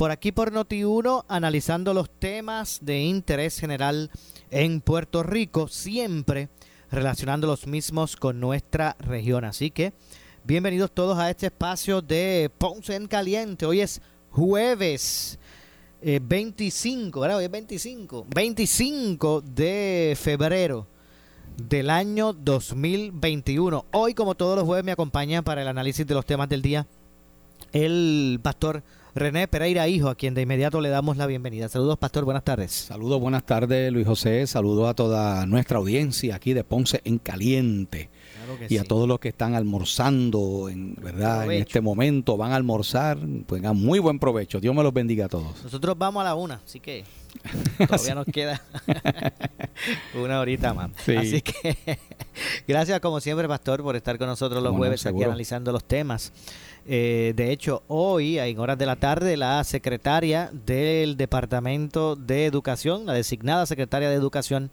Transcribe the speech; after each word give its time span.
Por 0.00 0.10
aquí 0.10 0.32
por 0.32 0.50
Noti1, 0.50 1.26
analizando 1.28 1.92
los 1.92 2.08
temas 2.08 2.78
de 2.80 3.02
interés 3.02 3.60
general 3.60 4.10
en 4.50 4.80
Puerto 4.80 5.22
Rico, 5.22 5.68
siempre 5.68 6.48
relacionando 6.90 7.46
los 7.46 7.66
mismos 7.66 8.16
con 8.16 8.40
nuestra 8.40 8.96
región. 8.98 9.44
Así 9.44 9.70
que 9.70 9.92
bienvenidos 10.42 10.90
todos 10.92 11.18
a 11.18 11.28
este 11.28 11.48
espacio 11.48 12.00
de 12.00 12.50
Ponce 12.56 12.96
en 12.96 13.08
Caliente. 13.08 13.66
Hoy 13.66 13.82
es 13.82 14.00
jueves 14.30 15.38
25, 16.00 17.20
¿verdad? 17.20 17.36
Hoy 17.36 17.44
es 17.44 17.50
25. 17.50 18.26
25 18.34 19.42
de 19.42 20.16
febrero 20.18 20.86
del 21.58 21.90
año 21.90 22.32
2021. 22.32 23.84
Hoy, 23.92 24.14
como 24.14 24.34
todos 24.34 24.56
los 24.56 24.64
jueves, 24.64 24.82
me 24.82 24.92
acompaña 24.92 25.42
para 25.42 25.60
el 25.60 25.68
análisis 25.68 26.06
de 26.06 26.14
los 26.14 26.24
temas 26.24 26.48
del 26.48 26.62
día 26.62 26.86
el 27.72 28.40
pastor 28.42 28.82
René 29.14 29.48
Pereira 29.48 29.88
Hijo, 29.88 30.08
a 30.08 30.14
quien 30.14 30.34
de 30.34 30.42
inmediato 30.42 30.80
le 30.80 30.88
damos 30.88 31.16
la 31.16 31.26
bienvenida. 31.26 31.68
Saludos, 31.68 31.98
pastor, 31.98 32.24
buenas 32.24 32.44
tardes. 32.44 32.70
Saludos, 32.70 33.20
buenas 33.20 33.44
tardes, 33.44 33.92
Luis 33.92 34.06
José. 34.06 34.46
Saludos 34.46 34.88
a 34.88 34.94
toda 34.94 35.46
nuestra 35.46 35.78
audiencia 35.78 36.36
aquí 36.36 36.52
de 36.52 36.62
Ponce 36.62 37.00
en 37.04 37.18
Caliente. 37.18 38.08
y 38.68 38.78
a 38.78 38.84
todos 38.84 39.08
los 39.08 39.18
que 39.18 39.30
están 39.30 39.54
almorzando, 39.54 40.68
en 40.68 40.94
verdad, 40.94 41.44
en 41.50 41.62
este 41.62 41.80
momento, 41.80 42.36
van 42.36 42.52
a 42.52 42.56
almorzar, 42.56 43.18
pues 43.46 43.62
muy 43.74 43.98
buen 43.98 44.20
provecho. 44.20 44.60
Dios 44.60 44.74
me 44.74 44.82
los 44.84 44.92
bendiga 44.92 45.26
a 45.26 45.28
todos. 45.28 45.64
Nosotros 45.64 45.98
vamos 45.98 46.20
a 46.20 46.24
la 46.24 46.34
una, 46.36 46.60
así 46.64 46.78
que 46.78 47.04
todavía 47.78 48.14
nos 48.14 48.26
queda 48.26 48.62
una 50.14 50.40
horita 50.40 50.74
más. 50.74 50.90
Así 51.16 51.42
que 51.42 51.98
gracias 52.68 53.00
como 53.00 53.20
siempre, 53.20 53.48
pastor, 53.48 53.82
por 53.82 53.96
estar 53.96 54.18
con 54.18 54.26
nosotros 54.26 54.62
los 54.62 54.76
jueves 54.76 55.06
aquí 55.06 55.22
analizando 55.22 55.72
los 55.72 55.84
temas. 55.84 56.32
Eh, 56.86 57.34
de 57.36 57.52
hecho, 57.52 57.82
hoy, 57.88 58.38
en 58.38 58.58
horas 58.58 58.78
de 58.78 58.86
la 58.86 58.96
tarde, 58.96 59.36
la 59.36 59.62
secretaria 59.64 60.50
del 60.52 61.16
Departamento 61.16 62.16
de 62.16 62.46
Educación, 62.46 63.06
la 63.06 63.12
designada 63.12 63.66
secretaria 63.66 64.08
de 64.08 64.14
Educación, 64.14 64.70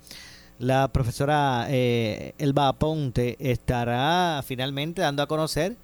la 0.58 0.88
profesora 0.88 1.67
eh, 1.69 2.33
Elba 2.38 2.69
Aponte, 2.69 3.35
estará 3.39 4.41
finalmente 4.45 5.02
dando 5.02 5.22
a 5.22 5.28
conocer 5.28 5.75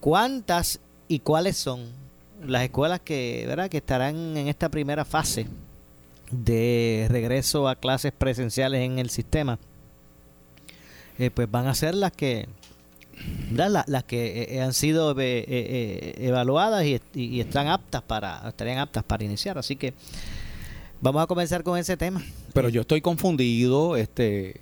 cuántas 0.00 0.80
y 1.08 1.20
cuáles 1.20 1.56
son 1.56 1.90
las 2.46 2.62
escuelas 2.62 3.00
que, 3.00 3.44
¿verdad? 3.46 3.68
que 3.68 3.78
estarán 3.78 4.36
en 4.36 4.48
esta 4.48 4.68
primera 4.68 5.04
fase 5.04 5.46
de 6.32 7.06
regreso 7.10 7.68
a 7.68 7.76
clases 7.76 8.12
presenciales 8.12 8.80
en 8.80 8.98
el 8.98 9.10
sistema. 9.10 9.58
Eh, 11.18 11.30
pues 11.30 11.48
van 11.50 11.66
a 11.66 11.74
ser 11.74 11.94
las 11.94 12.12
que 12.12 12.48
las 13.52 14.04
que 14.04 14.54
eh, 14.54 14.60
han 14.60 14.72
sido 14.72 15.12
eh, 15.18 15.44
eh, 15.46 16.14
evaluadas 16.18 16.84
y, 16.84 17.40
están 17.40 17.68
aptas 17.68 18.02
para 18.02 18.48
estarían 18.48 18.78
aptas 18.78 19.04
para 19.04 19.24
iniciar. 19.24 19.58
Así 19.58 19.76
que 19.76 19.94
vamos 21.00 21.22
a 21.22 21.26
comenzar 21.26 21.62
con 21.62 21.78
ese 21.78 21.96
tema. 21.96 22.22
Pero 22.52 22.68
yo 22.68 22.82
estoy 22.82 23.00
confundido 23.00 23.96
este 23.96 24.60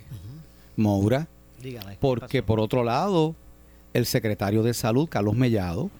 Moura 0.75 1.27
porque 1.99 2.41
por 2.41 2.59
otro 2.59 2.83
lado 2.83 3.35
el 3.93 4.05
secretario 4.05 4.63
de 4.63 4.73
salud 4.73 5.07
Carlos 5.09 5.35
Mellado 5.35 5.91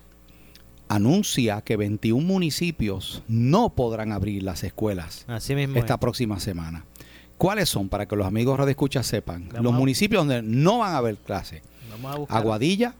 anuncia 0.95 1.61
que 1.61 1.77
21 1.77 2.25
municipios 2.25 3.23
no 3.27 3.69
podrán 3.69 4.11
abrir 4.11 4.43
las 4.43 4.63
escuelas 4.63 5.25
esta 5.75 5.99
próxima 5.99 6.39
semana 6.39 6.85
¿Cuáles 7.41 7.69
son? 7.69 7.89
Para 7.89 8.05
que 8.07 8.15
los 8.15 8.27
amigos 8.27 8.63
de 8.63 8.69
escucha 8.69 9.01
sepan. 9.01 9.49
los 9.59 9.73
municipios 9.73 10.27
donde 10.27 10.43
no 10.43 10.77
van 10.77 10.93
a 10.93 10.97
haber 10.97 11.17
clases. 11.17 11.63
Aguadilla, 12.29 12.93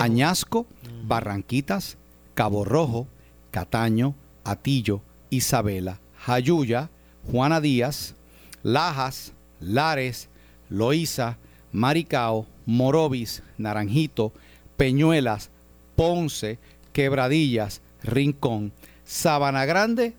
Añasco, 0.00 0.66
mm. 1.02 1.06
Barranquitas, 1.06 1.98
Cabo 2.32 2.64
Rojo, 2.64 3.06
Cataño, 3.50 4.14
Atillo, 4.42 5.02
Isabela, 5.28 6.00
Jayuya, 6.16 6.88
Juana 7.30 7.60
Díaz, 7.60 8.14
Lajas, 8.62 9.34
Lares, 9.60 10.30
Loíza, 10.70 11.36
Maricao, 11.70 12.46
Morovis, 12.64 13.42
Naranjito, 13.58 14.32
Peñuelas, 14.78 15.50
Ponce, 15.94 16.58
Quebradillas, 16.98 17.80
Rincón, 18.02 18.72
Sabana 19.04 19.64
Grande 19.66 20.16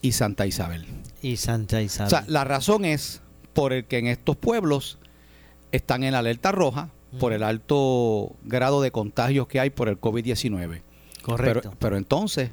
y 0.00 0.12
Santa 0.12 0.46
Isabel. 0.46 0.86
Y 1.20 1.36
Santa 1.36 1.82
Isabel. 1.82 2.06
O 2.06 2.08
sea, 2.08 2.24
la 2.26 2.42
razón 2.42 2.86
es 2.86 3.20
por 3.52 3.74
el 3.74 3.84
que 3.84 3.98
en 3.98 4.06
estos 4.06 4.34
pueblos 4.34 4.96
están 5.72 6.04
en 6.04 6.14
alerta 6.14 6.52
roja 6.52 6.88
por 7.20 7.34
el 7.34 7.42
alto 7.42 8.34
grado 8.44 8.80
de 8.80 8.92
contagios 8.92 9.46
que 9.46 9.60
hay 9.60 9.68
por 9.68 9.90
el 9.90 10.00
COVID-19. 10.00 10.80
Correcto. 11.20 11.74
Pero, 11.78 11.98
entonces, 11.98 12.48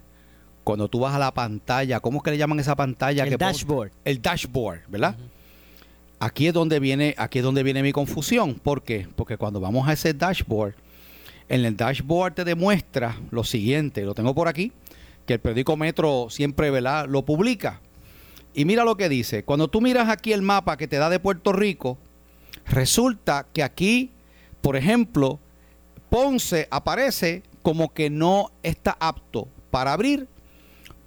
cuando 0.65 0.89
tú 0.89 0.99
vas 0.99 1.15
a 1.15 1.19
la 1.19 1.33
pantalla, 1.33 2.01
¿cómo 2.01 2.17
es 2.17 2.23
que 2.23 2.31
le 2.31 2.37
llaman 2.37 2.59
esa 2.59 2.75
pantalla? 2.75 3.23
El 3.23 3.37
dashboard. 3.37 3.93
el 4.03 4.21
dashboard, 4.21 4.81
¿verdad? 4.89 5.15
Aquí 6.19 6.47
es 6.47 6.53
donde 6.53 6.81
viene, 6.81 7.15
aquí 7.17 7.39
es 7.39 7.45
donde 7.45 7.63
viene 7.63 7.81
mi 7.81 7.93
confusión. 7.93 8.55
¿Por 8.55 8.83
qué? 8.83 9.07
Porque 9.15 9.37
cuando 9.37 9.61
vamos 9.61 9.87
a 9.87 9.93
ese 9.93 10.13
dashboard, 10.13 10.75
en 11.49 11.65
el 11.65 11.77
dashboard 11.77 12.33
te 12.33 12.43
demuestra 12.43 13.17
lo 13.31 13.43
siguiente, 13.43 14.03
lo 14.03 14.13
tengo 14.13 14.33
por 14.33 14.47
aquí, 14.47 14.71
que 15.25 15.33
el 15.33 15.39
periódico 15.39 15.77
Metro 15.77 16.27
siempre 16.29 16.71
¿verdad? 16.71 17.07
lo 17.07 17.23
publica. 17.23 17.81
Y 18.53 18.65
mira 18.65 18.83
lo 18.83 18.97
que 18.97 19.09
dice. 19.09 19.43
Cuando 19.43 19.67
tú 19.67 19.81
miras 19.81 20.09
aquí 20.09 20.31
el 20.31 20.41
mapa 20.41 20.77
que 20.77 20.87
te 20.87 20.97
da 20.97 21.09
de 21.09 21.19
Puerto 21.19 21.53
Rico, 21.53 21.97
resulta 22.65 23.47
que 23.51 23.63
aquí 23.63 24.11
por 24.63 24.75
ejemplo, 24.77 25.39
Ponce 26.09 26.67
aparece 26.71 27.43
como 27.61 27.93
que 27.93 28.09
no 28.09 28.51
está 28.63 28.95
apto 28.97 29.49
para 29.69 29.91
abrir 29.91 30.29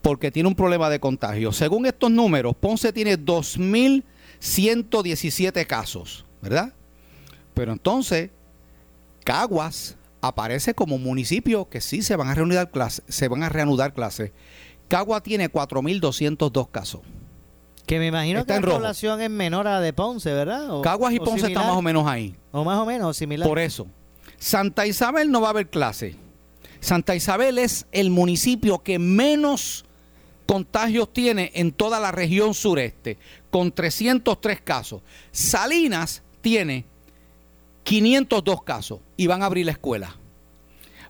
porque 0.03 0.31
tiene 0.31 0.51
un 0.51 0.55
problema 0.55 0.91
de 0.91 1.01
contagio. 1.01 1.53
Según 1.53 1.87
estos 1.87 2.11
números, 2.11 2.55
Ponce 2.55 2.93
tiene 2.93 3.19
2.117 3.19 5.67
casos, 5.67 6.27
¿verdad? 6.43 6.75
Pero 7.55 7.73
entonces, 7.73 8.29
Caguas 9.25 9.97
aparece 10.27 10.75
como 10.75 10.99
municipio 10.99 11.69
que 11.69 11.81
sí 11.81 12.03
se 12.03 12.17
van 12.17 12.29
a 12.29 12.35
reanudar 12.35 12.71
clases. 12.71 13.05
Se 13.09 13.29
van 13.29 13.43
a 13.43 13.49
reanudar 13.49 13.93
clases. 13.93 14.33
Cagua 14.89 15.23
tiene 15.23 15.51
4.202 15.51 16.71
casos. 16.71 17.01
Que 17.87 17.99
me 17.99 18.09
imagino 18.09 18.45
que 18.45 18.53
la 18.53 18.61
población 18.61 19.21
es 19.21 19.31
menor 19.31 19.69
a 19.69 19.75
la 19.75 19.81
de 19.81 19.93
Ponce, 19.93 20.33
¿verdad? 20.33 20.81
Caguas 20.83 21.15
y 21.15 21.21
Ponce 21.21 21.47
están 21.47 21.67
más 21.67 21.77
o 21.77 21.83
menos 21.83 22.07
ahí. 22.07 22.35
O 22.51 22.65
más 22.65 22.79
o 22.79 22.87
menos 22.87 23.17
similar. 23.17 23.49
Por 23.49 23.59
eso. 23.59 23.87
Santa 24.39 24.87
Isabel 24.87 25.31
no 25.31 25.41
va 25.41 25.49
a 25.49 25.51
haber 25.51 25.69
clase. 25.69 26.17
Santa 26.81 27.15
Isabel 27.15 27.59
es 27.59 27.87
el 27.93 28.11
municipio 28.11 28.81
que 28.83 28.99
menos 28.99 29.85
contagios 30.47 31.13
tiene 31.13 31.53
en 31.55 31.73
toda 31.73 32.01
la 32.01 32.13
región 32.13 32.55
sureste, 32.55 33.19
con 33.51 33.73
303 33.73 34.61
casos. 34.61 35.03
Salinas 35.31 36.23
tiene 36.41 36.87
502 37.87 38.63
casos 38.65 38.99
y 39.17 39.29
van 39.29 39.43
a 39.43 39.47
abrir 39.47 39.65
la 39.65 39.73
escuela. 39.73 40.15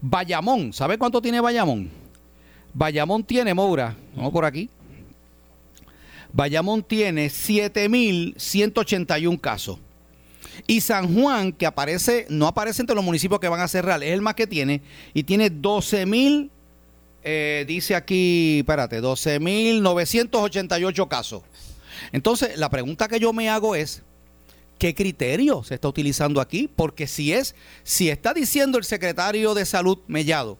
Bayamón, 0.03 0.75
¿sabe 0.75 0.99
cuánto 0.99 1.23
tiene 1.23 1.41
Bayamón? 1.41 1.91
Bayamón 2.75 3.25
tiene, 3.25 3.55
Moura, 3.55 3.97
vamos 4.15 4.31
por 4.31 4.45
aquí, 4.45 4.69
Bayamón 6.35 6.83
tiene 6.83 7.29
7.181 7.29 9.41
casos. 9.41 9.79
Y 10.67 10.83
San 10.83 11.15
Juan, 11.15 11.53
que 11.53 11.65
aparece, 11.65 12.27
no 12.29 12.47
aparece 12.47 12.83
entre 12.83 12.95
los 12.95 13.05
municipios 13.05 13.41
que 13.41 13.49
van 13.49 13.61
a 13.61 13.69
cerrar, 13.69 14.03
es 14.03 14.13
el 14.13 14.21
más 14.21 14.35
que 14.35 14.47
tiene, 14.47 14.83
y 15.15 15.23
tiene 15.23 15.51
12.000, 15.51 16.51
eh, 17.23 17.65
dice 17.67 17.95
aquí, 17.95 18.59
espérate, 18.59 19.01
12.988 19.01 21.09
casos. 21.09 21.41
Entonces, 22.13 22.59
la 22.59 22.69
pregunta 22.69 23.09
que 23.09 23.19
yo 23.19 23.33
me 23.33 23.49
hago 23.49 23.75
es, 23.75 24.03
¿Qué 24.79 24.95
criterio 24.95 25.63
se 25.65 25.75
está 25.75 25.89
utilizando 25.89 26.41
aquí? 26.41 26.69
Porque 26.75 27.07
si 27.07 27.33
es, 27.33 27.55
si 27.83 28.11
está 28.11 28.35
diciendo 28.35 28.77
el 28.77 28.85
secretario 28.85 29.55
de 29.55 29.65
Salud 29.65 29.99
Mellado, 30.07 30.59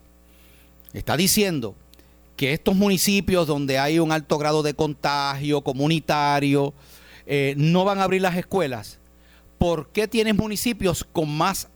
está 0.95 1.17
diciendo 1.17 1.75
que 2.37 2.53
estos 2.53 2.75
municipios 2.75 3.47
donde 3.47 3.79
hay 3.79 3.99
un 3.99 4.13
alto 4.13 4.39
grado 4.39 4.63
de 4.63 4.75
contagio 4.75 5.63
comunitario 5.63 6.73
eh, 7.27 7.55
no 7.57 7.85
van 7.85 7.99
a 7.99 8.05
abrir 8.05 8.23
las 8.23 8.37
escuelas, 8.37 8.99
¿por 9.59 9.89
qué 9.89 10.09
tienes 10.09 10.35
municipios 10.35 11.05
con 11.13 11.31
más 11.31 11.69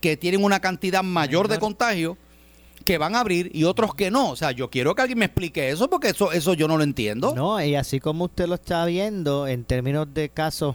que 0.00 0.16
tienen 0.16 0.42
una 0.42 0.60
cantidad 0.60 1.02
mayor 1.02 1.46
de 1.48 1.58
contagio 1.58 2.16
que 2.84 2.96
van 2.96 3.14
a 3.14 3.20
abrir 3.20 3.50
y 3.54 3.64
otros 3.64 3.94
que 3.94 4.10
no? 4.10 4.30
O 4.30 4.36
sea, 4.36 4.50
yo 4.50 4.70
quiero 4.70 4.94
que 4.94 5.02
alguien 5.02 5.18
me 5.18 5.26
explique 5.26 5.68
eso 5.68 5.88
porque 5.90 6.08
eso 6.08 6.32
eso 6.32 6.54
yo 6.54 6.66
no 6.66 6.76
lo 6.76 6.82
entiendo. 6.82 7.34
No, 7.36 7.62
y 7.62 7.76
así 7.76 8.00
como 8.00 8.24
usted 8.24 8.46
lo 8.46 8.54
está 8.56 8.84
viendo 8.84 9.46
en 9.46 9.64
términos 9.64 10.12
de 10.12 10.28
casos 10.28 10.74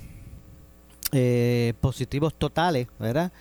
eh, 1.15 1.73
positivos 1.79 2.33
totales, 2.33 2.87
¿verdad? 2.97 3.31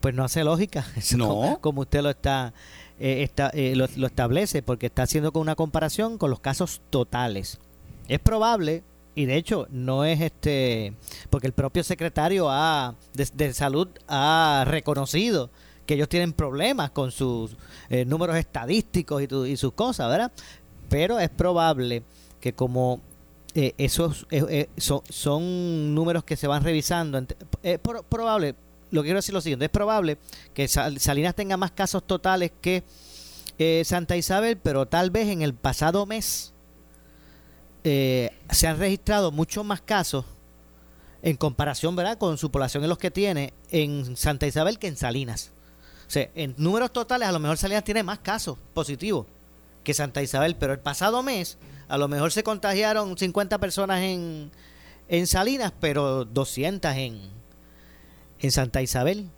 Pues 0.00 0.14
no 0.14 0.22
hace 0.22 0.44
lógica. 0.44 0.84
no. 1.16 1.58
Como, 1.62 1.80
usted 1.80 2.02
lo 2.02 2.10
está, 2.10 2.52
eh, 3.00 3.26
eh, 3.54 3.74
lo, 3.74 4.06
establece, 4.06 4.62
porque 4.62 4.86
está 4.86 5.04
haciendo 5.04 5.32
con 5.32 5.40
una 5.40 5.54
comparación 5.54 6.18
con 6.18 6.28
los 6.28 6.40
casos 6.40 6.82
totales. 6.90 7.58
Es 8.06 8.18
probable, 8.18 8.84
y 9.14 9.24
de 9.24 9.36
hecho 9.36 9.66
no 9.70 10.04
es 10.04 10.20
este, 10.20 10.94
porque 11.30 11.46
el 11.46 11.54
propio 11.54 11.82
secretario 11.84 12.50
ha, 12.50 12.96
de, 13.14 13.54
salud 13.54 13.88
ha 14.08 14.64
reconocido 14.66 15.50
que 15.86 15.94
ellos 15.94 16.10
tienen 16.10 16.34
problemas 16.34 16.90
con 16.90 17.10
sus 17.10 17.56
números 18.06 18.36
estadísticos 18.36 19.22
y, 19.22 19.34
y 19.50 19.56
sus 19.56 19.72
cosas, 19.72 20.10
¿verdad? 20.10 20.32
Pero 20.88 21.18
es 21.18 21.30
probable 21.30 22.02
que 22.40 22.52
como 22.52 23.00
eh, 23.54 23.74
esos 23.76 24.26
eh, 24.30 24.68
eh, 24.76 25.02
son, 25.10 25.94
números 25.94 26.24
que 26.24 26.36
se 26.36 26.46
van 26.46 26.64
revisando. 26.64 27.22
Es 27.62 27.78
probable, 28.08 28.54
lo 28.90 29.02
que 29.02 29.06
quiero 29.06 29.18
decir 29.18 29.34
lo 29.34 29.42
siguiente, 29.42 29.66
es 29.66 29.70
probable 29.70 30.18
que 30.54 30.68
Salinas 30.68 31.34
tenga 31.34 31.56
más 31.56 31.72
casos 31.72 32.06
totales 32.06 32.52
que 32.60 32.82
Santa 33.84 34.16
Isabel, 34.16 34.56
pero 34.56 34.86
tal 34.86 35.10
vez 35.10 35.28
en 35.28 35.42
el 35.42 35.54
pasado 35.54 36.04
mes 36.06 36.52
se 37.84 38.66
han 38.66 38.78
registrado 38.78 39.30
muchos 39.30 39.64
más 39.64 39.80
casos 39.80 40.24
en 41.20 41.36
comparación 41.36 41.94
¿verdad? 41.94 42.18
con 42.18 42.38
su 42.38 42.50
población 42.50 42.82
en 42.82 42.88
los 42.88 42.98
que 42.98 43.12
tiene 43.12 43.52
en 43.70 44.16
Santa 44.16 44.46
Isabel 44.46 44.78
que 44.78 44.88
en 44.88 44.96
Salinas. 44.96 45.52
O 46.08 46.10
sea, 46.10 46.28
en 46.34 46.54
números 46.58 46.92
totales 46.92 47.28
a 47.28 47.32
lo 47.32 47.38
mejor 47.38 47.56
Salinas 47.56 47.84
tiene 47.84 48.02
más 48.02 48.18
casos 48.18 48.58
positivos 48.74 49.26
que 49.84 49.94
Santa 49.94 50.22
Isabel, 50.22 50.56
pero 50.56 50.72
el 50.72 50.80
pasado 50.80 51.22
mes 51.22 51.58
a 51.88 51.98
lo 51.98 52.08
mejor 52.08 52.32
se 52.32 52.42
contagiaron 52.42 53.18
50 53.18 53.58
personas 53.58 54.00
en, 54.00 54.50
en 55.08 55.26
Salinas, 55.26 55.72
pero 55.78 56.24
200 56.24 56.94
en, 56.96 57.20
en 58.40 58.50
Santa 58.50 58.80
Isabel. 58.80 59.28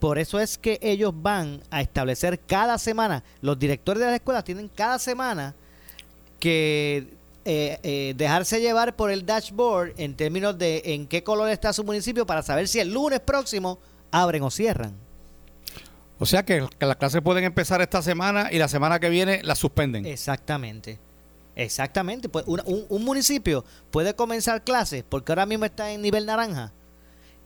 por 0.00 0.18
eso 0.18 0.40
es 0.40 0.58
que 0.58 0.78
ellos 0.82 1.12
van 1.14 1.62
a 1.70 1.80
establecer 1.80 2.40
cada 2.40 2.78
semana, 2.78 3.22
los 3.40 3.58
directores 3.58 4.00
de 4.00 4.06
las 4.06 4.14
escuelas 4.16 4.44
tienen 4.44 4.68
cada 4.68 4.98
semana 4.98 5.54
que 6.40 7.16
eh, 7.44 7.78
eh, 7.82 8.14
dejarse 8.16 8.60
llevar 8.60 8.96
por 8.96 9.10
el 9.10 9.24
dashboard 9.24 9.92
en 9.98 10.16
términos 10.16 10.58
de 10.58 10.82
en 10.86 11.06
qué 11.06 11.22
color 11.22 11.50
está 11.50 11.72
su 11.72 11.84
municipio 11.84 12.26
para 12.26 12.42
saber 12.42 12.68
si 12.68 12.80
el 12.80 12.92
lunes 12.92 13.20
próximo 13.20 13.78
abren 14.10 14.42
o 14.42 14.50
cierran. 14.50 15.03
O 16.18 16.26
sea 16.26 16.44
que, 16.44 16.66
que 16.78 16.86
las 16.86 16.96
clases 16.96 17.20
pueden 17.22 17.44
empezar 17.44 17.80
esta 17.80 18.02
semana 18.02 18.48
y 18.52 18.58
la 18.58 18.68
semana 18.68 19.00
que 19.00 19.08
viene 19.08 19.42
las 19.42 19.58
suspenden. 19.58 20.06
Exactamente. 20.06 20.98
Exactamente, 21.56 22.28
pues 22.28 22.44
un, 22.46 23.04
municipio 23.04 23.64
puede 23.92 24.14
comenzar 24.14 24.64
clases 24.64 25.04
porque 25.08 25.30
ahora 25.30 25.46
mismo 25.46 25.64
está 25.64 25.92
en 25.92 26.02
nivel 26.02 26.26
naranja 26.26 26.72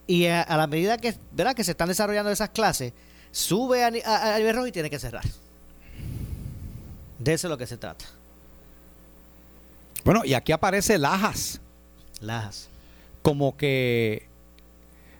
y 0.06 0.26
a, 0.26 0.47
la 0.49 0.67
medida 0.67 0.97
que, 0.97 1.15
¿verdad? 1.32 1.55
que 1.55 1.62
se 1.62 1.73
están 1.73 1.88
desarrollando 1.88 2.31
esas 2.31 2.49
clases, 2.49 2.94
sube 3.31 3.85
a, 3.85 3.91
nivel 3.91 4.55
rojo 4.55 4.67
y 4.67 4.73
tiene 4.73 4.88
que 4.88 4.99
cerrar. 4.99 5.25
De 7.19 7.35
eso 7.35 7.49
es 7.49 7.50
lo 7.50 7.59
que 7.59 7.67
se 7.67 7.76
trata. 7.76 8.06
Bueno, 10.05 10.25
y 10.25 10.32
aquí 10.32 10.53
aparece 10.53 10.97
Lajas. 10.97 11.61
Lajas. 12.21 12.71
Como 13.21 13.59
que 13.59 14.26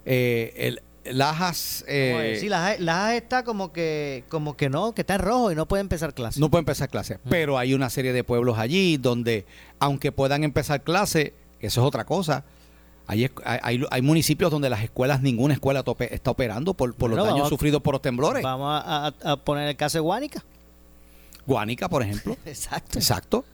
eh, 0.07 0.55
el, 0.57 0.83
Lajas. 1.13 1.85
Eh, 1.89 2.39
sí, 2.41 2.49
Lajas, 2.49 3.15
está 3.15 3.45
como 3.45 3.73
que, 3.73 4.25
como 4.29 4.57
que 4.57 4.69
no, 4.69 4.93
que 4.95 5.03
está 5.03 5.15
en 5.15 5.21
rojo 5.21 5.53
y 5.53 5.55
no 5.55 5.67
puede 5.67 5.81
empezar 5.81 6.15
clase. 6.15 6.41
No 6.41 6.51
puede 6.51 6.61
empezar 6.61 6.89
clase. 6.89 7.19
Pero 7.29 7.59
hay 7.59 7.75
una 7.75 7.91
serie 7.91 8.13
de 8.13 8.25
pueblos 8.25 8.59
allí 8.59 8.97
donde, 8.97 9.47
aunque 9.79 10.13
puedan 10.13 10.45
empezar 10.45 10.83
clase, 10.83 11.35
eso 11.61 11.81
es 11.81 11.87
otra 11.87 12.05
cosa. 12.05 12.45
Hay, 13.07 13.31
hay, 13.43 13.85
hay, 13.91 14.03
municipios 14.03 14.51
donde 14.51 14.69
las 14.69 14.83
escuelas, 14.83 15.23
ninguna 15.23 15.55
escuela 15.55 15.83
está 16.11 16.31
operando 16.31 16.75
por, 16.75 16.95
por 16.95 17.09
los 17.09 17.27
daños 17.27 17.49
sufridos 17.49 17.81
por 17.81 17.95
los 17.95 18.03
temblores. 18.03 18.43
Vamos 18.43 18.83
a, 18.85 19.37
poner 19.45 19.69
el 19.69 19.77
caso 19.77 19.97
de 19.97 20.03
Guánica. 20.03 20.45
Guánica, 21.47 21.89
por 21.89 22.03
ejemplo. 22.03 22.37
Exacto. 22.45 22.99
Exacto. 22.99 23.45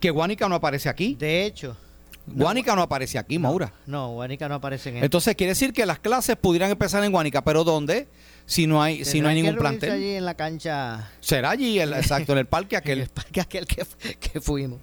Que 0.00 0.10
Guánica 0.10 0.48
no 0.48 0.54
aparece 0.54 0.88
aquí. 0.88 1.14
De 1.16 1.44
hecho. 1.44 1.76
Guánica 2.26 2.74
no 2.74 2.82
aparece 2.82 3.18
aquí, 3.18 3.38
Maura. 3.38 3.72
No, 3.86 4.12
Guánica 4.12 4.48
no 4.48 4.54
aparece 4.56 4.90
en 4.90 5.04
Entonces 5.04 5.34
quiere 5.34 5.50
decir 5.50 5.72
que 5.72 5.84
las 5.84 5.98
clases 5.98 6.36
pudieran 6.36 6.70
empezar 6.70 7.04
en 7.04 7.12
Guánica, 7.12 7.42
pero 7.44 7.64
¿dónde? 7.64 8.08
Si 8.46 8.66
no 8.66 8.82
hay, 8.82 9.04
si 9.04 9.20
no 9.20 9.28
hay 9.28 9.36
ningún 9.36 9.56
plantel. 9.56 9.90
allí 9.90 10.10
en 10.10 10.24
la 10.24 10.34
cancha. 10.34 11.10
Será 11.20 11.50
allí, 11.50 11.80
exacto, 11.80 12.32
en 12.32 12.38
el 12.38 12.46
parque 12.46 12.76
aquel. 12.76 13.00
el 13.00 13.08
parque 13.08 13.40
aquel 13.40 13.66
que, 13.66 14.40
fuimos. 14.40 14.80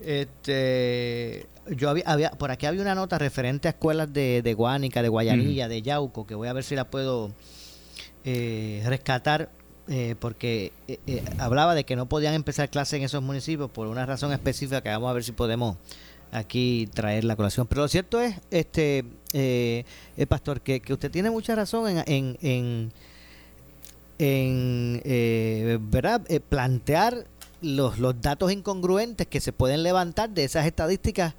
Este, 0.00 1.46
yo 1.70 1.90
había, 1.90 2.30
por 2.32 2.50
aquí 2.50 2.66
había 2.66 2.82
una 2.82 2.94
nota 2.94 3.18
referente 3.18 3.68
a 3.68 3.72
escuelas 3.72 4.12
de, 4.12 4.42
de 4.42 4.54
Guánica, 4.54 5.02
de 5.02 5.08
Guayanilla, 5.08 5.68
de 5.68 5.82
Yauco, 5.82 6.26
que 6.26 6.34
voy 6.34 6.48
a 6.48 6.52
ver 6.52 6.64
si 6.64 6.74
la 6.74 6.84
puedo 6.84 7.32
eh, 8.24 8.82
rescatar. 8.86 9.50
Eh, 9.90 10.16
porque 10.20 10.70
eh, 10.86 11.24
hablaba 11.38 11.74
de 11.74 11.84
que 11.84 11.96
no 11.96 12.10
podían 12.10 12.34
empezar 12.34 12.68
clases 12.68 12.98
en 12.98 13.04
esos 13.04 13.22
municipios 13.22 13.70
por 13.70 13.86
una 13.86 14.04
razón 14.04 14.34
específica 14.34 14.82
que 14.82 14.90
vamos 14.90 15.08
a 15.08 15.14
ver 15.14 15.24
si 15.24 15.32
podemos 15.32 15.78
aquí 16.32 16.88
traer 16.92 17.24
la 17.24 17.36
colación. 17.36 17.66
Pero 17.66 17.82
lo 17.82 17.88
cierto 17.88 18.20
es, 18.20 18.36
este 18.50 19.04
eh, 19.32 19.84
eh 20.16 20.26
pastor, 20.26 20.60
que, 20.60 20.80
que, 20.80 20.92
usted 20.92 21.10
tiene 21.10 21.30
mucha 21.30 21.54
razón 21.54 21.88
en, 21.88 21.98
en, 22.06 22.38
en, 22.42 22.92
en 24.18 25.02
eh, 25.04 25.78
¿verdad? 25.80 26.22
Eh, 26.28 26.40
plantear 26.40 27.26
los, 27.60 27.98
los 27.98 28.20
datos 28.20 28.52
incongruentes 28.52 29.26
que 29.26 29.40
se 29.40 29.52
pueden 29.52 29.82
levantar 29.82 30.30
de 30.30 30.44
esas 30.44 30.66
estadísticas 30.66 31.34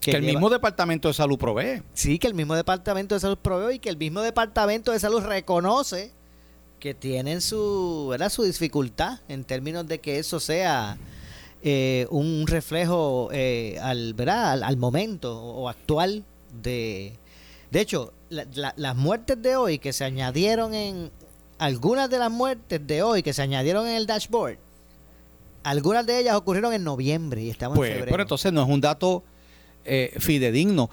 que, 0.00 0.12
el 0.12 0.22
mismo 0.22 0.48
Departamento 0.48 1.08
de 1.08 1.14
Salud 1.14 1.38
provee. 1.38 1.82
Sí, 1.92 2.18
que 2.18 2.28
el 2.28 2.34
mismo 2.34 2.54
Departamento 2.54 3.14
de 3.14 3.20
Salud 3.20 3.38
provee 3.38 3.76
y 3.76 3.78
que 3.78 3.88
el 3.88 3.96
mismo 3.96 4.20
Departamento 4.20 4.92
de 4.92 5.00
Salud 5.00 5.22
reconoce 5.22 6.12
que 6.78 6.94
tienen 6.94 7.40
su, 7.40 8.06
¿verdad? 8.10 8.30
su 8.30 8.44
dificultad 8.44 9.20
en 9.28 9.44
términos 9.44 9.88
de 9.88 9.98
que 9.98 10.18
eso 10.18 10.38
sea 10.38 10.96
eh, 11.62 12.06
un 12.10 12.46
reflejo 12.46 13.30
eh, 13.32 13.78
al, 13.80 14.14
¿verdad? 14.14 14.62
Al, 14.62 14.76
momento 14.76 15.36
o 15.36 15.68
actual 15.68 16.24
de... 16.62 17.14
De 17.70 17.80
hecho, 17.80 18.12
las 18.30 18.96
muertes 18.96 19.40
de 19.42 19.56
hoy 19.56 19.78
que 19.78 19.92
se 19.92 20.04
añadieron 20.04 20.74
en... 20.74 21.10
Algunas 21.58 22.08
de 22.08 22.18
las 22.18 22.30
muertes 22.30 22.86
de 22.86 23.02
hoy 23.02 23.22
que 23.24 23.32
se 23.32 23.42
añadieron 23.42 23.88
en 23.88 23.96
el 23.96 24.06
dashboard, 24.06 24.58
algunas 25.64 26.06
de 26.06 26.20
ellas 26.20 26.36
ocurrieron 26.36 26.72
en 26.72 26.84
noviembre 26.84 27.42
y 27.42 27.50
estamos 27.50 27.74
en 27.74 27.80
pues, 27.80 27.90
febrero. 27.90 28.10
Pero 28.12 28.22
entonces 28.22 28.52
no 28.52 28.62
es 28.62 28.68
un 28.68 28.80
dato 28.80 29.24
eh, 29.84 30.14
fidedigno. 30.18 30.88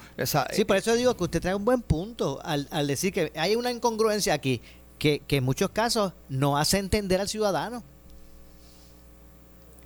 sí, 0.50 0.64
por 0.64 0.76
eso 0.76 0.96
digo 0.96 1.16
que 1.16 1.22
usted 1.22 1.40
trae 1.40 1.54
un 1.54 1.64
buen 1.64 1.82
punto 1.82 2.40
al, 2.44 2.66
al 2.72 2.88
decir 2.88 3.12
que 3.12 3.32
hay 3.36 3.54
una 3.54 3.70
incongruencia 3.70 4.34
aquí 4.34 4.60
que, 4.98 5.20
que 5.20 5.36
en 5.36 5.44
muchos 5.44 5.70
casos 5.70 6.14
no 6.28 6.58
hace 6.58 6.78
entender 6.78 7.20
al 7.20 7.28
ciudadano. 7.28 7.84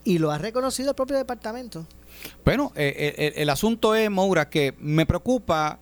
Y 0.04 0.18
lo 0.18 0.30
ha 0.30 0.38
reconocido 0.38 0.90
el 0.90 0.94
propio 0.94 1.16
departamento. 1.16 1.86
Bueno, 2.44 2.72
eh, 2.74 3.14
eh, 3.16 3.32
el, 3.36 3.50
asunto 3.50 3.94
es, 3.94 4.10
Moura, 4.10 4.48
que 4.48 4.74
me 4.78 5.06
preocupa 5.06 5.78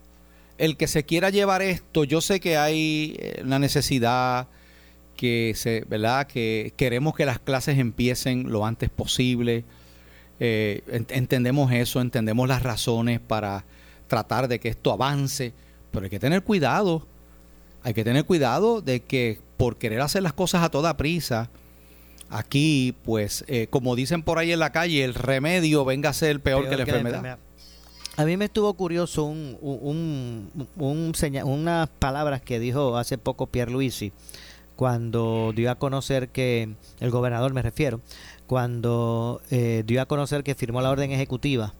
el 0.56 0.76
que 0.76 0.88
se 0.88 1.04
quiera 1.04 1.30
llevar 1.30 1.62
esto. 1.62 2.04
Yo 2.04 2.20
sé 2.20 2.40
que 2.40 2.56
hay 2.56 3.16
eh, 3.18 3.40
una 3.44 3.58
necesidad 3.58 4.48
que 5.16 5.52
se, 5.56 5.84
¿verdad? 5.88 6.26
Que 6.26 6.72
queremos 6.76 7.14
que 7.14 7.26
las 7.26 7.38
clases 7.38 7.78
empiecen 7.78 8.50
lo 8.50 8.66
antes 8.66 8.90
posible. 8.90 9.64
entendemos 10.38 11.72
eso, 11.72 12.00
entendemos 12.00 12.46
las 12.48 12.62
razones 12.62 13.18
para 13.20 13.64
tratar 14.06 14.46
de 14.46 14.60
que 14.60 14.68
esto 14.68 14.92
avance, 14.92 15.52
pero 15.90 16.04
hay 16.04 16.10
que 16.10 16.20
tener 16.20 16.42
cuidado. 16.42 17.06
Hay 17.82 17.94
que 17.94 18.04
tener 18.04 18.24
cuidado 18.24 18.80
de 18.80 19.00
que 19.00 19.40
por 19.56 19.76
querer 19.76 20.00
hacer 20.00 20.22
las 20.22 20.32
cosas 20.32 20.62
a 20.62 20.70
toda 20.70 20.96
prisa, 20.96 21.50
Aquí, 22.30 22.94
pues, 23.04 23.44
eh, 23.48 23.68
como 23.70 23.96
dicen 23.96 24.22
por 24.22 24.38
ahí 24.38 24.52
en 24.52 24.58
la 24.58 24.70
calle, 24.70 25.04
el 25.04 25.14
remedio 25.14 25.84
venga 25.84 26.10
a 26.10 26.12
ser 26.12 26.40
peor, 26.40 26.68
que, 26.68 26.76
la, 26.76 26.82
enfermedad. 26.82 27.38
A 28.16 28.24
mí 28.24 28.36
me 28.36 28.46
estuvo 28.46 28.72
curioso 28.74 29.24
un, 29.24 29.56
un, 29.60 30.50
un, 30.76 31.12
unas 31.44 31.88
palabras 31.88 32.42
que 32.42 32.58
dijo 32.58 32.96
hace 32.96 33.16
poco 33.16 33.46
Pierre 33.46 33.70
Luisi 33.70 34.12
cuando 34.78 35.52
dio 35.56 35.72
a 35.72 35.74
conocer 35.74 36.28
que, 36.28 36.76
el 37.00 37.10
gobernador 37.10 37.52
me 37.52 37.62
refiero, 37.62 38.00
cuando 38.46 39.42
eh, 39.50 39.82
dio 39.84 40.00
a 40.00 40.06
conocer 40.06 40.44
que 40.44 40.54
firmó 40.54 40.80
la 40.80 40.90
orden 40.90 41.10
ejecutiva 41.10 41.74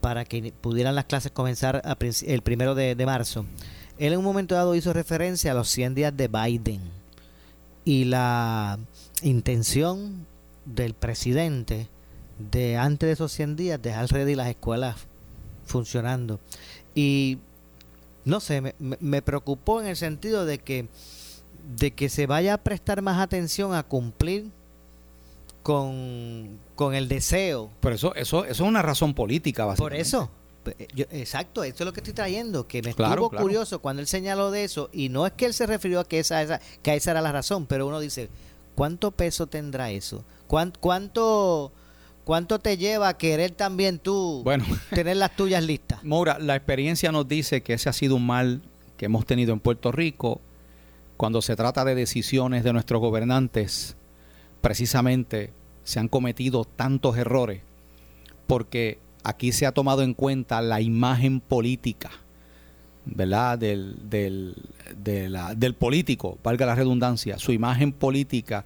para 0.00 0.24
que 0.24 0.52
pudieran 0.60 0.94
las 0.94 1.06
clases 1.06 1.32
comenzar 1.32 1.82
el 2.26 2.42
primero 2.42 2.76
de, 2.76 2.94
marzo. 3.04 3.46
él 3.98 4.12
en 4.12 4.20
un 4.20 4.24
momento 4.24 4.54
dado 4.54 4.76
hizo 4.76 4.92
referencia 4.92 5.50
a 5.50 5.54
los 5.54 5.68
100 5.70 5.96
días 5.96 6.16
de 6.16 6.28
Biden 6.28 6.80
y 7.84 8.04
la 8.04 8.78
intención 9.22 10.26
del 10.64 10.94
presidente 10.94 11.88
de 12.38 12.76
antes 12.76 13.06
de 13.06 13.12
esos 13.12 13.32
100 13.32 13.56
días 13.56 13.82
dejar 13.82 14.10
ready 14.10 14.34
las 14.34 14.48
escuelas 14.48 14.96
funcionando. 15.64 16.40
Y 16.94 17.38
no 18.24 18.40
sé, 18.40 18.60
me, 18.60 18.74
me, 18.78 19.22
preocupó 19.22 19.80
en 19.80 19.86
el 19.86 19.96
sentido 19.96 20.44
de 20.44 20.58
que, 20.58 20.88
de 21.76 21.92
que 21.92 22.08
se 22.08 22.26
vaya 22.26 22.54
a 22.54 22.58
prestar 22.58 23.02
más 23.02 23.20
atención 23.20 23.74
a 23.74 23.82
cumplir 23.82 24.50
con, 25.62 26.58
con 26.74 26.94
el 26.94 27.08
deseo. 27.08 27.70
Pero 27.80 27.94
eso, 27.94 28.14
eso, 28.14 28.44
eso 28.44 28.64
es 28.64 28.68
una 28.68 28.82
razón 28.82 29.14
política, 29.14 29.64
básicamente. 29.64 29.94
Por 29.96 30.00
eso. 30.00 30.30
exacto, 31.10 31.64
esto 31.64 31.84
es 31.84 31.86
lo 31.86 31.92
que 31.92 32.00
estoy 32.00 32.14
trayendo, 32.14 32.66
que 32.66 32.82
me 32.82 32.90
estuvo 32.90 33.30
curioso 33.30 33.80
cuando 33.80 34.00
él 34.00 34.08
señaló 34.08 34.50
de 34.50 34.64
eso, 34.64 34.90
y 34.92 35.08
no 35.08 35.26
es 35.26 35.32
que 35.32 35.46
él 35.46 35.54
se 35.54 35.66
refirió 35.66 36.00
a 36.00 36.04
que 36.04 36.18
esa, 36.18 36.42
esa, 36.42 36.60
que 36.82 36.94
esa 36.94 37.12
era 37.12 37.20
la 37.20 37.32
razón, 37.32 37.66
pero 37.66 37.86
uno 37.86 38.00
dice, 38.00 38.28
¿cuánto 38.80 39.10
peso 39.10 39.46
tendrá 39.46 39.90
eso? 39.90 40.24
¿Cuánto, 40.46 41.70
cuánto, 42.24 42.58
te 42.60 42.78
lleva 42.78 43.08
a 43.08 43.18
querer 43.18 43.50
también 43.50 43.98
tú 43.98 44.40
bueno, 44.42 44.64
tener 44.94 45.18
las 45.18 45.36
tuyas 45.36 45.62
listas? 45.62 46.02
Maura, 46.02 46.38
la 46.38 46.56
experiencia 46.56 47.12
nos 47.12 47.28
dice 47.28 47.62
que 47.62 47.74
ese 47.74 47.90
ha 47.90 47.92
sido 47.92 48.16
un 48.16 48.24
mal 48.24 48.62
que 48.96 49.04
hemos 49.04 49.26
tenido 49.26 49.52
en 49.52 49.60
Puerto 49.60 49.92
Rico 49.92 50.40
cuando 51.18 51.42
se 51.42 51.56
trata 51.56 51.84
de 51.84 51.94
decisiones 51.94 52.64
de 52.64 52.72
nuestros 52.72 53.02
gobernantes 53.02 53.96
precisamente 54.62 55.52
se 55.84 56.00
han 56.00 56.08
cometido 56.08 56.64
tantos 56.64 57.18
errores 57.18 57.60
porque 58.46 58.98
aquí 59.24 59.52
se 59.52 59.66
ha 59.66 59.72
tomado 59.72 60.00
en 60.00 60.14
cuenta 60.14 60.62
la 60.62 60.80
imagen 60.80 61.40
política, 61.40 62.12
¿verdad? 63.10 63.58
Del, 63.58 63.96
del, 64.08 64.54
del 64.96 65.74
político, 65.74 66.38
valga 66.42 66.66
la 66.66 66.74
redundancia, 66.74 67.38
su 67.38 67.52
imagen 67.52 67.92
política 67.92 68.64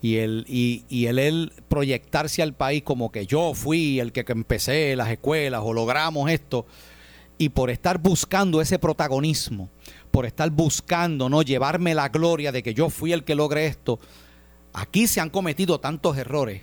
y 0.00 0.16
el, 0.16 0.44
y, 0.48 0.84
y 0.88 1.06
el, 1.06 1.18
el, 1.18 1.52
proyectarse 1.68 2.42
al 2.42 2.52
país 2.52 2.82
como 2.82 3.10
que 3.10 3.26
yo 3.26 3.54
fui 3.54 3.98
el 3.98 4.12
que, 4.12 4.24
que 4.24 4.32
empecé 4.32 4.94
las 4.96 5.10
escuelas 5.10 5.62
o 5.64 5.72
logramos 5.72 6.30
esto 6.30 6.66
y 7.38 7.48
por 7.50 7.70
estar 7.70 7.98
buscando 7.98 8.60
ese 8.60 8.78
protagonismo, 8.78 9.68
por 10.10 10.26
estar 10.26 10.50
buscando 10.50 11.28
no 11.28 11.42
llevarme 11.42 11.94
la 11.94 12.08
gloria 12.08 12.52
de 12.52 12.62
que 12.62 12.74
yo 12.74 12.88
fui 12.88 13.12
el 13.12 13.24
que 13.24 13.34
logré 13.34 13.66
esto, 13.66 13.98
Aquí 14.76 15.06
se 15.06 15.22
han 15.22 15.30
cometido 15.30 15.80
tantos 15.80 16.18
errores 16.18 16.60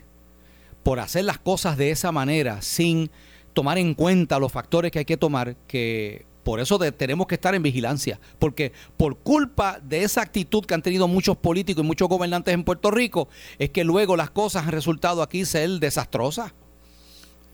por 0.84 1.00
hacer 1.00 1.26
las 1.26 1.40
cosas 1.40 1.78
de 1.78 1.90
esa 1.90 2.12
manera 2.12 2.62
sin 2.62 3.10
tomar 3.54 3.80
en 3.80 3.96
cuenta 3.96 4.38
los 4.38 4.52
factores 4.52 4.92
que 4.92 5.00
hay 5.00 5.06
que 5.06 5.18
tomar 5.18 5.56
que 5.66 6.24
por 6.44 6.60
eso 6.60 6.78
tenemos 6.92 7.28
que 7.28 7.36
estar 7.36 7.56
en 7.56 7.64
vigilancia, 7.64 8.20
porque 8.40 8.74
por 8.98 9.18
culpa 9.18 9.80
de 9.82 10.04
esa 10.04 10.22
actitud 10.22 10.66
que 10.66 10.74
han 10.74 10.82
tenido 10.82 11.08
muchos 11.08 11.38
políticos 11.38 11.84
y 11.84 11.88
muchos 11.88 12.10
gobernantes 12.10 12.54
en 12.54 12.64
Puerto 12.64 12.92
Rico, 12.92 13.30
es 13.60 13.70
que 13.70 13.84
luego 13.84 14.18
las 14.18 14.30
cosas 14.30 14.66
han 14.66 14.72
resultado 14.72 15.22
aquí 15.22 15.46
ser 15.46 15.70
desastrosas. 15.80 16.54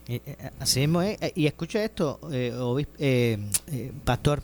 Eh, 0.08 0.22
así 0.60 0.84
es, 0.84 1.22
eh, 1.22 1.34
y 1.36 1.46
escucha 1.46 1.84
esto, 1.84 2.20
eh, 2.32 3.38
Pastor, 4.04 4.42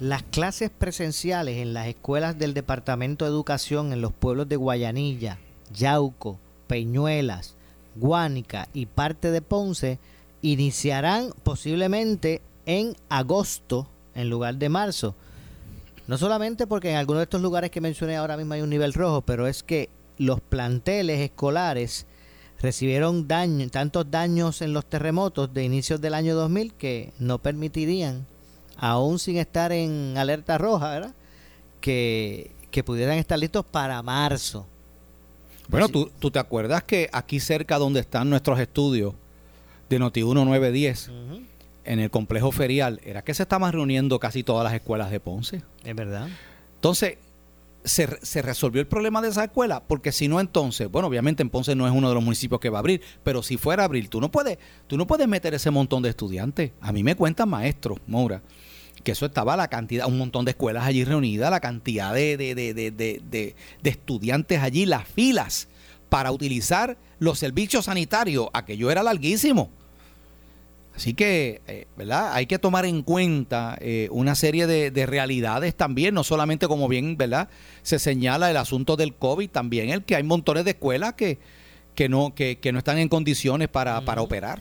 las 0.00 0.24
clases 0.24 0.70
presenciales 0.70 1.58
en 1.58 1.74
las 1.74 1.86
escuelas 1.86 2.38
del 2.38 2.54
Departamento 2.54 3.24
de 3.24 3.30
Educación 3.30 3.92
en 3.92 4.00
los 4.00 4.12
pueblos 4.12 4.48
de 4.48 4.56
Guayanilla, 4.56 5.38
Yauco, 5.72 6.38
Peñuelas, 6.66 7.54
Guánica 7.94 8.68
y 8.72 8.86
parte 8.86 9.30
de 9.30 9.42
Ponce 9.42 9.98
iniciarán 10.42 11.32
posiblemente 11.42 12.40
en 12.78 12.96
agosto 13.08 13.88
en 14.14 14.30
lugar 14.30 14.56
de 14.56 14.68
marzo. 14.68 15.14
No 16.06 16.18
solamente 16.18 16.66
porque 16.66 16.90
en 16.90 16.96
algunos 16.96 17.20
de 17.20 17.24
estos 17.24 17.42
lugares 17.42 17.70
que 17.70 17.80
mencioné 17.80 18.16
ahora 18.16 18.36
mismo 18.36 18.54
hay 18.54 18.62
un 18.62 18.70
nivel 18.70 18.92
rojo, 18.92 19.22
pero 19.22 19.46
es 19.46 19.62
que 19.62 19.88
los 20.18 20.40
planteles 20.40 21.20
escolares 21.20 22.06
recibieron 22.60 23.26
daño, 23.26 23.68
tantos 23.70 24.10
daños 24.10 24.62
en 24.62 24.72
los 24.72 24.84
terremotos 24.86 25.52
de 25.52 25.64
inicios 25.64 26.00
del 26.00 26.14
año 26.14 26.34
2000 26.34 26.74
que 26.74 27.12
no 27.18 27.38
permitirían 27.38 28.26
aún 28.76 29.18
sin 29.18 29.36
estar 29.36 29.72
en 29.72 30.14
alerta 30.16 30.58
roja, 30.58 30.90
¿verdad? 30.90 31.14
Que, 31.80 32.52
pudieran 32.84 33.18
estar 33.18 33.38
listos 33.38 33.64
para 33.64 34.02
marzo. 34.02 34.66
Bueno, 35.68 35.88
tú, 35.88 36.10
tú, 36.18 36.30
te 36.30 36.38
acuerdas 36.38 36.82
que 36.84 37.08
aquí 37.12 37.40
cerca 37.40 37.78
donde 37.78 38.00
están 38.00 38.30
nuestros 38.30 38.58
estudios 38.58 39.14
de 39.88 39.98
Noti 39.98 40.22
1910, 40.22 41.10
en 41.84 42.00
el 42.00 42.10
complejo 42.10 42.52
ferial, 42.52 43.00
era 43.04 43.22
que 43.22 43.34
se 43.34 43.42
estaban 43.42 43.72
reuniendo 43.72 44.18
casi 44.18 44.42
todas 44.42 44.64
las 44.64 44.74
escuelas 44.74 45.10
de 45.10 45.20
Ponce. 45.20 45.62
Es 45.84 45.94
verdad. 45.94 46.28
Entonces, 46.76 47.18
se, 47.84 48.08
se, 48.22 48.42
resolvió 48.42 48.80
el 48.80 48.86
problema 48.86 49.22
de 49.22 49.28
esa 49.28 49.44
escuela, 49.44 49.82
porque 49.86 50.12
si 50.12 50.28
no 50.28 50.40
entonces, 50.40 50.90
bueno, 50.90 51.08
obviamente 51.08 51.42
en 51.42 51.50
Ponce 51.50 51.74
no 51.74 51.86
es 51.86 51.92
uno 51.92 52.08
de 52.08 52.14
los 52.14 52.22
municipios 52.24 52.60
que 52.60 52.68
va 52.68 52.78
a 52.78 52.80
abrir, 52.80 53.00
pero 53.22 53.42
si 53.42 53.56
fuera 53.56 53.82
a 53.82 53.86
abrir, 53.86 54.08
tú 54.08 54.20
no 54.20 54.30
puedes, 54.30 54.58
tú 54.86 54.96
no 54.96 55.06
puedes 55.06 55.26
meter 55.28 55.54
ese 55.54 55.70
montón 55.70 56.02
de 56.02 56.10
estudiantes. 56.10 56.72
A 56.80 56.92
mí 56.92 57.02
me 57.02 57.16
cuentan 57.16 57.48
maestros, 57.48 57.98
Moura, 58.06 58.42
que 59.02 59.12
eso 59.12 59.26
estaba 59.26 59.56
la 59.56 59.68
cantidad, 59.68 60.06
un 60.06 60.18
montón 60.18 60.44
de 60.44 60.50
escuelas 60.50 60.84
allí 60.84 61.04
reunidas, 61.04 61.50
la 61.50 61.60
cantidad 61.60 62.12
de, 62.12 62.36
de, 62.36 62.54
de, 62.54 62.90
de, 62.90 63.54
estudiantes 63.82 64.60
allí, 64.60 64.84
las 64.84 65.08
filas 65.08 65.68
para 66.08 66.32
utilizar 66.32 66.98
los 67.18 67.38
servicios 67.38 67.86
sanitarios, 67.86 68.48
aquello 68.52 68.90
era 68.90 69.02
larguísimo. 69.02 69.70
Así 71.00 71.14
que, 71.14 71.62
eh, 71.66 71.86
¿verdad? 71.96 72.34
Hay 72.34 72.44
que 72.44 72.58
tomar 72.58 72.84
en 72.84 73.00
cuenta 73.00 73.74
eh, 73.80 74.10
una 74.12 74.34
serie 74.34 74.66
de, 74.66 75.06
realidades 75.06 75.74
también, 75.74 76.12
no 76.12 76.24
solamente 76.24 76.68
como 76.68 76.88
bien, 76.88 77.16
¿verdad? 77.16 77.48
Se 77.80 77.98
señala 77.98 78.50
el 78.50 78.58
asunto 78.58 78.96
del 78.96 79.14
COVID, 79.14 79.48
también 79.48 79.88
el 79.88 80.04
que 80.04 80.14
hay 80.14 80.24
montones 80.24 80.66
de 80.66 80.72
escuelas 80.72 81.14
que, 81.14 81.38
que, 81.94 82.10
no, 82.10 82.34
que, 82.34 82.58
que 82.58 82.70
no 82.72 82.80
están 82.80 82.98
en 82.98 83.08
condiciones 83.08 83.68
para, 83.68 84.02
para 84.02 84.20
operar. 84.20 84.60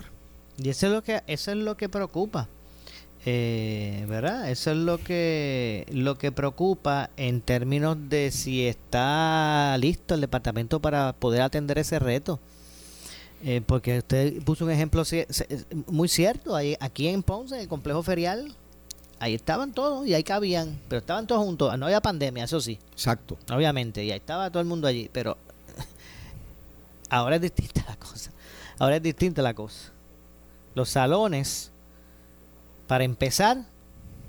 Y 0.58 0.70
eso 0.70 0.88
es 0.88 0.94
lo 0.94 1.04
que, 1.04 1.22
eso 1.28 1.52
es 1.52 1.58
lo 1.58 1.76
que 1.76 1.90
preocupa. 1.90 2.48
Eh, 3.26 4.06
¿Verdad? 4.08 4.50
Eso 4.50 4.72
es 4.72 4.78
lo 4.78 4.98
que, 4.98 5.86
lo 5.92 6.18
que 6.18 6.32
preocupa 6.32 7.10
en 7.18 7.42
términos 7.42 7.98
de 8.08 8.32
si 8.32 8.66
está 8.66 9.78
listo 9.78 10.16
el 10.16 10.22
departamento 10.22 10.80
para 10.80 11.12
poder 11.12 11.42
atender 11.42 11.80
ese 11.80 12.00
reto. 12.00 12.40
Eh, 13.44 13.62
porque 13.66 14.00
usted 14.00 14.42
puso 14.44 14.66
un 14.66 14.72
ejemplo 14.72 15.04
muy 15.88 16.08
cierto. 16.08 16.56
Ahí, 16.56 16.76
aquí 16.80 17.08
en 17.08 17.24
Ponce, 17.24 17.56
en 17.56 17.62
el 17.62 17.68
complejo 17.68 18.04
ferial, 18.04 18.54
ahí 19.20 19.34
estaban 19.34 19.72
todos 19.72 20.06
y 20.06 20.14
ahí 20.14 20.24
cabían, 20.24 20.80
pero 20.90 21.00
estaban 21.00 21.26
todos 21.26 21.44
juntos. 21.44 21.78
No 21.78 21.86
había 21.86 22.02
pandemia, 22.02 22.44
eso 22.44 22.60
sí. 22.60 22.80
Exacto. 22.92 23.38
Obviamente, 23.52 24.04
y 24.04 24.12
ahí 24.12 24.18
estaba 24.18 24.50
todo 24.50 24.62
el 24.62 24.68
mundo 24.68 24.88
allí. 24.88 25.10
Pero 25.12 25.38
ahora 27.10 27.38
es 27.38 27.42
distinta 27.42 27.86
la 27.88 27.96
cosa. 27.96 28.32
Ahora 28.78 28.98
es 28.98 29.04
distinta 29.04 29.42
la 29.42 29.54
cosa. 29.54 29.92
Los 30.76 30.90
salones 30.90 31.72
para 32.90 33.04
empezar, 33.04 33.66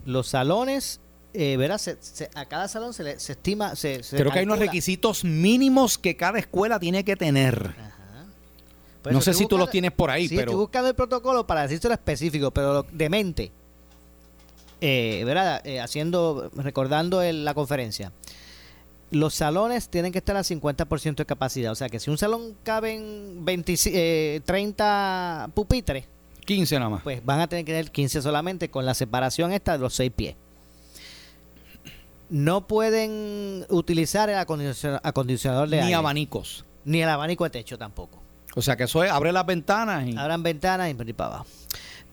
los 0.05 0.29
salones, 0.29 1.01
eh, 1.33 1.57
verás, 1.57 1.91
a 2.35 2.45
cada 2.45 2.69
salón 2.69 2.93
se, 2.93 3.05
le, 3.05 3.19
se 3.19 3.33
estima... 3.33 3.75
Se, 3.75 4.03
Creo 4.11 4.31
que 4.31 4.41
hay 4.41 4.45
unos 4.45 4.59
requisitos 4.59 5.25
mínimos 5.25 5.97
que 5.97 6.15
cada 6.15 6.39
escuela 6.39 6.79
tiene 6.79 7.03
que 7.03 7.17
tener. 7.17 7.75
No 9.11 9.21
sé 9.21 9.35
si 9.35 9.47
tú 9.47 9.57
los 9.57 9.71
tienes 9.71 9.93
por 9.93 10.11
ahí, 10.11 10.29
sí, 10.29 10.37
pero... 10.37 10.51
Estoy 10.51 10.61
buscando 10.61 10.89
el 10.89 10.95
protocolo 10.95 11.47
para 11.47 11.63
decirte 11.63 11.89
lo 11.89 11.95
específico, 11.95 12.51
pero 12.51 12.85
de 12.91 13.09
mente. 13.09 13.53
Eh, 14.81 15.23
¿Verdad? 15.25 15.61
Eh, 15.67 15.81
haciendo, 15.81 16.51
recordando 16.55 17.23
la 17.23 17.55
conferencia. 17.55 18.13
Los 19.11 19.35
salones 19.35 19.89
tienen 19.89 20.13
que 20.13 20.19
estar 20.19 20.37
al 20.37 20.45
50% 20.45 21.17
de 21.17 21.27
capacidad. 21.27 21.73
O 21.73 21.75
sea 21.75 21.89
que 21.89 21.99
si 21.99 22.11
un 22.11 22.19
salón 22.19 22.57
caben 22.63 23.45
20, 23.45 24.43
30 24.45 25.45
eh, 25.47 25.53
pupitres, 25.53 26.05
15 26.47 26.79
nada 26.79 26.91
más. 26.91 27.03
Pues 27.03 27.25
van 27.25 27.41
a 27.41 27.49
tener 27.49 27.65
que 27.65 27.73
tener 27.73 27.91
15 27.91 28.23
solamente 28.23 28.71
con 28.71 28.87
la 28.87 28.95
separación 28.95 29.53
esta 29.53 29.73
de 29.73 29.79
los 29.79 29.95
6 29.95 30.13
pies. 30.15 30.37
No 32.29 32.67
pueden 32.69 33.67
utilizar 33.69 34.31
el 34.31 34.37
acondicionador 34.37 35.69
de 35.69 35.79
aire. 35.79 35.89
Ni 35.89 35.95
abanicos. 35.95 36.65
Ni 36.85 37.03
el 37.03 37.09
abanico 37.09 37.45
de 37.45 37.51
techo 37.51 37.77
tampoco. 37.77 38.23
O 38.55 38.63
sea 38.63 38.77
que 38.77 38.85
eso 38.85 39.05
es, 39.05 39.11
abre 39.11 39.33
las 39.33 39.47
ventanas 39.47 40.07
y... 40.07 40.17
Abran 40.17 40.43
ventanas 40.43 40.91
y 40.91 41.13
para 41.13 41.29
abajo. 41.29 41.47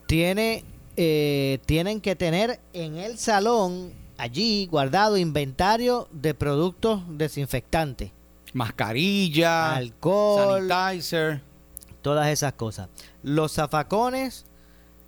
Tiene, 0.06 0.64
eh, 0.96 1.60
tienen 1.66 2.02
que 2.02 2.16
tener 2.16 2.60
en 2.74 2.98
el 2.98 3.18
salón 3.18 3.92
allí 4.18 4.68
guardado 4.68 5.18
inventario 5.18 6.08
de 6.12 6.34
productos 6.34 7.02
desinfectantes. 7.10 8.12
Mascarilla, 8.54 9.76
alcohol, 9.76 10.68
sanitizer 10.68 11.42
todas 12.02 12.28
esas 12.28 12.54
cosas. 12.54 12.88
Los 13.24 13.54
zafacones 13.54 14.46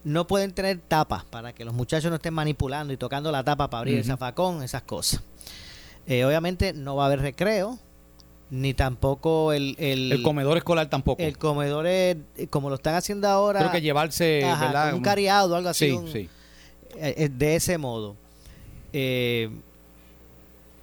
no 0.04 0.28
pueden 0.28 0.52
tener 0.52 0.80
tapas 0.80 1.24
para 1.26 1.54
que 1.54 1.66
los 1.66 1.74
muchachos 1.74 2.10
no 2.10 2.16
estén 2.16 2.34
manipulando 2.34 2.92
y 2.94 2.98
tocando 2.98 3.32
la 3.32 3.44
tapa 3.44 3.70
para 3.70 3.80
abrir 3.80 3.98
el 3.98 4.06
zafacón, 4.06 4.64
esas 4.64 4.84
cosas. 4.84 5.22
Eh, 6.08 6.26
obviamente 6.26 6.74
no 6.74 6.96
va 6.96 7.04
a 7.04 7.06
haber 7.08 7.22
recreo, 7.22 7.80
ni 8.52 8.74
tampoco 8.74 9.54
el, 9.54 9.76
el, 9.78 10.22
comedor 10.24 10.58
escolar 10.58 10.90
tampoco. 10.90 11.22
El 11.22 11.38
comedor 11.38 11.86
es, 11.88 12.18
como 12.50 12.70
lo 12.70 12.76
están 12.76 12.96
haciendo 12.96 13.28
ahora. 13.28 13.60
Creo 13.60 13.72
que 13.72 13.82
llevarse 13.82 14.44
un 14.94 15.02
cariado 15.02 15.54
o 15.54 15.58
algo 15.58 15.70
así. 15.70 15.92
Sí, 15.92 16.12
sí. 16.12 16.30
Eh, 16.96 17.30
de 17.32 17.56
ese 17.56 17.78
modo. 17.78 18.16
Eh, 18.94 19.50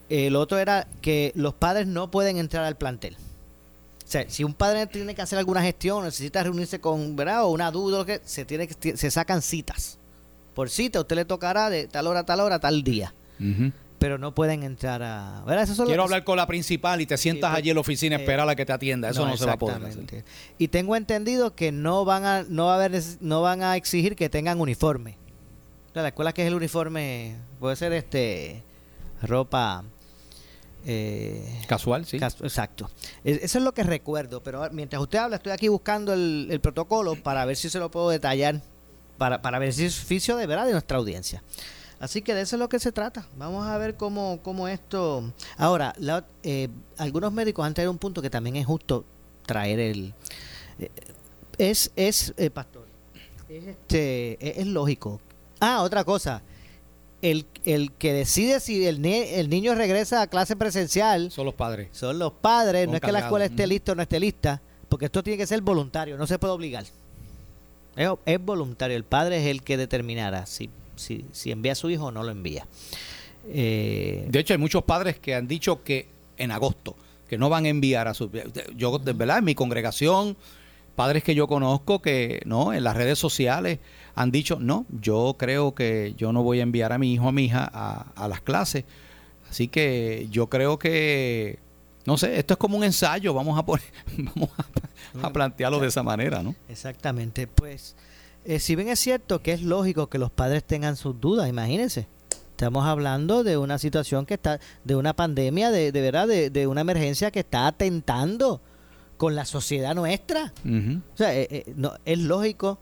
el 0.09 0.37
otro 0.37 0.59
era 0.59 0.87
que 1.01 1.33
los 1.35 1.55
padres 1.55 1.87
no 1.87 2.11
pueden 2.11 2.39
entrar 2.39 2.65
al 2.65 2.77
plantel. 2.77 3.17
O 4.07 4.09
sea, 4.09 4.25
si 4.31 4.45
un 4.45 4.55
padre 4.55 4.87
tiene 4.87 5.17
que 5.17 5.23
hacer 5.23 5.37
alguna 5.37 5.63
gestión, 5.63 6.05
necesita 6.05 6.43
reunirse 6.45 6.81
con, 6.81 7.17
¿verdad? 7.17 7.45
O 7.45 7.49
una 7.49 7.73
duda, 7.73 8.07
que 8.07 8.21
se 8.25 8.45
tiene 8.45 8.69
que 8.69 8.97
se 8.97 9.11
sacan 9.11 9.43
citas. 9.43 9.99
Por 10.55 10.71
cita, 10.71 11.01
usted 11.01 11.17
le 11.17 11.25
tocará 11.25 11.69
de 11.69 11.89
tal 11.89 12.07
hora 12.07 12.25
tal 12.25 12.39
hora, 12.41 12.61
tal 12.61 12.85
día. 12.85 13.13
Pero 13.99 14.19
no 14.19 14.35
pueden 14.35 14.63
entrar 14.63 15.03
a. 15.03 15.43
Quiero 15.87 16.03
hablar 16.03 16.25
con 16.25 16.37
la 16.37 16.47
principal 16.47 17.01
y 17.01 17.07
te 17.07 17.17
sientas 17.17 17.51
pues, 17.51 17.59
allí 17.59 17.71
en 17.71 17.77
la 17.77 17.81
oficina 17.81 18.17
a 18.17 18.19
esperar 18.19 18.49
a 18.49 18.55
que 18.55 18.67
te 18.67 18.73
atienda. 18.73 19.09
Eso 19.09 19.27
no, 19.27 19.37
se 19.37 19.47
va 19.47 19.53
a 19.53 19.59
poder 19.59 19.83
hacer. 19.85 20.25
Y 20.59 20.69
tengo 20.69 20.97
entendido 20.97 21.55
que 21.55 21.73
no 21.73 22.05
van 22.05 22.25
a, 22.25 22.45
no 22.49 22.67
va 22.67 22.73
a 22.73 22.85
haber, 22.85 23.03
no 23.21 23.43
van 23.43 23.63
a 23.63 23.77
exigir 23.77 24.15
que 24.15 24.29
tengan 24.29 24.61
uniforme. 24.61 25.17
la 25.95 26.09
escuela 26.09 26.33
que 26.35 26.43
es 26.43 26.49
el 26.49 26.55
uniforme 26.55 27.37
puede 27.59 27.77
ser 27.77 27.93
este 27.95 28.63
ropa 29.23 29.83
eh, 30.89 31.43
Casual, 31.67 32.07
sí. 32.07 32.17
exacto. 32.17 32.89
Eso 33.25 33.59
es 33.59 33.65
lo 33.65 33.75
que 33.75 33.83
recuerdo, 33.83 34.41
pero 34.41 34.69
mientras 34.71 35.03
usted 35.03 35.19
habla, 35.19 35.37
estoy 35.37 35.51
aquí 35.51 35.67
buscando 35.67 36.13
el, 36.13 36.61
protocolo 36.63 37.17
para 37.17 37.45
ver 37.45 37.57
si 37.57 37.69
se 37.69 37.81
lo 37.81 37.91
puedo 37.91 38.09
detallar, 38.09 38.63
para, 39.19 39.43
para 39.43 39.59
beneficio 39.59 40.37
de 40.37 40.47
verdad 40.47 40.65
de 40.67 40.73
nuestra 40.73 40.99
audiencia. 40.99 41.43
Así 41.99 42.23
que 42.23 42.35
de 42.35 42.43
eso 42.43 42.57
es 42.57 42.61
lo 42.61 42.69
que 42.69 42.79
se 42.79 42.93
trata. 42.93 43.27
Vamos 43.37 43.67
a 43.67 43.79
ver 43.79 43.97
cómo, 43.97 44.41
cómo 44.43 44.69
esto... 44.69 45.33
Ahora, 45.57 45.95
eh, 46.43 46.69
algunos 46.99 47.33
médicos 47.33 47.65
han 47.65 47.75
traído 47.75 47.91
un 47.91 47.99
punto 47.99 48.21
que 48.21 48.31
también 48.31 48.57
es 48.57 48.67
justo 48.67 49.05
traer 49.47 49.81
el... 49.81 50.15
Eh, 50.79 50.91
es, 51.59 51.91
es 51.97 52.35
pastor, 52.53 52.87
es, 53.49 53.65
este, 53.65 54.61
es 54.61 54.67
lógico. 54.67 55.21
Ah, 55.59 55.83
otra 55.83 56.05
cosa 56.05 56.43
el, 57.23 57.47
el 57.65 57.93
que 57.93 58.13
decide 58.13 58.61
si 58.61 58.87
el, 58.87 59.05
el 59.05 59.49
niño 59.49 59.75
regresa 59.75 60.23
a 60.23 60.27
clase 60.27 60.57
presencial 60.57 61.31
son 61.31 61.47
los 61.47 61.55
padres. 61.55 61.89
Son 61.93 62.19
los 62.19 62.33
padres, 62.33 62.89
no 62.89 62.95
es 62.95 63.01
que 63.01 63.13
la 63.13 63.21
escuela 63.21 63.47
esté 63.47 63.67
lista 63.67 63.93
o 63.93 63.95
no 63.95 64.03
esté 64.03 64.21
lista, 64.21 64.61
porque 64.89 65.07
esto 65.07 65.23
tiene 65.23 65.39
que 65.39 65.47
ser 65.47 65.61
voluntario, 65.63 66.17
no 66.17 66.27
se 66.27 66.39
puede 66.39 66.53
obligar. 66.55 66.85
Es, 67.97 68.45
voluntario, 68.45 68.97
el 68.97 69.05
padre 69.05 69.39
es 69.39 69.47
el 69.47 69.63
que 69.63 69.77
determinará 69.77 70.45
si, 70.47 70.69
si, 70.97 71.25
si 71.33 71.53
envía 71.53 71.73
a 71.73 71.77
su 71.77 71.91
hijo 71.91 72.07
o 72.07 72.11
no 72.11 72.23
lo 72.23 72.31
envía. 72.31 72.67
Eh, 73.49 74.27
de 74.29 74.39
hecho, 74.39 74.55
hay 74.55 74.59
muchos 74.59 74.85
padres 74.85 75.19
que 75.19 75.35
han 75.35 75.47
dicho 75.47 75.83
que 75.83 76.09
en 76.37 76.51
agosto, 76.51 76.97
que 77.29 77.39
no 77.39 77.49
van 77.49 77.65
a 77.67 77.69
enviar 77.69 78.09
a 78.09 78.15
su... 78.15 78.31
Yo, 78.77 78.99
de 78.99 79.13
verdad, 79.13 79.39
en 79.39 79.45
mi 79.45 79.55
congregación, 79.55 80.37
padres 80.95 81.23
que 81.23 81.35
yo 81.35 81.47
conozco 81.47 82.01
que, 82.01 82.41
¿no? 82.45 82.73
En 82.73 82.85
las 82.85 82.97
redes 82.97 83.19
sociales 83.19 83.79
han 84.15 84.31
dicho, 84.31 84.59
no, 84.61 84.87
yo 85.01 85.37
creo 85.39 85.75
que 85.75 86.15
yo 86.17 86.33
no 86.33 86.43
voy 86.43 86.61
a 86.61 86.63
enviar 86.63 86.93
a 86.93 86.99
mi 86.99 87.13
hijo 87.13 87.27
o 87.27 87.29
a 87.29 87.33
mi 87.33 87.45
hija 87.45 87.71
a, 87.73 88.29
las 88.29 88.41
clases. 88.41 88.85
Así 89.49 89.69
que 89.69 90.27
yo 90.31 90.49
creo 90.49 90.79
que, 90.79 91.59
no 92.05 92.17
sé, 92.17 92.39
esto 92.39 92.55
es 92.55 92.59
como 92.59 92.77
un 92.77 92.85
ensayo, 92.85 93.33
vamos 93.35 93.59
a 93.59 93.65
poner, 93.65 93.85
vamos 94.35 94.51
a, 95.23 95.33
plantearlo 95.33 95.79
de 95.79 95.89
esa 95.89 96.03
manera, 96.03 96.43
¿no? 96.43 96.55
Exactamente, 96.69 97.47
pues, 97.47 97.95
eh, 98.47 98.61
si 98.61 98.77
bien 98.77 98.89
es 98.89 99.01
cierto 99.01 99.43
que 99.43 99.53
es 99.53 99.63
lógico 99.63 100.09
que 100.09 100.19
los 100.19 100.31
padres 100.31 100.65
tengan 100.65 100.97
sus 100.97 101.21
dudas, 101.21 101.49
imagínense. 101.49 102.07
Estamos 102.51 102.87
hablando 102.87 103.45
de 103.45 103.59
una 103.59 103.79
situación 103.79 104.25
que 104.25 104.35
está, 104.35 104.61
de 104.85 104.97
una 104.97 105.15
pandemia, 105.15 105.71
de, 105.71 105.93
de 105.93 106.01
verdad, 106.01 106.27
de, 106.27 106.67
una 106.67 106.81
emergencia 106.81 107.31
que 107.31 107.41
está 107.41 107.67
atentando 107.67 108.63
con 109.19 109.35
la 109.35 109.45
sociedad 109.45 109.95
nuestra. 109.95 110.55
O 110.65 111.17
sea, 111.17 111.37
eh, 111.37 111.49
eh, 111.51 111.73
no, 111.77 111.93
es 112.07 112.19
lógico 112.19 112.79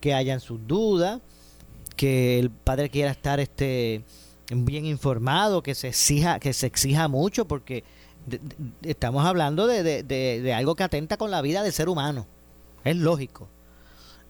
que 0.00 0.14
hayan 0.14 0.38
sus 0.38 0.64
dudas, 0.68 1.20
que 1.96 2.38
el 2.38 2.50
padre 2.50 2.88
quiera 2.88 3.10
estar 3.10 3.40
este 3.40 4.04
bien 4.54 4.86
informado, 4.86 5.62
que 5.62 5.74
se 5.74 5.88
exija, 5.88 6.38
que 6.38 6.52
se 6.52 6.66
exija 6.68 7.08
mucho, 7.08 7.46
porque 7.46 7.82
estamos 8.82 9.24
hablando 9.24 9.66
de, 9.66 10.54
algo 10.54 10.74
que 10.76 10.84
atenta 10.84 11.16
con 11.16 11.30
la 11.30 11.42
vida 11.42 11.62
del 11.62 11.72
ser 11.72 11.88
humano. 11.88 12.26
Es 12.84 12.96
lógico. 12.96 13.48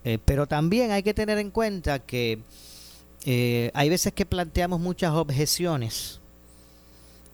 Eh, 0.06 0.18
pero 0.24 0.46
también 0.46 0.90
hay 0.92 1.02
que 1.02 1.12
tener 1.12 1.36
en 1.36 1.50
cuenta 1.50 1.98
que 1.98 2.38
eh, 3.26 3.70
hay 3.74 3.90
veces 3.90 4.14
que 4.14 4.24
planteamos 4.24 4.80
muchas 4.80 5.12
objeciones 5.12 6.20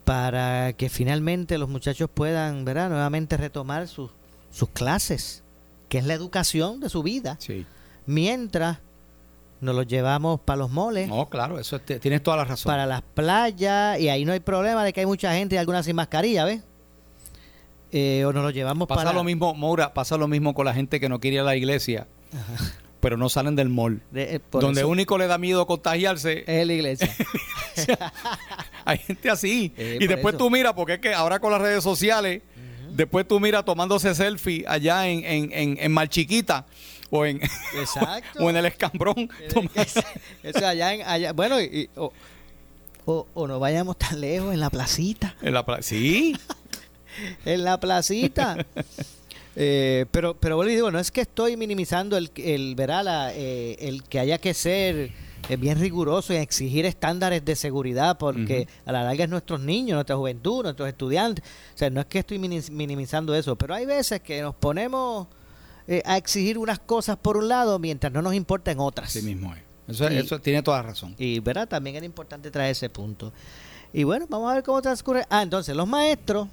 para 0.04 0.72
que 0.72 0.88
finalmente 0.88 1.58
los 1.58 1.68
muchachos 1.68 2.10
puedan 2.12 2.64
¿verdad? 2.64 2.88
nuevamente 2.88 3.36
retomar 3.36 3.86
sus, 3.86 4.10
sus 4.50 4.68
clases, 4.70 5.44
que 5.88 5.98
es 5.98 6.04
la 6.04 6.14
educación 6.14 6.80
de 6.80 6.88
su 6.88 7.04
vida. 7.04 7.36
Sí 7.38 7.64
mientras 8.06 8.78
nos 9.60 9.74
los 9.74 9.86
llevamos 9.86 10.40
para 10.40 10.56
los 10.56 10.70
moles. 10.70 11.08
No, 11.08 11.28
claro, 11.28 11.58
eso 11.58 11.78
tienes 11.78 12.22
toda 12.22 12.36
la 12.38 12.44
razón. 12.44 12.70
Para 12.70 12.86
las 12.86 13.02
playas, 13.02 14.00
y 14.00 14.08
ahí 14.08 14.24
no 14.24 14.32
hay 14.32 14.40
problema 14.40 14.84
de 14.84 14.92
que 14.92 15.00
hay 15.00 15.06
mucha 15.06 15.32
gente 15.34 15.54
y 15.54 15.58
algunas 15.58 15.86
sin 15.86 15.96
mascarilla, 15.96 16.44
¿ves? 16.44 16.62
Eh, 17.92 18.24
o 18.24 18.32
nos 18.32 18.42
los 18.42 18.54
llevamos 18.54 18.88
pasa 18.88 19.04
para... 19.04 19.12
lo 19.12 19.22
mismo, 19.22 19.54
Moura, 19.54 19.92
pasa 19.94 20.16
lo 20.16 20.26
mismo 20.26 20.54
con 20.54 20.64
la 20.64 20.74
gente 20.74 20.98
que 20.98 21.08
no 21.08 21.20
quiere 21.20 21.36
ir 21.36 21.40
a 21.42 21.44
la 21.44 21.56
iglesia. 21.56 22.08
Pero 23.00 23.16
no 23.16 23.28
salen 23.28 23.56
del 23.56 23.68
mall. 23.68 24.00
Eh, 24.14 24.40
donde 24.52 24.84
único 24.84 25.18
le 25.18 25.26
da 25.26 25.38
miedo 25.38 25.66
contagiarse 25.66 26.44
es 26.46 26.66
la 26.66 26.72
iglesia. 26.72 27.14
hay 28.84 28.98
gente 28.98 29.30
así. 29.30 29.72
Eh, 29.76 29.98
y 30.00 30.06
después 30.06 30.36
tú 30.36 30.50
miras, 30.50 30.72
porque 30.74 30.94
es 30.94 31.00
que 31.00 31.12
ahora 31.12 31.40
con 31.40 31.50
las 31.50 31.60
redes 31.60 31.82
sociales, 31.82 32.42
después 32.90 33.26
tú 33.26 33.40
miras 33.40 33.64
tomándose 33.64 34.14
selfie 34.14 34.64
allá 34.68 35.08
en, 35.08 35.24
en, 35.24 35.52
en, 35.52 35.78
en 35.80 35.92
Malchiquita 35.92 36.66
o 37.10 37.26
en, 37.26 37.40
o 38.38 38.50
en 38.50 38.56
el 38.56 38.66
escambrón. 38.66 39.28
Eso 40.42 40.66
allá, 40.66 40.94
en, 40.94 41.02
allá 41.02 41.32
bueno, 41.32 41.60
y, 41.60 41.90
o, 41.96 42.12
o, 43.04 43.46
no 43.46 43.58
vayamos 43.58 43.98
tan 43.98 44.20
lejos, 44.20 44.54
en 44.54 44.60
la 44.60 44.70
placita. 44.70 45.36
En 45.42 45.52
la 45.54 45.64
sí. 45.82 46.36
en 47.44 47.64
la 47.64 47.78
placita. 47.78 48.64
Eh, 49.54 50.06
pero, 50.10 50.34
pero 50.34 50.56
bueno, 50.56 50.70
digo, 50.70 50.90
no 50.90 50.98
es 50.98 51.10
que 51.10 51.22
estoy 51.22 51.56
minimizando 51.56 52.16
el, 52.16 52.30
el, 52.36 52.74
verá, 52.74 53.32
eh, 53.34 53.76
el 53.80 54.02
que 54.04 54.18
haya 54.18 54.38
que 54.38 54.54
ser 54.54 55.12
eh, 55.48 55.56
bien 55.56 55.78
riguroso 55.80 56.32
y 56.32 56.36
exigir 56.36 56.86
estándares 56.86 57.44
de 57.44 57.56
seguridad, 57.56 58.16
porque 58.16 58.68
a 58.86 58.92
la 58.92 59.02
larga 59.02 59.24
es 59.24 59.30
nuestros 59.30 59.60
niños, 59.60 59.96
nuestra 59.96 60.16
juventud, 60.16 60.62
nuestros 60.62 60.88
estudiantes. 60.88 61.44
O 61.74 61.78
sea, 61.78 61.90
no 61.90 62.00
es 62.00 62.06
que 62.06 62.20
estoy 62.20 62.38
minimizando 62.38 63.34
eso, 63.34 63.56
pero 63.56 63.74
hay 63.74 63.84
veces 63.84 64.20
que 64.20 64.40
nos 64.40 64.54
ponemos 64.54 65.26
eh, 65.88 66.02
a 66.04 66.16
exigir 66.16 66.58
unas 66.58 66.78
cosas 66.78 67.16
por 67.16 67.36
un 67.36 67.48
lado 67.48 67.78
mientras 67.78 68.12
no 68.12 68.22
nos 68.22 68.34
importen 68.34 68.78
otras. 68.78 69.10
Sí 69.10 69.22
mismo 69.22 69.54
es. 69.54 69.62
Eso, 69.88 70.38
tiene 70.40 70.62
toda 70.62 70.80
razón. 70.80 71.14
Y 71.18 71.40
verdad, 71.40 71.68
también 71.68 71.96
era 71.96 72.06
importante 72.06 72.50
traer 72.50 72.70
ese 72.70 72.88
punto. 72.88 73.32
Y 73.92 74.04
bueno, 74.04 74.26
vamos 74.28 74.50
a 74.50 74.54
ver 74.54 74.62
cómo 74.62 74.80
transcurre. 74.80 75.24
Ah, 75.28 75.42
entonces 75.42 75.74
los 75.74 75.88
maestros, 75.88 76.48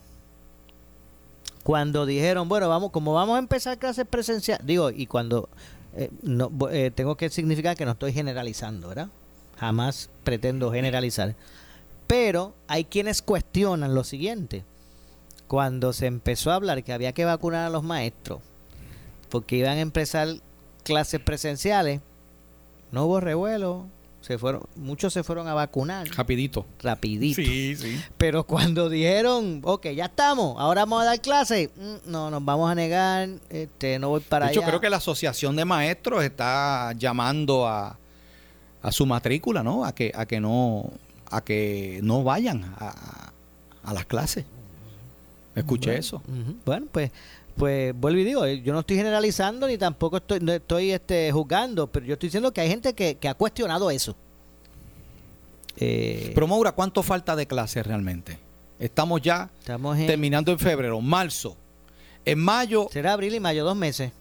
cuando 1.63 2.06
dijeron, 2.06 2.50
bueno, 2.50 2.69
vamos, 2.69 2.91
como 2.91 3.13
vamos 3.13 3.36
a 3.36 3.39
empezar 3.39 3.78
clases 3.78 4.06
presenciales, 4.06 4.65
digo, 4.65 4.91
y 4.91 5.06
cuando 5.06 5.50
eh, 5.95 6.10
no, 6.22 6.52
eh, 6.72 6.91
tengo 6.93 7.15
que 7.15 7.30
significar 7.30 7.76
que 7.76 7.86
no 7.86 7.91
estoy 7.91 8.13
generalizando, 8.13 8.89
¿verdad? 8.89 9.10
Jamás 9.58 10.10
pretendo 10.24 10.72
generalizar. 10.72 11.36
Pero 12.08 12.54
hay 12.67 12.86
quienes 12.86 13.22
cuestionan 13.22 13.93
lo 13.93 14.04
siguiente. 14.04 14.63
Cuando 15.48 15.93
se 15.93 16.06
empezó 16.06 16.52
a 16.52 16.56
hablar 16.56 16.84
que 16.84 16.93
había 16.93 17.13
que 17.13 17.26
vacunar 17.26 17.65
a 17.65 17.69
los 17.69 17.84
maestros, 17.84 18.39
porque 19.30 19.58
iban 19.58 19.78
a 19.78 19.82
empezar 19.82 20.28
clases 20.84 21.19
presenciales, 21.19 22.02
no 22.91 23.06
hubo 23.06 23.19
revuelo, 23.19 23.88
se 24.21 24.38
fueron, 24.38 24.63
muchos 24.75 25.13
se 25.13 25.23
fueron 25.23 25.47
a 25.47 25.53
vacunar. 25.53 26.08
Rapidito. 26.10 26.65
Rapidito. 26.82 27.41
Sí, 27.41 27.75
sí. 27.75 28.01
Pero 28.17 28.43
cuando 28.43 28.89
dijeron, 28.89 29.62
ok, 29.63 29.88
ya 29.88 30.05
estamos, 30.05 30.55
ahora 30.60 30.82
vamos 30.82 31.01
a 31.01 31.05
dar 31.05 31.21
clases, 31.21 31.69
mm, 31.75 32.12
no, 32.12 32.29
nos 32.29 32.43
vamos 32.43 32.69
a 32.69 32.75
negar, 32.75 33.29
este, 33.49 33.97
no 33.99 34.10
voy 34.10 34.21
para 34.21 34.47
de 34.47 34.51
hecho, 34.51 34.62
creo 34.62 34.82
que 34.82 34.89
la 34.89 34.97
Asociación 34.97 35.55
de 35.55 35.65
Maestros 35.65 36.23
está 36.23 36.93
llamando 36.93 37.67
a, 37.67 37.97
a 38.82 38.91
su 38.91 39.05
matrícula, 39.05 39.63
¿no? 39.63 39.86
A 39.86 39.95
que, 39.95 40.12
a 40.13 40.25
que 40.25 40.39
no, 40.39 40.91
a 41.32 41.41
que 41.41 41.99
no 42.03 42.23
vayan 42.23 42.75
a, 42.77 43.32
a 43.84 43.93
las 43.93 44.05
clases. 44.05 44.45
Escuché 45.55 45.97
eso. 45.97 46.21
Bueno, 46.65 46.88
pues 46.91 47.12
pues 47.60 47.93
vuelvo 47.93 48.19
y 48.19 48.24
digo, 48.24 48.45
eh, 48.45 48.62
yo 48.62 48.72
no 48.72 48.80
estoy 48.80 48.95
generalizando 48.95 49.67
ni 49.67 49.78
tampoco 49.78 50.17
estoy, 50.17 50.39
estoy 50.50 50.91
este, 50.91 51.30
juzgando, 51.30 51.88
pero 51.88 52.06
yo 52.06 52.13
estoy 52.13 52.28
diciendo 52.28 52.54
que 52.54 52.62
hay 52.62 52.69
gente 52.69 52.93
que, 52.93 53.17
ha 53.28 53.34
cuestionado 53.34 53.91
eso. 53.91 54.15
Eh, 55.76 56.32
pero 56.34 56.48
Maura, 56.48 56.72
¿cuánto 56.72 57.04
falta 57.04 57.36
de 57.36 57.45
clase 57.48 57.84
realmente? 57.84 58.39
Estamos 58.80 59.22
ya 59.22 59.50
terminando 60.08 60.54
en 60.54 60.60
febrero, 60.60 61.02
marzo. 61.02 61.58
En 62.24 62.39
mayo... 62.39 62.88
Será 62.93 63.12
abril 63.12 63.36
y 63.36 63.41
mayo, 63.41 63.65
dos 63.65 63.76
meses. 63.76 64.13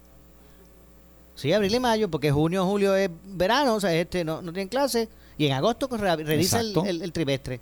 Sí, 1.36 1.52
abril 1.52 1.76
y 1.76 1.78
mayo, 1.78 2.10
porque 2.10 2.32
junio, 2.32 2.66
julio 2.66 2.96
es 2.96 3.08
verano, 3.24 3.76
o 3.76 3.80
sea, 3.80 3.94
este 3.94 4.24
no, 4.24 4.42
no 4.42 4.52
tienen 4.52 4.68
clase. 4.68 5.08
Y 5.38 5.46
en 5.46 5.52
agosto 5.52 5.88
pues, 5.88 6.00
revisa 6.00 6.60
el 6.60 7.12
trimestre. 7.12 7.60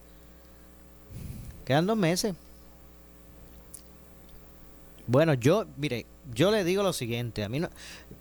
Quedan 1.67 1.85
dos 1.85 1.99
meses. 1.99 2.35
Bueno, 5.07 5.35
yo, 5.35 5.67
mire, 5.77 6.07
yo 6.35 6.51
le 6.51 6.65
digo 6.65 6.83
lo 6.83 6.93
siguiente, 6.93 7.45
a 7.45 7.49
mí 7.49 7.61
no, 7.61 7.71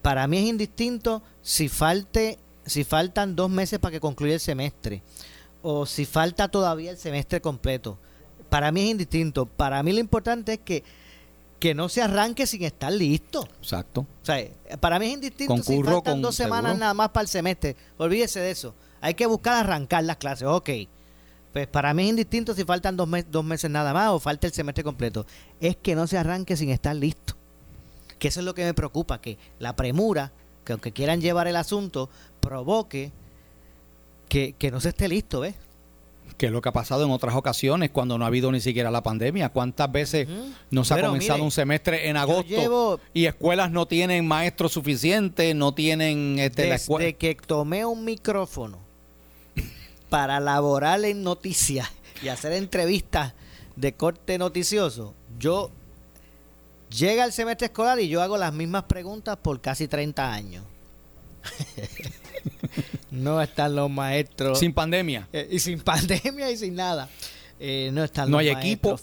para 0.01 0.27
mí 0.27 0.37
es 0.37 0.45
indistinto 0.45 1.23
si 1.41 1.69
falte, 1.69 2.37
si 2.65 2.83
faltan 2.83 3.35
dos 3.35 3.49
meses 3.49 3.79
para 3.79 3.91
que 3.91 3.99
concluya 3.99 4.35
el 4.35 4.39
semestre 4.39 5.01
o 5.67 5.87
si 5.87 6.05
falta 6.05 6.47
todavía 6.47 6.91
el 6.91 6.97
semestre 6.97 7.41
completo. 7.41 7.97
Para 8.49 8.71
mí 8.71 8.81
es 8.81 8.91
indistinto. 8.91 9.47
Para 9.47 9.81
mí 9.81 9.93
lo 9.93 9.99
importante 9.99 10.53
es 10.53 10.59
que, 10.59 10.83
que 11.59 11.73
no 11.73 11.89
se 11.89 12.03
arranque 12.03 12.45
sin 12.45 12.63
estar 12.63 12.93
listo. 12.93 13.47
Exacto. 13.59 14.01
O 14.01 14.25
sea, 14.25 14.47
para 14.79 14.99
mí 14.99 15.07
es 15.07 15.13
indistinto 15.13 15.57
si 15.63 15.81
faltan 15.81 16.21
dos 16.21 16.35
semanas 16.35 16.77
nada 16.77 16.93
más 16.93 17.09
para 17.09 17.23
el 17.23 17.27
semestre. 17.27 17.75
Olvídese 17.97 18.39
de 18.41 18.51
eso. 18.51 18.75
Hay 19.01 19.15
que 19.15 19.25
buscar 19.25 19.55
arrancar 19.57 20.03
las 20.03 20.17
clases. 20.17 20.47
Ok. 20.47 20.69
Pues 21.55 21.67
para 21.67 21.93
mí 21.93 22.03
es 22.03 22.09
indistinto 22.09 22.53
si 22.53 22.65
faltan 22.65 22.97
dos, 22.97 23.07
dos 23.31 23.45
meses 23.45 23.71
nada 23.71 23.93
más 23.93 24.09
o 24.09 24.19
falta 24.19 24.45
el 24.45 24.51
semestre 24.51 24.83
completo. 24.83 25.25
Es 25.61 25.77
que 25.77 25.95
no 25.95 26.05
se 26.05 26.17
arranque 26.17 26.57
sin 26.57 26.69
estar 26.69 26.93
listo. 26.93 27.33
Que 28.19 28.27
eso 28.27 28.41
es 28.41 28.45
lo 28.45 28.53
que 28.53 28.65
me 28.65 28.73
preocupa, 28.73 29.21
que 29.21 29.37
la 29.57 29.73
premura, 29.73 30.33
que 30.65 30.73
aunque 30.73 30.91
quieran 30.91 31.21
llevar 31.21 31.47
el 31.47 31.55
asunto, 31.55 32.09
provoque 32.41 33.13
que, 34.27 34.53
no 34.69 34.81
se 34.81 34.89
esté 34.89 35.07
listo, 35.07 35.39
¿ves? 35.39 35.55
que 36.35 36.47
es 36.47 36.51
lo 36.51 36.61
que 36.61 36.67
ha 36.67 36.73
pasado 36.73 37.05
en 37.05 37.11
otras 37.11 37.35
ocasiones 37.35 37.89
cuando 37.89 38.17
no 38.17 38.25
ha 38.25 38.27
habido 38.27 38.51
ni 38.51 38.59
siquiera 38.59 38.91
la 38.91 39.01
pandemia. 39.01 39.47
¿Cuántas 39.47 39.89
veces 39.89 40.27
no 40.71 40.83
se 40.83 40.93
ha 40.93 41.01
comenzado 41.01 41.41
un 41.41 41.51
semestre 41.51 42.09
en 42.09 42.17
agosto 42.17 42.99
y 43.13 43.27
escuelas 43.27 43.71
no 43.71 43.85
tienen 43.85 44.27
maestros 44.27 44.73
suficientes, 44.73 45.55
no 45.55 45.73
tienen 45.73 46.37
este, 46.37 46.67
la 46.67 46.75
escuela? 46.75 47.05
Desde 47.05 47.17
que 47.17 47.33
tomé 47.35 47.85
un 47.85 48.03
micrófono 48.03 48.84
para 50.15 50.39
laborar 50.39 51.03
en 51.03 51.23
noticias 51.23 51.91
y 52.23 52.29
hacer 52.29 52.53
entrevistas 52.53 53.33
de 53.75 53.95
corte 53.95 54.37
noticioso, 54.37 55.13
yo 55.37 55.71
llega 56.89 57.25
el 57.25 57.33
semestre 57.33 57.65
escolar 57.65 57.99
y 57.99 58.07
yo 58.07 58.21
hago 58.21 58.37
las 58.37 58.53
mismas 58.53 58.83
preguntas 58.83 59.35
por 59.35 59.59
casi 59.59 59.89
30 59.89 60.31
años. 60.31 60.63
no 63.11 63.41
están 63.41 63.75
los 63.75 63.89
maestros. 63.89 64.57
Sin 64.57 64.73
pandemia. 64.73 65.27
Eh, 65.33 65.49
y 65.51 65.59
sin 65.59 65.81
pandemia 65.83 66.49
y 66.49 66.55
sin 66.55 66.75
nada. 66.75 67.09
Eh, 67.59 67.89
no 67.91 68.01
están 68.01 68.31
no 68.31 68.37
hay 68.37 68.47
equipo. 68.47 68.97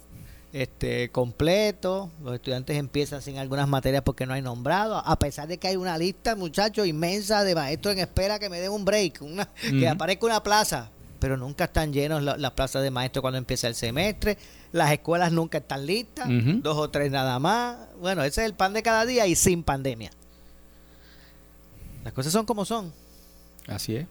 Este, 0.54 1.10
completo. 1.10 2.10
Los 2.22 2.36
estudiantes 2.36 2.78
empiezan 2.78 3.20
sin 3.20 3.36
algunas 3.36 3.68
materias 3.68 4.00
porque 4.02 4.24
no 4.24 4.32
hay 4.32 4.40
nombrado. 4.40 4.96
A 4.96 5.18
pesar 5.18 5.46
de 5.46 5.58
que 5.58 5.68
hay 5.68 5.76
una 5.76 5.98
lista, 5.98 6.36
muchachos, 6.36 6.86
inmensa 6.86 7.44
de 7.44 7.54
maestros 7.54 7.92
en 7.92 8.00
espera 8.00 8.38
que 8.38 8.48
me 8.48 8.60
den 8.60 8.72
un 8.72 8.86
break. 8.86 9.20
Una, 9.20 9.46
Que 9.60 9.86
aparezca 9.86 10.24
una 10.24 10.42
plaza. 10.42 10.90
Pero 11.22 11.36
nunca 11.36 11.66
están 11.66 11.92
llenos 11.92 12.20
las 12.20 12.50
plazas 12.50 12.82
de 12.82 12.90
maestros 12.90 13.20
cuando 13.20 13.38
empieza 13.38 13.68
el 13.68 13.76
semestre. 13.76 14.36
Las 14.72 14.90
escuelas 14.90 15.30
nunca 15.30 15.58
están 15.58 15.86
listas. 15.86 16.26
Dos 16.28 16.76
o 16.76 16.90
tres 16.90 17.12
nada 17.12 17.38
más. 17.38 17.76
Bueno, 18.00 18.24
ese 18.24 18.40
es 18.40 18.46
el 18.48 18.54
pan 18.54 18.72
de 18.72 18.82
cada 18.82 19.06
día 19.06 19.24
y 19.28 19.36
sin 19.36 19.62
pandemia. 19.62 20.10
Las 22.02 22.12
cosas 22.12 22.32
son 22.32 22.44
como 22.44 22.64
son. 22.64 22.92
Así 23.68 23.94
es. 23.94 24.06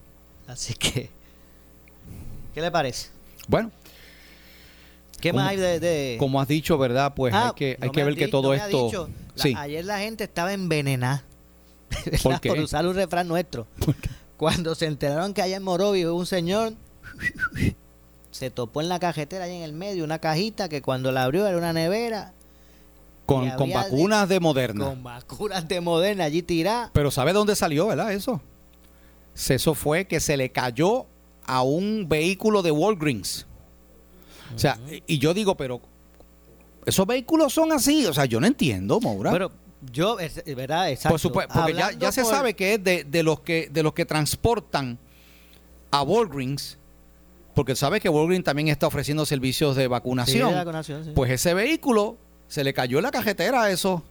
Así 0.47 0.73
que, 0.73 1.09
¿qué 2.53 2.61
le 2.61 2.71
parece? 2.71 3.09
Bueno. 3.49 3.71
¿Qué 5.19 5.33
más 5.33 5.49
hay 5.49 5.57
de, 5.57 6.15
Como 6.17 6.39
has 6.39 6.47
dicho, 6.47 6.77
¿verdad? 6.77 7.13
Pues 7.13 7.33
hay 7.33 7.41
ah, 7.43 7.53
que, 7.53 7.77
hay 7.81 7.89
que 7.89 8.03
ver 8.05 8.15
que 8.15 8.29
todo 8.29 8.53
esto... 8.53 9.09
sí. 9.35 9.53
ayer 9.57 9.83
la 9.83 9.99
gente 9.99 10.23
estaba 10.23 10.53
envenenada 10.53 11.25
¿Por, 12.23 12.39
por 12.39 12.59
usar 12.59 12.87
un 12.87 12.95
refrán 12.95 13.27
nuestro. 13.27 13.67
Cuando 14.37 14.75
se 14.75 14.85
enteraron 14.85 15.33
que 15.33 15.41
allá 15.41 15.57
en 15.57 15.63
Morovia 15.63 16.13
un 16.13 16.25
señor 16.25 16.73
se 18.31 18.49
topó 18.49 18.81
en 18.81 18.89
la 18.89 18.99
cajetera 18.99 19.45
ahí 19.45 19.55
en 19.55 19.63
el 19.63 19.73
medio 19.73 20.03
una 20.03 20.19
cajita 20.19 20.69
que 20.69 20.81
cuando 20.81 21.11
la 21.11 21.23
abrió 21.23 21.45
era 21.47 21.57
una 21.57 21.73
nevera 21.73 22.33
con, 23.25 23.49
con 23.51 23.71
vacunas 23.71 24.27
de, 24.27 24.39
Moderna. 24.39 24.85
Con 24.85 25.03
vacunas 25.03 25.67
de 25.67 25.79
Moderna 25.79 26.25
allí 26.25 26.41
tirá. 26.41 26.89
Pero 26.93 27.11
¿sabe 27.11 27.33
dónde 27.33 27.55
salió, 27.55 27.87
verdad? 27.87 28.11
Eso. 28.11 28.41
Eso 29.35 29.73
fue 29.73 30.05
que 30.05 30.19
se 30.19 30.35
le 30.35 30.51
cayó 30.51 31.05
a 31.45 31.61
un 31.61 32.07
vehículo 32.09 32.61
de 32.61 32.71
Walgreens. 32.71 33.45
O 34.53 34.59
sea, 34.59 34.77
y 35.07 35.17
yo 35.17 35.33
digo, 35.33 35.55
pero 35.55 35.79
esos 36.85 37.07
vehículos 37.07 37.53
son 37.53 37.71
así. 37.71 38.05
O 38.05 38.13
sea, 38.13 38.25
yo 38.25 38.39
no 38.41 38.47
entiendo, 38.47 38.99
Maura. 38.99 39.31
Pero 39.31 39.51
yo, 39.93 40.17
¿verdad? 40.45 40.89
Exacto. 40.89 41.13
Por 41.13 41.19
supuesto, 41.19 41.53
porque 41.53 41.73
ya, 41.73 42.11
se 42.11 42.25
sabe 42.25 42.53
que 42.53 42.73
es 42.73 42.83
de, 42.83 43.05
de, 43.05 43.23
los 43.23 43.39
que, 43.39 43.69
de 43.71 43.81
los 43.81 43.93
que 43.93 44.05
transportan 44.05 44.99
a 45.89 46.03
Walgreens 46.03 46.77
porque 47.53 47.75
sabe 47.75 47.99
que 47.99 48.09
Walgreens 48.09 48.45
también 48.45 48.67
está 48.67 48.87
ofreciendo 48.87 49.25
servicios 49.25 49.75
de 49.75 49.87
vacunación. 49.87 50.53
Pues 51.15 51.31
ese 51.31 51.53
vehículo 51.53 52.17
se 52.47 52.63
le 52.63 52.73
cayó 52.73 52.97
en 52.97 53.03
la 53.03 53.11
cajetera 53.11 53.69
eso. 53.69 54.03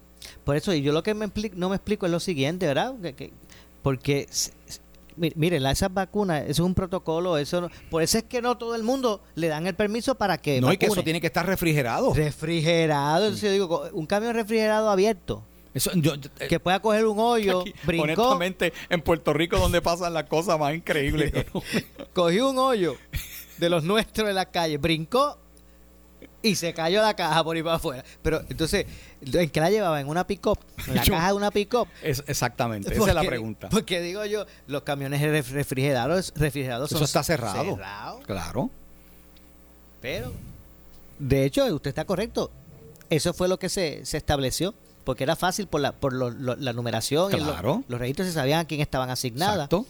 Por 0.45 0.57
eso, 0.57 0.75
y 0.75 0.83
yo 0.83 0.93
lo 0.93 1.03
que 1.03 1.15
me 1.15 1.31
no 1.55 1.69
me 1.71 1.77
explico 1.77 2.07
es 2.07 2.13
lo 2.13 2.21
siguiente, 2.21 2.67
¿verdad? 2.67 2.95
Que, 3.17 3.33
porque, 3.83 4.29
miren, 5.17 5.65
esas 5.67 5.93
vacunas, 5.93 6.43
eso 6.43 6.51
es 6.51 6.61
un 6.61 6.75
protocolo, 6.75 7.39
eso 7.39 7.71
por 7.91 8.03
eso 8.03 8.19
es 8.19 8.25
que 8.25 8.43
no 8.43 8.59
todo 8.59 8.75
el 8.75 8.83
mundo 8.83 9.23
le 9.35 9.49
dan 9.49 9.67
el 9.67 9.75
permiso 9.75 10.15
para 10.17 10.39
que 10.39 10.61
No, 10.61 10.73
y 10.73 10.77
que 10.77 10.87
eso 10.87 11.03
tiene 11.03 11.21
que 11.21 11.27
estar 11.27 11.47
refrigerado. 11.47 12.13
Refrigerado, 12.13 13.27
entonces 13.27 13.49
yo 13.49 13.53
digo, 13.53 13.89
un 13.93 14.07
camión 14.07 14.35
refrigerado 14.35 14.91
abierto. 14.91 15.43
Eso, 15.73 15.93
eh, 15.95 16.49
que 16.49 16.59
pueda 16.59 16.81
coger 16.81 17.07
un 17.07 17.19
hoyo, 17.19 17.65
brincó. 17.85 18.05
Honestamente, 18.05 18.73
en 18.89 19.03
Puerto 19.03 19.33
Rico 19.33 19.59
donde 19.59 19.81
pasan 19.81 20.13
las 20.13 20.25
cosas 20.25 20.59
más 20.59 20.75
increíbles. 20.75 21.33
Cogió 22.13 22.51
un 22.51 22.59
hoyo 22.59 22.97
de 23.59 23.71
los 23.71 23.85
nuestros 23.85 24.29
en 24.29 24.35
la 24.35 24.47
calle, 24.47 24.79
brincó 24.79 25.39
y 26.43 26.55
se 26.55 26.73
cayó 26.73 27.03
la 27.03 27.15
caja 27.15 27.45
por 27.45 27.57
ahí 27.57 27.63
para 27.63 27.77
afuera. 27.77 28.05
Pero 28.23 28.43
entonces, 28.49 28.87
¿en 29.21 29.51
qué 29.51 29.61
la 29.61 29.71
llevaba? 29.71 30.01
¿En 30.01 30.09
una 30.09 30.27
pick-up? 30.27 30.59
¿En 30.87 30.97
la 30.97 31.05
caja 31.07 31.29
de 31.29 31.35
una 31.35 31.51
pick-up? 31.51 31.87
Es, 32.03 32.25
exactamente, 32.27 32.93
esa 32.93 33.09
es 33.09 33.15
la 33.15 33.23
pregunta. 33.23 33.69
Porque 33.69 34.01
digo 34.01 34.25
yo, 34.25 34.47
los 34.67 34.83
camiones 34.83 35.21
refrigerados, 35.51 36.33
refrigerados 36.37 36.91
Eso 36.93 37.05
está 37.05 37.23
cerrado. 37.23 37.79
Claro. 38.27 38.71
Pero, 40.01 40.33
de 41.19 41.45
hecho, 41.45 41.65
usted 41.67 41.91
está 41.91 42.05
correcto. 42.05 42.51
Eso 43.11 43.35
fue 43.35 43.49
lo 43.49 43.59
que 43.59 43.69
se, 43.69 44.05
se 44.07 44.17
estableció. 44.17 44.75
Porque 45.11 45.25
era 45.25 45.35
fácil 45.35 45.67
por 45.67 45.81
la, 45.81 45.91
por 45.91 46.13
la 46.13 46.73
numeración. 46.73 47.33
Claro. 47.33 47.83
los 47.89 47.99
registros 47.99 48.29
se 48.29 48.33
sabían 48.33 48.61
a 48.61 48.65
quién 48.65 48.81
estaban 48.81 49.11
asignadas. 49.11 49.65
Exacto. 49.65 49.85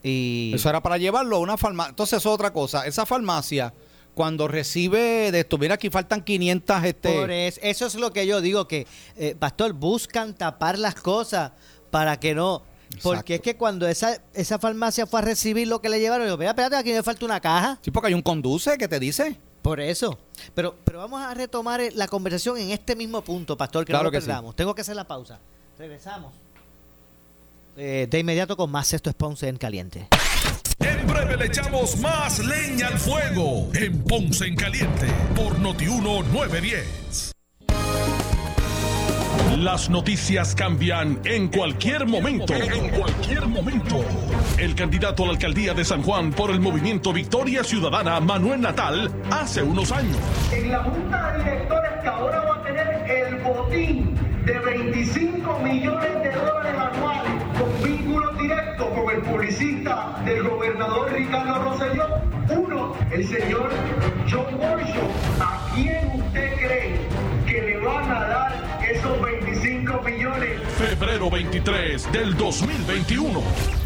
Y... 0.00 0.52
Eso 0.54 0.68
era 0.68 0.80
para 0.80 0.96
llevarlo 0.96 1.34
a 1.34 1.38
una 1.40 1.56
farmacia. 1.56 1.90
Entonces, 1.90 2.18
es 2.18 2.26
otra 2.26 2.52
cosa. 2.52 2.86
Esa 2.86 3.04
farmacia 3.04 3.74
cuando 4.14 4.46
recibe 4.46 5.32
de 5.32 5.40
esto, 5.40 5.58
mira 5.58 5.74
aquí 5.74 5.90
faltan 5.90 6.22
500 6.22 6.84
este 6.84 7.48
eso, 7.68 7.86
es 7.86 7.96
lo 7.96 8.12
que 8.12 8.28
yo 8.28 8.40
digo 8.40 8.68
que 8.68 8.86
eh, 9.16 9.34
pastor 9.36 9.72
buscan 9.72 10.34
tapar 10.34 10.78
las 10.78 10.94
cosas 10.94 11.50
para 11.90 12.20
que 12.20 12.32
no 12.32 12.62
porque 13.02 13.34
es 13.34 13.40
que 13.40 13.56
cuando 13.56 13.88
esa 13.88 14.22
esa 14.34 14.60
farmacia 14.60 15.08
fue 15.08 15.18
a 15.18 15.22
recibir 15.24 15.66
lo 15.66 15.80
que 15.80 15.88
le 15.88 15.98
llevaron, 15.98 16.28
yo, 16.28 16.38
mira, 16.38 16.50
espérate, 16.50 16.76
aquí 16.76 16.92
me 16.92 17.02
falta 17.02 17.24
una 17.24 17.40
caja. 17.40 17.80
Sí, 17.82 17.90
porque 17.90 18.06
hay 18.06 18.14
un 18.14 18.22
conduce 18.22 18.78
que 18.78 18.86
te 18.86 19.00
dice. 19.00 19.36
Por 19.64 19.80
eso. 19.80 20.18
Pero 20.54 20.76
pero 20.84 20.98
vamos 20.98 21.22
a 21.22 21.32
retomar 21.32 21.80
eh, 21.80 21.90
la 21.94 22.06
conversación 22.06 22.58
en 22.58 22.70
este 22.70 22.94
mismo 22.94 23.22
punto, 23.22 23.56
pastor, 23.56 23.86
que 23.86 23.94
no 23.94 24.02
lo 24.02 24.10
perdamos. 24.10 24.54
Tengo 24.54 24.74
que 24.74 24.82
hacer 24.82 24.94
la 24.94 25.04
pausa. 25.04 25.38
Regresamos. 25.78 26.34
Eh, 27.74 28.06
de 28.10 28.18
inmediato 28.18 28.58
con 28.58 28.70
más 28.70 28.92
Esto 28.92 29.08
es 29.08 29.16
Ponce 29.16 29.48
en 29.48 29.56
Caliente. 29.56 30.08
En 30.80 31.06
breve 31.06 31.38
le 31.38 31.46
echamos 31.46 31.96
más 31.96 32.40
leña 32.40 32.88
al 32.88 32.98
fuego 32.98 33.70
en 33.72 34.04
Ponce 34.04 34.44
en 34.44 34.54
Caliente 34.54 35.06
por 35.34 35.58
Notiuno 35.58 36.22
910. 36.24 37.33
Las 39.56 39.88
noticias 39.88 40.52
cambian 40.56 41.20
en 41.24 41.46
cualquier 41.46 42.06
momento. 42.06 42.52
En 42.54 42.90
cualquier 42.90 43.46
momento. 43.46 44.04
El 44.58 44.74
candidato 44.74 45.22
a 45.22 45.26
la 45.26 45.32
alcaldía 45.32 45.72
de 45.74 45.84
San 45.84 46.02
Juan 46.02 46.32
por 46.32 46.50
el 46.50 46.58
movimiento 46.58 47.12
Victoria 47.12 47.62
Ciudadana, 47.62 48.18
Manuel 48.18 48.60
Natal, 48.60 49.12
hace 49.30 49.62
unos 49.62 49.92
años. 49.92 50.16
En 50.52 50.72
la 50.72 50.82
junta 50.82 51.32
de 51.32 51.44
directores 51.44 51.92
que 52.02 52.08
ahora 52.08 52.40
va 52.40 52.56
a 52.56 52.62
tener 52.64 53.10
el 53.10 53.42
botín 53.42 54.16
de 54.44 54.58
25 54.58 55.58
millones 55.60 56.22
de 56.24 56.32
dólares 56.32 56.74
anuales 56.76 57.32
con 57.56 57.88
vínculo 57.88 58.32
directo 58.32 58.90
con 58.90 59.14
el 59.14 59.22
publicista 59.22 60.20
del 60.24 60.48
gobernador 60.48 61.12
Ricardo 61.12 61.62
Rosselló. 61.62 62.08
Uno, 62.50 62.96
el 63.12 63.24
señor 63.24 63.70
John 64.28 64.58
Borshow. 64.58 65.08
¿A 65.40 65.70
quién 65.76 66.10
usted 66.20 66.54
cree 66.56 67.00
que 67.46 67.62
le 67.62 67.78
van 67.78 68.10
a 68.10 68.24
dar 68.24 68.43
esos 68.43 68.43
25 68.43 68.43
millones? 70.02 70.60
Febrero 70.78 71.30
23 71.30 72.12
del 72.12 72.36
2021. 72.36 73.42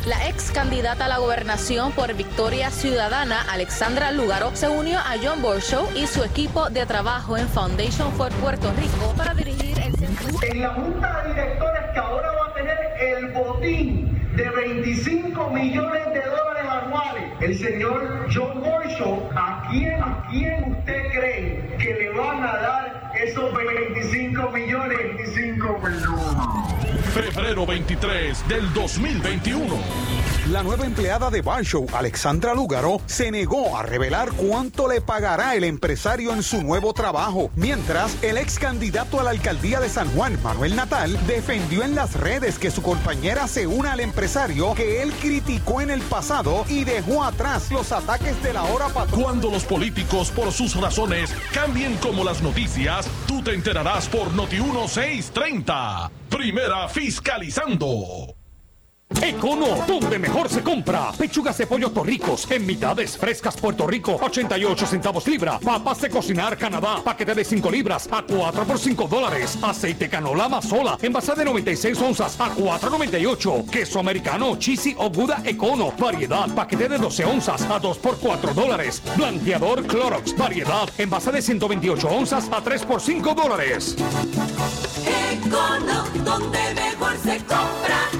La 0.06 0.28
ex 0.28 0.50
candidata 0.50 1.04
a 1.06 1.08
la 1.08 1.18
gobernación 1.18 1.92
por 1.92 2.14
Victoria 2.14 2.70
Ciudadana, 2.70 3.42
Alexandra 3.50 4.10
Lugaro, 4.10 4.54
se 4.54 4.68
unió 4.68 4.98
a 4.98 5.16
John 5.22 5.42
Borshow 5.42 5.88
y 5.94 6.06
su 6.06 6.24
equipo 6.24 6.70
de 6.70 6.86
trabajo 6.86 7.36
en 7.36 7.48
Foundation 7.48 8.12
for 8.12 8.30
Puerto 8.34 8.72
Rico 8.72 9.12
para 9.16 9.34
dirigir 9.34 9.78
el 9.78 9.94
centro. 9.96 10.28
En 10.42 10.62
la 10.62 10.70
junta 10.70 11.22
de 11.22 11.34
directores 11.34 11.82
que 11.92 11.98
ahora 11.98 12.28
va 12.32 12.46
a 12.46 12.54
tener 12.54 12.78
el 13.00 13.32
botín 13.32 14.32
de 14.36 14.48
25 14.48 15.50
millones 15.50 16.06
de 16.06 16.22
dólares 16.22 16.64
anuales, 16.70 17.24
el 17.40 17.58
señor 17.58 18.26
John 18.32 18.60
Borshow, 18.60 19.30
¿a 19.34 19.68
quién, 19.70 20.00
¿a 20.02 20.26
quién 20.30 20.72
usted 20.72 21.02
cree 21.12 21.76
que 21.78 21.94
le 21.94 22.10
van 22.10 22.42
a 22.44 22.56
dar 22.56 22.97
esos 23.22 23.52
25 23.52 24.50
millones, 24.50 24.98
25 24.98 25.78
millones. 25.78 26.78
Febrero 27.12 27.66
23 27.66 28.48
del 28.48 28.72
2021. 28.74 29.76
La 30.50 30.62
nueva 30.62 30.86
empleada 30.86 31.28
de 31.28 31.42
Barshow, 31.42 31.86
Alexandra 31.92 32.54
Lúgaro, 32.54 33.02
se 33.04 33.30
negó 33.30 33.76
a 33.76 33.82
revelar 33.82 34.32
cuánto 34.32 34.88
le 34.88 35.02
pagará 35.02 35.54
el 35.56 35.64
empresario 35.64 36.32
en 36.32 36.42
su 36.42 36.62
nuevo 36.62 36.94
trabajo, 36.94 37.50
mientras 37.54 38.16
el 38.22 38.38
ex 38.38 38.58
candidato 38.58 39.20
a 39.20 39.24
la 39.24 39.30
alcaldía 39.30 39.78
de 39.78 39.90
San 39.90 40.08
Juan, 40.12 40.38
Manuel 40.42 40.74
Natal, 40.74 41.18
defendió 41.26 41.82
en 41.82 41.94
las 41.94 42.14
redes 42.14 42.58
que 42.58 42.70
su 42.70 42.80
compañera 42.80 43.46
se 43.46 43.66
una 43.66 43.92
al 43.92 44.00
empresario 44.00 44.74
que 44.74 45.02
él 45.02 45.12
criticó 45.20 45.82
en 45.82 45.90
el 45.90 46.00
pasado 46.00 46.64
y 46.66 46.84
dejó 46.84 47.24
atrás 47.24 47.70
los 47.70 47.92
ataques 47.92 48.42
de 48.42 48.54
la 48.54 48.62
hora 48.62 48.88
patrón. 48.88 49.20
Cuando 49.22 49.50
los 49.50 49.64
políticos, 49.64 50.30
por 50.30 50.50
sus 50.52 50.80
razones, 50.80 51.34
cambien 51.52 51.96
como 51.96 52.24
las 52.24 52.42
noticias, 52.42 53.06
tú 53.26 53.42
te 53.42 53.54
enterarás 53.54 54.08
por 54.08 54.32
Noti 54.34 54.56
1630. 54.60 56.10
Primera 56.28 56.88
fiscalizando. 56.88 58.37
Econo, 59.22 59.84
donde 59.86 60.18
mejor 60.18 60.48
se 60.48 60.62
compra. 60.62 61.12
Pechugas 61.12 61.58
de 61.58 61.66
pollo 61.66 61.90
torricos 61.90 62.48
en 62.50 62.64
mitades 62.64 63.16
frescas 63.16 63.56
Puerto 63.56 63.86
Rico, 63.86 64.18
88 64.20 64.86
centavos 64.86 65.26
libra. 65.26 65.58
Papas 65.58 66.00
de 66.02 66.10
cocinar 66.10 66.56
Canadá, 66.56 67.02
paquete 67.02 67.34
de 67.34 67.44
5 67.44 67.70
libras 67.70 68.08
a 68.10 68.22
4 68.22 68.64
por 68.64 68.78
5 68.78 69.08
dólares. 69.08 69.58
Aceite 69.62 70.08
canola 70.08 70.62
sola, 70.62 70.96
envase 71.02 71.34
de 71.34 71.44
96 71.44 72.00
onzas 72.00 72.40
a 72.40 72.54
4.98. 72.54 73.68
Queso 73.70 73.98
americano, 73.98 74.56
cheesy 74.56 74.94
o 74.98 75.10
Buda 75.10 75.42
Econo, 75.44 75.92
variedad, 75.98 76.48
paquete 76.54 76.88
de 76.88 76.98
12 76.98 77.24
onzas 77.24 77.62
a 77.62 77.78
2 77.78 77.98
por 77.98 78.18
4 78.18 78.54
dólares. 78.54 79.02
Blanqueador 79.16 79.86
Clorox, 79.86 80.36
variedad, 80.36 80.88
envase 80.96 81.32
de 81.32 81.42
128 81.42 82.08
onzas 82.08 82.48
a 82.50 82.60
3 82.60 82.84
por 82.84 83.00
5 83.00 83.34
dólares. 83.34 83.96
Econo, 85.32 86.04
donde 86.24 86.58
mejor 86.74 87.16
se 87.18 87.38
compra. 87.38 88.17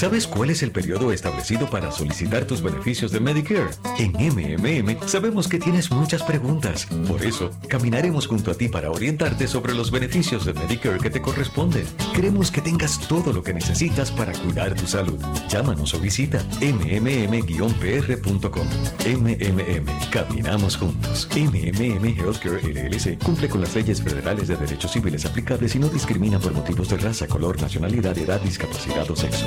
¿Sabes 0.00 0.26
cuál 0.26 0.48
es 0.48 0.62
el 0.62 0.70
periodo 0.70 1.12
establecido 1.12 1.68
para 1.68 1.92
solicitar 1.92 2.46
tus 2.46 2.62
beneficios 2.62 3.12
de 3.12 3.20
Medicare? 3.20 3.68
En 3.98 4.12
MMM 4.12 5.06
sabemos 5.06 5.46
que 5.46 5.58
tienes 5.58 5.90
muchas 5.90 6.22
preguntas. 6.22 6.86
Por 7.06 7.22
eso, 7.22 7.50
caminaremos 7.68 8.26
junto 8.26 8.50
a 8.50 8.54
ti 8.54 8.68
para 8.68 8.90
orientarte 8.90 9.46
sobre 9.46 9.74
los 9.74 9.90
beneficios 9.90 10.46
de 10.46 10.54
Medicare 10.54 11.00
que 11.00 11.10
te 11.10 11.20
corresponden. 11.20 11.84
Queremos 12.14 12.50
que 12.50 12.62
tengas 12.62 12.98
todo 13.08 13.30
lo 13.30 13.42
que 13.42 13.52
necesitas 13.52 14.10
para 14.10 14.32
cuidar 14.32 14.74
tu 14.74 14.86
salud. 14.86 15.20
Llámanos 15.50 15.92
o 15.92 16.00
visita 16.00 16.42
mmm-pr.com. 16.62 17.18
MMM. 19.04 20.10
Caminamos 20.10 20.78
juntos. 20.78 21.28
MMM 21.36 22.18
Healthcare 22.18 22.62
LLC 22.62 23.22
cumple 23.22 23.50
con 23.50 23.60
las 23.60 23.74
leyes 23.74 24.00
federales 24.00 24.48
de 24.48 24.56
derechos 24.56 24.92
civiles 24.92 25.26
aplicables 25.26 25.74
y 25.74 25.78
no 25.78 25.90
discrimina 25.90 26.38
por 26.38 26.54
motivos 26.54 26.88
de 26.88 26.96
raza, 26.96 27.26
color, 27.26 27.60
nacionalidad, 27.60 28.16
edad, 28.16 28.40
discapacidad 28.40 29.10
o 29.10 29.14
sexo. 29.14 29.46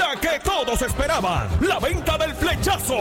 la 0.01 0.19
que 0.19 0.39
todos 0.39 0.81
esperaban, 0.81 1.47
la 1.61 1.79
venta 1.79 2.17
del 2.17 2.33
flechazo. 2.33 2.97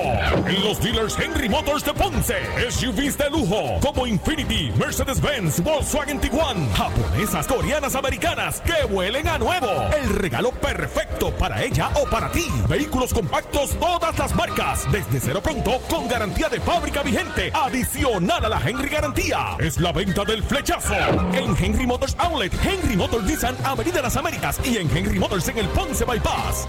En 0.47 0.63
los 0.63 0.81
dealers 0.81 1.19
Henry 1.19 1.49
Motors 1.49 1.85
de 1.85 1.95
Ponce, 1.95 2.37
SUVs 2.71 3.17
de 3.17 3.31
lujo 3.31 3.79
como 3.81 4.07
Infinity, 4.07 4.71
Mercedes-Benz, 4.77 5.63
Volkswagen 5.63 6.21
Tiguan, 6.21 6.71
japonesas, 6.75 7.47
coreanas, 7.47 7.95
americanas 7.95 8.61
que 8.61 8.85
huelen 8.93 9.29
a 9.29 9.39
nuevo. 9.39 9.69
El 9.97 10.11
regalo 10.11 10.51
perfecto 10.53 11.31
para 11.37 11.63
ella 11.63 11.91
o 11.95 12.09
para 12.09 12.31
ti. 12.31 12.47
Vehículos 12.69 13.15
compactos, 13.15 13.71
todas 13.79 14.19
las 14.19 14.35
marcas, 14.35 14.87
desde 14.93 15.21
cero 15.21 15.41
pronto, 15.43 15.81
con 15.89 16.07
garantía 16.09 16.49
de 16.49 16.61
fábrica 16.61 17.03
vigente, 17.03 17.51
adicional 17.55 18.45
a 18.45 18.49
la 18.49 18.61
Henry 18.61 18.89
Garantía. 18.89 19.57
Es 19.59 19.79
la 19.81 19.93
venta 19.93 20.25
del 20.25 20.43
flechazo. 20.43 20.95
En 21.33 21.57
Henry 21.57 21.87
Motors 21.87 22.15
Outlet, 22.19 22.53
Henry 22.63 22.97
Motors 22.97 23.25
Nissan, 23.25 23.57
Avenida 23.65 24.03
Las 24.03 24.17
Américas 24.17 24.61
y 24.65 24.77
en 24.77 24.95
Henry 24.95 25.19
Motors 25.19 25.49
en 25.49 25.59
el 25.59 25.69
Ponce 25.69 26.05
Bypass. 26.05 26.69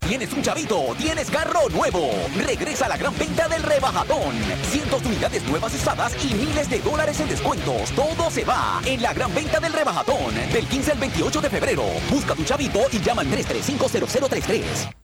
Tienes 0.00 0.32
un 0.32 0.42
chavito, 0.42 0.94
tienes 0.98 1.30
carro 1.30 1.68
nuevo. 1.70 2.10
Regresa 2.36 2.86
a 2.86 2.88
la 2.88 2.96
gran 2.96 3.16
venta 3.18 3.48
del 3.48 3.62
rebajadón. 3.62 4.34
Cientos 4.70 5.02
de 5.02 5.08
unidades 5.08 5.42
nuevas 5.44 5.74
usadas 5.74 6.12
y 6.24 6.34
miles 6.34 6.68
de 6.68 6.80
dólares 6.80 7.18
en 7.20 7.28
descuentos. 7.28 7.90
Todo 7.92 8.30
se 8.30 8.44
va 8.44 8.80
en 8.84 9.02
la 9.02 9.12
gran 9.12 9.34
venta 9.34 9.60
del 9.60 9.72
rebajadón. 9.72 10.34
Del 10.52 10.66
15 10.66 10.92
al 10.92 10.98
28 10.98 11.40
de 11.40 11.50
febrero. 11.50 11.84
Busca 12.10 12.34
tu 12.34 12.44
chavito 12.44 12.80
y 12.92 13.00
llama 13.00 13.22
al 13.22 13.28
3350033. 13.28 14.94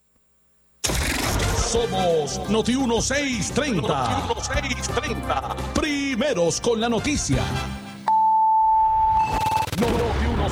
Somos 1.69 2.49
Noti 2.49 2.77
1630. 2.77 3.83
Noti 3.83 4.61
1630. 4.63 5.57
Primeros 5.75 6.61
con 6.61 6.81
la 6.81 6.89
noticia. 6.89 7.43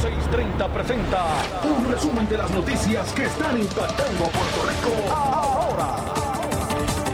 Noti 0.06 0.18
1630 0.18 0.68
presenta 0.68 1.24
un 1.64 1.90
resumen 1.90 2.28
de 2.28 2.38
las 2.38 2.48
noticias 2.52 3.12
que 3.12 3.24
están 3.24 3.58
impactando 3.58 4.24
a 4.24 4.28
Puerto 4.28 4.62
Rico 4.68 5.12
ahora. 5.12 5.96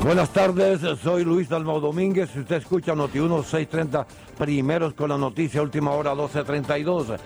Buenas 0.03 0.29
tardes, 0.31 0.81
soy 1.01 1.25
Luis 1.25 1.49
Dalmau 1.49 1.81
Domínguez. 1.81 2.29
Si 2.31 2.41
usted 2.41 2.57
escucha 2.57 2.95
Noti 2.95 3.19
1630, 3.19 4.07
primeros 4.37 4.93
con 4.93 5.09
la 5.09 5.17
noticia, 5.17 5.63
última 5.63 5.93
hora 5.93 6.11
1232. 6.11 7.19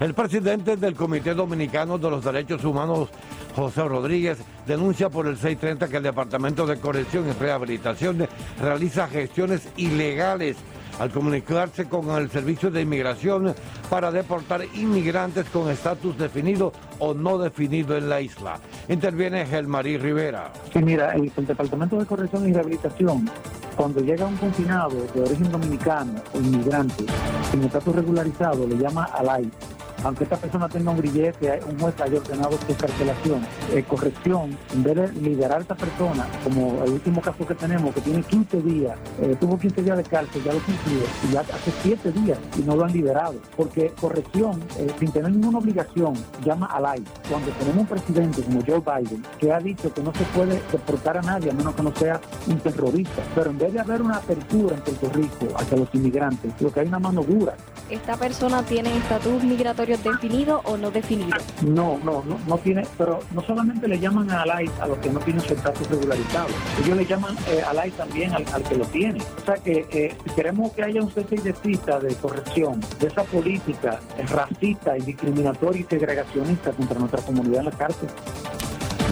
El 0.00 0.12
presidente 0.12 0.76
del 0.76 0.94
Comité 0.94 1.32
Dominicano 1.32 1.96
de 1.96 2.10
los 2.10 2.22
Derechos 2.22 2.62
Humanos, 2.62 3.08
José 3.56 3.82
Rodríguez, 3.84 4.38
denuncia 4.66 5.08
por 5.08 5.26
el 5.26 5.38
630 5.38 5.88
que 5.88 5.96
el 5.96 6.02
Departamento 6.02 6.66
de 6.66 6.78
Corrección 6.78 7.26
y 7.30 7.32
Rehabilitación 7.32 8.28
realiza 8.60 9.08
gestiones 9.08 9.68
ilegales 9.78 10.58
al 10.98 11.10
comunicarse 11.10 11.88
con 11.88 12.10
el 12.10 12.30
Servicio 12.30 12.70
de 12.70 12.82
Inmigración 12.82 13.54
para 13.90 14.10
deportar 14.10 14.64
inmigrantes 14.74 15.46
con 15.50 15.70
estatus 15.70 16.16
definido 16.18 16.72
o 16.98 17.14
no 17.14 17.38
definido 17.38 17.96
en 17.96 18.08
la 18.08 18.20
isla. 18.20 18.58
Interviene 18.88 19.46
Gelmarí 19.46 19.98
Rivera. 19.98 20.52
Sí, 20.72 20.80
mira, 20.80 21.14
el, 21.14 21.32
Departamento 21.36 21.98
de 21.98 22.06
Corrección 22.06 22.48
y 22.48 22.52
Rehabilitación, 22.52 23.28
cuando 23.76 24.00
llega 24.00 24.26
un 24.26 24.36
confinado 24.36 25.06
de 25.14 25.22
origen 25.22 25.50
dominicano 25.50 26.14
o 26.32 26.38
inmigrante 26.38 27.04
sin 27.50 27.62
estatus 27.64 27.96
regularizado, 27.96 28.66
le 28.66 28.76
llama 28.76 29.04
al 29.04 29.44
ICE 29.44 29.73
aunque 30.04 30.24
esta 30.24 30.36
persona 30.36 30.68
tenga 30.68 30.90
un 30.90 30.98
grillete, 30.98 31.60
un 31.68 31.78
juez 31.78 31.98
haya 32.00 32.18
ordenado 32.18 32.58
su 32.66 32.76
carcelación, 32.76 33.46
eh, 33.72 33.82
corrección, 33.88 34.56
en 34.72 34.82
vez 34.82 34.96
de 34.96 35.12
liberar 35.20 35.58
a 35.58 35.60
esta 35.62 35.74
persona, 35.74 36.26
como 36.44 36.82
el 36.84 36.92
último 36.92 37.20
caso 37.20 37.46
que 37.46 37.54
tenemos, 37.54 37.94
que 37.94 38.02
tiene 38.02 38.22
15 38.22 38.62
días, 38.62 38.98
eh, 39.20 39.34
tuvo 39.40 39.58
15 39.58 39.82
días 39.82 39.96
de 39.96 40.04
cárcel, 40.04 40.42
ya 40.44 40.52
lo 40.52 40.60
cumplió, 40.60 40.98
y 41.28 41.32
ya 41.32 41.40
hace 41.40 41.72
7 41.82 42.12
días 42.12 42.38
y 42.58 42.62
no 42.62 42.76
lo 42.76 42.84
han 42.84 42.92
liberado, 42.92 43.34
porque 43.56 43.92
corrección, 44.00 44.62
eh, 44.78 44.86
sin 44.98 45.10
tener 45.10 45.30
ninguna 45.30 45.58
obligación, 45.58 46.14
llama 46.44 46.66
al 46.66 46.86
aire. 46.86 47.04
Cuando 47.28 47.50
tenemos 47.52 47.78
un 47.78 47.86
presidente 47.86 48.42
como 48.42 48.60
Joe 48.64 48.80
Biden, 48.80 49.24
que 49.38 49.52
ha 49.52 49.58
dicho 49.58 49.92
que 49.92 50.02
no 50.02 50.12
se 50.14 50.24
puede 50.24 50.60
deportar 50.70 51.18
a 51.18 51.22
nadie 51.22 51.50
a 51.50 51.54
menos 51.54 51.74
que 51.74 51.82
no 51.82 51.94
sea 51.96 52.20
un 52.46 52.58
terrorista, 52.58 53.22
pero 53.34 53.50
en 53.50 53.58
vez 53.58 53.72
de 53.72 53.80
haber 53.80 54.02
una 54.02 54.16
apertura 54.16 54.76
en 54.76 54.82
Puerto 54.82 55.08
Rico 55.14 55.56
hacia 55.56 55.78
los 55.78 55.88
inmigrantes, 55.94 56.52
lo 56.60 56.70
que 56.70 56.80
hay 56.80 56.88
una 56.88 56.98
mano 56.98 57.22
dura. 57.22 57.54
¿Esta 57.90 58.16
persona 58.16 58.62
tiene 58.62 58.96
estatus 58.96 59.44
migratorio 59.44 59.93
definido 60.02 60.60
o 60.64 60.76
no 60.76 60.90
definido? 60.90 61.36
No, 61.62 61.98
no, 62.04 62.22
no, 62.24 62.38
no 62.46 62.58
tiene, 62.58 62.86
pero 62.96 63.20
no 63.32 63.40
solamente 63.42 63.88
le 63.88 63.98
llaman 63.98 64.30
a 64.30 64.44
la 64.46 64.54
a 64.80 64.86
los 64.86 64.98
que 64.98 65.10
no 65.10 65.20
tienen 65.20 65.42
su 65.42 65.54
estatus 65.54 65.88
regularizado, 65.88 66.48
ellos 66.82 66.96
le 66.96 67.04
llaman 67.04 67.36
eh, 67.48 67.62
a 67.62 67.74
también 67.90 68.32
al, 68.32 68.62
que 68.62 68.76
lo 68.76 68.84
tiene. 68.86 69.20
O 69.20 69.44
sea 69.44 69.56
que 69.56 69.86
eh, 69.90 70.16
queremos 70.34 70.72
que 70.72 70.84
haya 70.84 71.02
un 71.02 71.10
cese 71.10 71.36
de 71.36 71.52
cita 71.52 71.98
de 72.00 72.14
corrección 72.16 72.80
de 73.00 73.08
esa 73.08 73.24
política 73.24 74.00
racista 74.30 74.96
y 74.96 75.02
discriminatoria 75.02 75.80
y 75.80 75.84
segregacionista 75.84 76.70
contra 76.72 76.98
nuestra 76.98 77.20
comunidad 77.22 77.60
en 77.60 77.64
la 77.66 77.72
cárcel. 77.72 78.08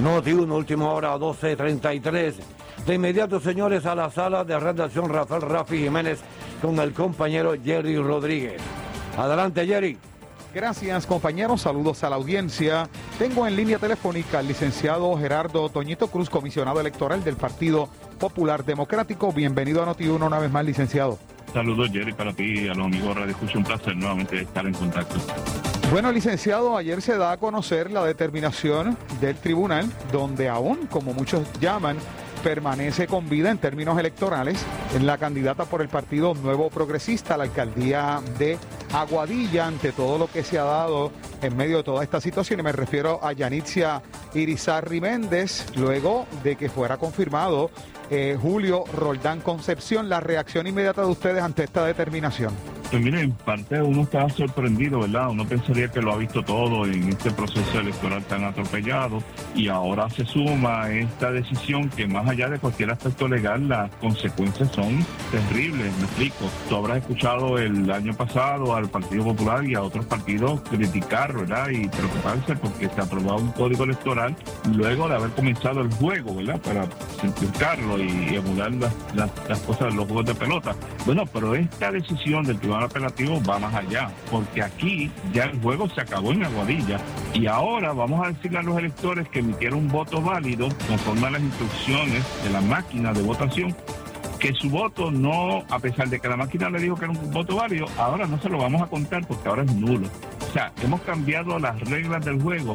No, 0.02 0.18
una 0.18 0.54
última 0.54 0.90
hora, 0.90 1.16
12.33. 1.16 2.34
De 2.86 2.94
inmediato, 2.94 3.38
señores, 3.38 3.86
a 3.86 3.94
la 3.94 4.10
sala 4.10 4.42
de 4.44 4.58
redacción 4.58 5.08
Rafael 5.08 5.42
Rafi 5.42 5.78
Jiménez 5.78 6.20
con 6.60 6.78
el 6.80 6.92
compañero 6.92 7.54
Jerry 7.62 7.96
Rodríguez. 7.96 8.60
Adelante, 9.16 9.66
Jerry. 9.66 9.96
Gracias 10.54 11.06
compañeros, 11.06 11.62
saludos 11.62 12.04
a 12.04 12.10
la 12.10 12.16
audiencia. 12.16 12.86
Tengo 13.18 13.46
en 13.46 13.56
línea 13.56 13.78
telefónica 13.78 14.40
al 14.40 14.48
licenciado 14.48 15.16
Gerardo 15.16 15.70
Toñito 15.70 16.08
Cruz, 16.08 16.28
comisionado 16.28 16.78
electoral 16.78 17.24
del 17.24 17.36
Partido 17.36 17.88
Popular 18.20 18.62
Democrático. 18.62 19.32
Bienvenido 19.32 19.82
a 19.82 19.86
Noti1 19.86 20.26
una 20.26 20.38
vez 20.38 20.50
más, 20.50 20.64
licenciado. 20.66 21.18
Saludos 21.54 21.90
Jerry 21.90 22.12
para 22.12 22.34
ti 22.34 22.64
y 22.64 22.68
a 22.68 22.74
los 22.74 22.86
amigos 22.86 23.16
Radio 23.16 23.30
Escucha, 23.30 23.58
un 23.58 23.64
placer 23.64 23.96
nuevamente 23.96 24.42
estar 24.42 24.66
en 24.66 24.74
contacto. 24.74 25.16
Bueno, 25.90 26.12
licenciado, 26.12 26.76
ayer 26.76 27.00
se 27.00 27.16
da 27.16 27.32
a 27.32 27.36
conocer 27.38 27.90
la 27.90 28.04
determinación 28.04 28.96
del 29.22 29.36
tribunal, 29.36 29.90
donde 30.12 30.50
aún, 30.50 30.86
como 30.86 31.14
muchos 31.14 31.46
llaman, 31.60 31.96
permanece 32.42 33.06
con 33.06 33.28
vida 33.28 33.50
en 33.50 33.58
términos 33.58 33.98
electorales 33.98 34.58
en 34.94 35.06
la 35.06 35.16
candidata 35.16 35.64
por 35.64 35.80
el 35.80 35.88
Partido 35.88 36.34
Nuevo 36.34 36.70
Progresista 36.70 37.34
a 37.34 37.36
la 37.36 37.44
alcaldía 37.44 38.20
de 38.38 38.58
Aguadilla 38.92 39.66
ante 39.66 39.92
todo 39.92 40.18
lo 40.18 40.26
que 40.26 40.42
se 40.42 40.58
ha 40.58 40.64
dado 40.64 41.12
en 41.40 41.56
medio 41.56 41.78
de 41.78 41.82
toda 41.84 42.02
esta 42.02 42.20
situación. 42.20 42.60
Y 42.60 42.62
me 42.64 42.72
refiero 42.72 43.20
a 43.22 43.32
Yanitzia 43.32 44.02
Irizarri 44.34 45.00
Méndez 45.00 45.66
luego 45.76 46.26
de 46.42 46.56
que 46.56 46.68
fuera 46.68 46.96
confirmado 46.96 47.70
eh, 48.12 48.36
Julio 48.40 48.84
Roldán 48.94 49.40
Concepción. 49.40 50.10
La 50.10 50.20
reacción 50.20 50.66
inmediata 50.66 51.00
de 51.00 51.08
ustedes 51.08 51.42
ante 51.42 51.64
esta 51.64 51.84
determinación. 51.86 52.52
Pues 52.92 53.02
mire, 53.02 53.22
en 53.22 53.32
parte 53.32 53.80
uno 53.80 54.02
está 54.02 54.28
sorprendido, 54.28 55.00
¿verdad? 55.00 55.30
Uno 55.30 55.46
pensaría 55.46 55.88
que 55.88 56.02
lo 56.02 56.12
ha 56.12 56.18
visto 56.18 56.42
todo 56.42 56.84
en 56.84 57.08
este 57.08 57.30
proceso 57.30 57.80
electoral 57.80 58.22
tan 58.24 58.44
atropellado 58.44 59.22
y 59.54 59.68
ahora 59.68 60.10
se 60.10 60.26
suma 60.26 60.90
esta 60.90 61.32
decisión 61.32 61.88
que 61.88 62.06
más 62.06 62.28
allá 62.28 62.50
de 62.50 62.58
cualquier 62.58 62.90
aspecto 62.90 63.28
legal, 63.28 63.66
las 63.66 63.90
consecuencias 63.94 64.70
son 64.72 64.98
terribles, 65.30 65.90
me 65.96 66.04
explico. 66.04 66.50
Tú 66.68 66.76
habrás 66.76 66.98
escuchado 66.98 67.56
el 67.56 67.90
año 67.90 68.12
pasado 68.12 68.76
al 68.76 68.90
Partido 68.90 69.24
Popular 69.24 69.64
y 69.64 69.74
a 69.74 69.80
otros 69.80 70.04
partidos 70.04 70.60
criticar, 70.68 71.32
¿verdad? 71.32 71.70
Y 71.70 71.88
preocuparse 71.88 72.56
porque 72.56 72.90
se 72.90 73.00
aprobó 73.00 73.36
un 73.36 73.52
código 73.52 73.84
electoral 73.84 74.36
luego 74.70 75.08
de 75.08 75.14
haber 75.14 75.30
comenzado 75.30 75.80
el 75.80 75.90
juego, 75.94 76.34
¿verdad? 76.34 76.60
Para 76.60 76.86
simplificarlo 77.18 77.96
y 78.04 78.34
emular 78.34 78.72
las, 78.72 79.30
las 79.48 79.60
cosas 79.60 79.90
de 79.90 79.94
los 79.94 80.06
juegos 80.06 80.26
de 80.26 80.34
pelota. 80.34 80.74
Bueno, 81.06 81.24
pero 81.32 81.54
esta 81.54 81.90
decisión 81.90 82.44
del 82.44 82.58
Tribunal 82.58 82.84
apelativo 82.84 83.40
va 83.48 83.58
más 83.58 83.74
allá, 83.74 84.10
porque 84.30 84.62
aquí 84.62 85.10
ya 85.32 85.44
el 85.44 85.60
juego 85.60 85.88
se 85.88 86.00
acabó 86.00 86.32
en 86.32 86.44
Aguadilla 86.44 86.98
y 87.34 87.46
ahora 87.46 87.92
vamos 87.92 88.24
a 88.24 88.32
decirle 88.32 88.58
a 88.58 88.62
los 88.62 88.78
electores 88.78 89.28
que 89.28 89.40
emitieron 89.40 89.80
un 89.80 89.88
voto 89.88 90.20
válido 90.20 90.68
conforme 90.88 91.26
a 91.26 91.30
las 91.30 91.42
instrucciones 91.42 92.24
de 92.44 92.50
la 92.50 92.60
máquina 92.60 93.12
de 93.12 93.22
votación 93.22 93.74
que 94.42 94.52
su 94.54 94.68
voto 94.68 95.12
no, 95.12 95.62
a 95.70 95.78
pesar 95.78 96.08
de 96.08 96.18
que 96.18 96.28
la 96.28 96.36
máquina 96.36 96.68
le 96.68 96.80
dijo 96.80 96.96
que 96.96 97.04
era 97.04 97.12
un 97.12 97.30
voto 97.30 97.54
válido, 97.54 97.86
ahora 97.96 98.26
no 98.26 98.40
se 98.42 98.48
lo 98.48 98.58
vamos 98.58 98.82
a 98.82 98.86
contar 98.86 99.24
porque 99.24 99.48
ahora 99.48 99.62
es 99.62 99.72
nulo. 99.72 100.08
O 100.52 100.54
sea, 100.54 100.70
hemos 100.82 101.00
cambiado 101.00 101.58
las 101.58 101.80
reglas 101.88 102.22
del 102.26 102.38
juego 102.42 102.74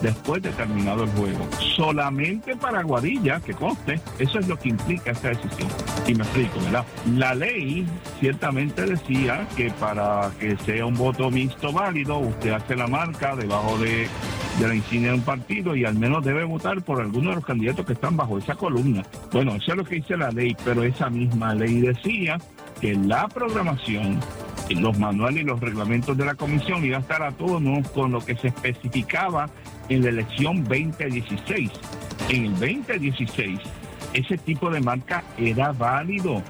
después 0.00 0.42
de 0.42 0.48
terminado 0.48 1.04
el 1.04 1.10
juego. 1.10 1.46
Solamente 1.76 2.56
para 2.56 2.82
Guadilla, 2.82 3.38
que 3.40 3.52
conste, 3.52 4.00
eso 4.18 4.38
es 4.38 4.48
lo 4.48 4.58
que 4.58 4.70
implica 4.70 5.10
esta 5.10 5.28
decisión. 5.28 5.68
Y 6.06 6.14
me 6.14 6.22
explico, 6.22 6.58
¿verdad? 6.60 6.86
La 7.18 7.34
ley 7.34 7.86
ciertamente 8.18 8.86
decía 8.86 9.46
que 9.58 9.70
para 9.72 10.30
que 10.40 10.56
sea 10.64 10.86
un 10.86 10.94
voto 10.94 11.30
mixto 11.30 11.70
válido, 11.70 12.16
usted 12.16 12.52
hace 12.52 12.74
la 12.74 12.86
marca 12.86 13.36
debajo 13.36 13.76
de, 13.76 14.08
de 14.58 14.68
la 14.68 14.74
insignia 14.74 15.10
de 15.10 15.16
un 15.16 15.22
partido 15.22 15.76
y 15.76 15.84
al 15.84 15.96
menos 15.96 16.24
debe 16.24 16.44
votar 16.44 16.80
por 16.80 16.98
alguno 16.98 17.28
de 17.28 17.36
los 17.36 17.44
candidatos 17.44 17.84
que 17.84 17.92
están 17.92 18.16
bajo 18.16 18.38
esa 18.38 18.54
columna. 18.54 19.02
Bueno, 19.32 19.54
eso 19.56 19.72
es 19.72 19.76
lo 19.76 19.84
que 19.84 19.96
dice 19.96 20.16
la 20.16 20.30
ley, 20.30 20.56
pero 20.64 20.82
esa 20.82 21.10
misma 21.10 21.52
ley 21.52 21.82
decía 21.82 22.38
que 22.80 22.94
la 22.94 23.28
programación 23.28 24.18
los 24.74 24.98
manuales 24.98 25.42
y 25.42 25.46
los 25.46 25.60
reglamentos 25.60 26.16
de 26.16 26.24
la 26.24 26.34
comisión 26.34 26.84
iba 26.84 26.98
a 26.98 27.00
estar 27.00 27.22
a 27.22 27.32
tono 27.32 27.82
con 27.94 28.12
lo 28.12 28.20
que 28.24 28.36
se 28.36 28.48
especificaba 28.48 29.48
en 29.88 30.02
la 30.02 30.10
elección 30.10 30.64
2016. 30.64 31.70
En 32.28 32.44
el 32.44 32.52
2016, 32.52 33.60
ese 34.12 34.38
tipo 34.38 34.70
de 34.70 34.80
marca 34.80 35.24
era 35.38 35.72
válido. 35.72 36.42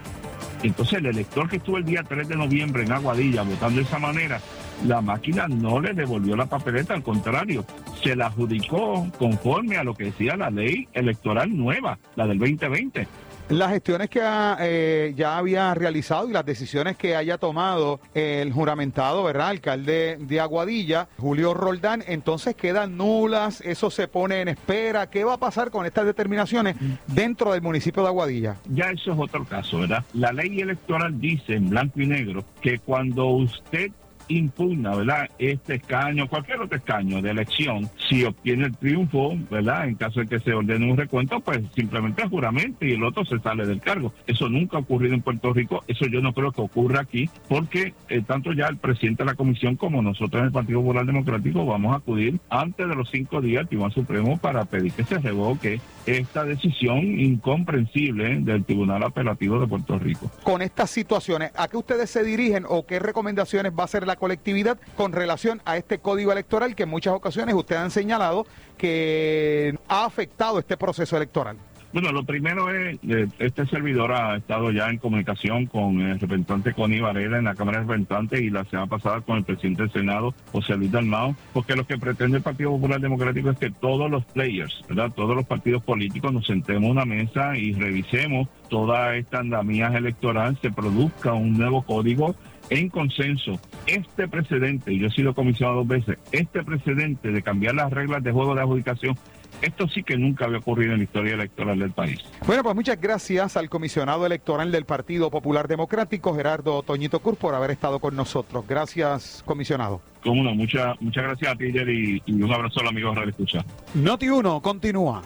Entonces 0.62 0.98
el 0.98 1.06
elector 1.06 1.48
que 1.48 1.56
estuvo 1.56 1.76
el 1.76 1.84
día 1.84 2.02
3 2.02 2.28
de 2.28 2.36
noviembre 2.36 2.82
en 2.82 2.92
Aguadilla 2.92 3.42
votando 3.42 3.76
de 3.76 3.86
esa 3.86 3.98
manera, 3.98 4.40
la 4.86 5.00
máquina 5.00 5.48
no 5.48 5.80
le 5.80 5.92
devolvió 5.92 6.36
la 6.36 6.46
papeleta, 6.46 6.94
al 6.94 7.02
contrario, 7.02 7.64
se 8.02 8.14
la 8.14 8.26
adjudicó 8.26 9.06
conforme 9.18 9.76
a 9.76 9.84
lo 9.84 9.94
que 9.94 10.04
decía 10.04 10.36
la 10.36 10.50
ley 10.50 10.88
electoral 10.92 11.56
nueva, 11.56 11.98
la 12.16 12.26
del 12.26 12.38
2020. 12.38 13.06
Las 13.50 13.70
gestiones 13.70 14.10
que 14.10 14.20
eh, 14.60 15.14
ya 15.16 15.38
había 15.38 15.72
realizado 15.72 16.28
y 16.28 16.32
las 16.34 16.44
decisiones 16.44 16.98
que 16.98 17.16
haya 17.16 17.38
tomado 17.38 17.98
el 18.12 18.52
juramentado, 18.52 19.24
¿verdad? 19.24 19.48
Alcalde 19.48 20.18
de 20.20 20.38
Aguadilla, 20.38 21.08
Julio 21.16 21.54
Roldán, 21.54 22.04
entonces 22.06 22.54
quedan 22.54 22.98
nulas, 22.98 23.62
eso 23.62 23.90
se 23.90 24.06
pone 24.06 24.42
en 24.42 24.48
espera. 24.48 25.08
¿Qué 25.08 25.24
va 25.24 25.34
a 25.34 25.38
pasar 25.38 25.70
con 25.70 25.86
estas 25.86 26.04
determinaciones 26.04 26.76
dentro 27.06 27.52
del 27.52 27.62
municipio 27.62 28.02
de 28.02 28.08
Aguadilla? 28.08 28.56
Ya 28.68 28.90
eso 28.90 29.12
es 29.12 29.18
otro 29.18 29.46
caso, 29.46 29.78
¿verdad? 29.78 30.04
La 30.12 30.30
ley 30.30 30.60
electoral 30.60 31.18
dice 31.18 31.54
en 31.54 31.70
blanco 31.70 32.02
y 32.02 32.06
negro 32.06 32.44
que 32.60 32.78
cuando 32.78 33.28
usted 33.28 33.90
impugna, 34.28 34.94
¿verdad? 34.94 35.28
Este 35.38 35.76
escaño, 35.76 36.28
cualquier 36.28 36.60
otro 36.60 36.76
escaño 36.76 37.22
de 37.22 37.30
elección, 37.30 37.88
si 38.08 38.24
obtiene 38.24 38.66
el 38.66 38.76
triunfo, 38.76 39.36
¿verdad? 39.50 39.88
En 39.88 39.94
caso 39.94 40.20
de 40.20 40.26
que 40.26 40.40
se 40.40 40.52
ordene 40.52 40.90
un 40.90 40.96
recuento, 40.96 41.40
pues 41.40 41.60
simplemente 41.74 42.28
juramento 42.28 42.84
y 42.84 42.92
el 42.92 43.04
otro 43.04 43.24
se 43.24 43.38
sale 43.38 43.66
del 43.66 43.80
cargo. 43.80 44.12
Eso 44.26 44.48
nunca 44.48 44.76
ha 44.76 44.80
ocurrido 44.80 45.14
en 45.14 45.22
Puerto 45.22 45.52
Rico, 45.52 45.82
eso 45.88 46.06
yo 46.06 46.20
no 46.20 46.32
creo 46.32 46.52
que 46.52 46.60
ocurra 46.60 47.00
aquí, 47.00 47.28
porque 47.48 47.94
eh, 48.08 48.22
tanto 48.26 48.52
ya 48.52 48.66
el 48.66 48.76
presidente 48.76 49.24
de 49.24 49.30
la 49.30 49.36
comisión 49.36 49.76
como 49.76 50.02
nosotros 50.02 50.40
en 50.40 50.46
el 50.46 50.52
Partido 50.52 50.80
Popular 50.80 51.06
Democrático 51.06 51.64
vamos 51.64 51.92
a 51.94 51.98
acudir 51.98 52.38
antes 52.50 52.88
de 52.88 52.94
los 52.94 53.10
cinco 53.10 53.40
días 53.40 53.60
al 53.60 53.68
Tribunal 53.68 53.92
Supremo 53.92 54.38
para 54.38 54.64
pedir 54.64 54.92
que 54.92 55.04
se 55.04 55.18
revoque 55.18 55.80
esta 56.08 56.44
decisión 56.44 56.98
incomprensible 57.20 58.40
del 58.40 58.64
Tribunal 58.64 59.02
Apelativo 59.02 59.60
de 59.60 59.66
Puerto 59.66 59.98
Rico. 59.98 60.30
Con 60.42 60.62
estas 60.62 60.90
situaciones, 60.90 61.52
¿a 61.56 61.68
qué 61.68 61.76
ustedes 61.76 62.10
se 62.10 62.22
dirigen 62.22 62.64
o 62.68 62.86
qué 62.86 62.98
recomendaciones 62.98 63.72
va 63.72 63.82
a 63.82 63.84
hacer 63.84 64.06
la 64.06 64.16
colectividad 64.16 64.78
con 64.96 65.12
relación 65.12 65.60
a 65.64 65.76
este 65.76 65.98
código 65.98 66.32
electoral 66.32 66.74
que 66.74 66.84
en 66.84 66.88
muchas 66.88 67.14
ocasiones 67.14 67.54
ustedes 67.54 67.82
han 67.82 67.90
señalado 67.90 68.46
que 68.76 69.76
ha 69.88 70.04
afectado 70.04 70.58
este 70.58 70.76
proceso 70.76 71.16
electoral? 71.16 71.56
Bueno, 71.90 72.12
lo 72.12 72.22
primero 72.22 72.70
es, 72.70 72.98
eh, 73.08 73.28
este 73.38 73.64
servidor 73.66 74.12
ha 74.12 74.36
estado 74.36 74.70
ya 74.70 74.90
en 74.90 74.98
comunicación 74.98 75.64
con 75.66 76.00
el 76.00 76.20
representante 76.20 76.74
Connie 76.74 77.00
Varela 77.00 77.38
en 77.38 77.44
la 77.44 77.54
Cámara 77.54 77.78
de 77.78 77.84
Representantes 77.84 78.42
y 78.42 78.50
la 78.50 78.64
semana 78.64 78.88
pasada 78.88 79.22
con 79.22 79.38
el 79.38 79.44
presidente 79.44 79.82
del 79.82 79.92
Senado, 79.92 80.34
José 80.52 80.76
Luis 80.76 80.92
Dalmao, 80.92 81.34
porque 81.54 81.76
lo 81.76 81.86
que 81.86 81.96
pretende 81.96 82.36
el 82.36 82.42
Partido 82.42 82.72
Popular 82.72 83.00
Democrático 83.00 83.50
es 83.50 83.58
que 83.58 83.70
todos 83.70 84.10
los 84.10 84.22
players, 84.26 84.84
¿verdad? 84.86 85.12
Todos 85.16 85.34
los 85.34 85.46
partidos 85.46 85.82
políticos 85.82 86.30
nos 86.30 86.46
sentemos 86.46 86.84
en 86.84 86.90
una 86.90 87.06
mesa 87.06 87.56
y 87.56 87.72
revisemos 87.72 88.48
toda 88.68 89.16
esta 89.16 89.38
andamía 89.38 89.88
electoral, 89.88 90.58
se 90.60 90.70
produzca 90.70 91.32
un 91.32 91.56
nuevo 91.56 91.80
código 91.80 92.36
en 92.70 92.90
consenso. 92.90 93.58
Este 93.86 94.28
precedente, 94.28 94.92
y 94.92 94.98
yo 94.98 95.06
he 95.06 95.10
sido 95.10 95.34
comisionado 95.34 95.78
dos 95.78 95.88
veces, 95.88 96.18
este 96.32 96.62
precedente 96.62 97.32
de 97.32 97.42
cambiar 97.42 97.74
las 97.74 97.90
reglas 97.90 98.22
de 98.22 98.32
juego 98.32 98.54
de 98.54 98.60
adjudicación 98.60 99.16
esto 99.62 99.88
sí 99.88 100.02
que 100.02 100.16
nunca 100.16 100.44
había 100.44 100.58
ocurrido 100.58 100.92
en 100.92 100.98
la 100.98 101.04
historia 101.04 101.34
electoral 101.34 101.78
del 101.78 101.90
país. 101.90 102.20
Bueno, 102.46 102.62
pues 102.62 102.74
muchas 102.74 103.00
gracias 103.00 103.56
al 103.56 103.68
comisionado 103.68 104.24
electoral 104.24 104.70
del 104.70 104.84
Partido 104.84 105.30
Popular 105.30 105.68
Democrático, 105.68 106.34
Gerardo 106.34 106.82
Toñito 106.82 107.20
Cruz, 107.20 107.38
por 107.38 107.54
haber 107.54 107.70
estado 107.70 107.98
con 107.98 108.14
nosotros. 108.14 108.64
Gracias, 108.68 109.42
comisionado. 109.44 110.00
Cómo 110.22 110.42
no, 110.42 110.54
muchas 110.54 111.00
muchas 111.00 111.24
gracias 111.24 111.52
a 111.52 111.56
ti, 111.56 111.72
Jerry, 111.72 112.22
y 112.26 112.42
un 112.42 112.52
abrazo 112.52 112.80
a 112.80 112.82
los 112.84 112.92
amigos 112.92 113.16
Radio 113.16 113.30
Escucha. 113.30 113.64
Noti 113.94 114.28
1, 114.28 114.60
continúa. 114.60 115.22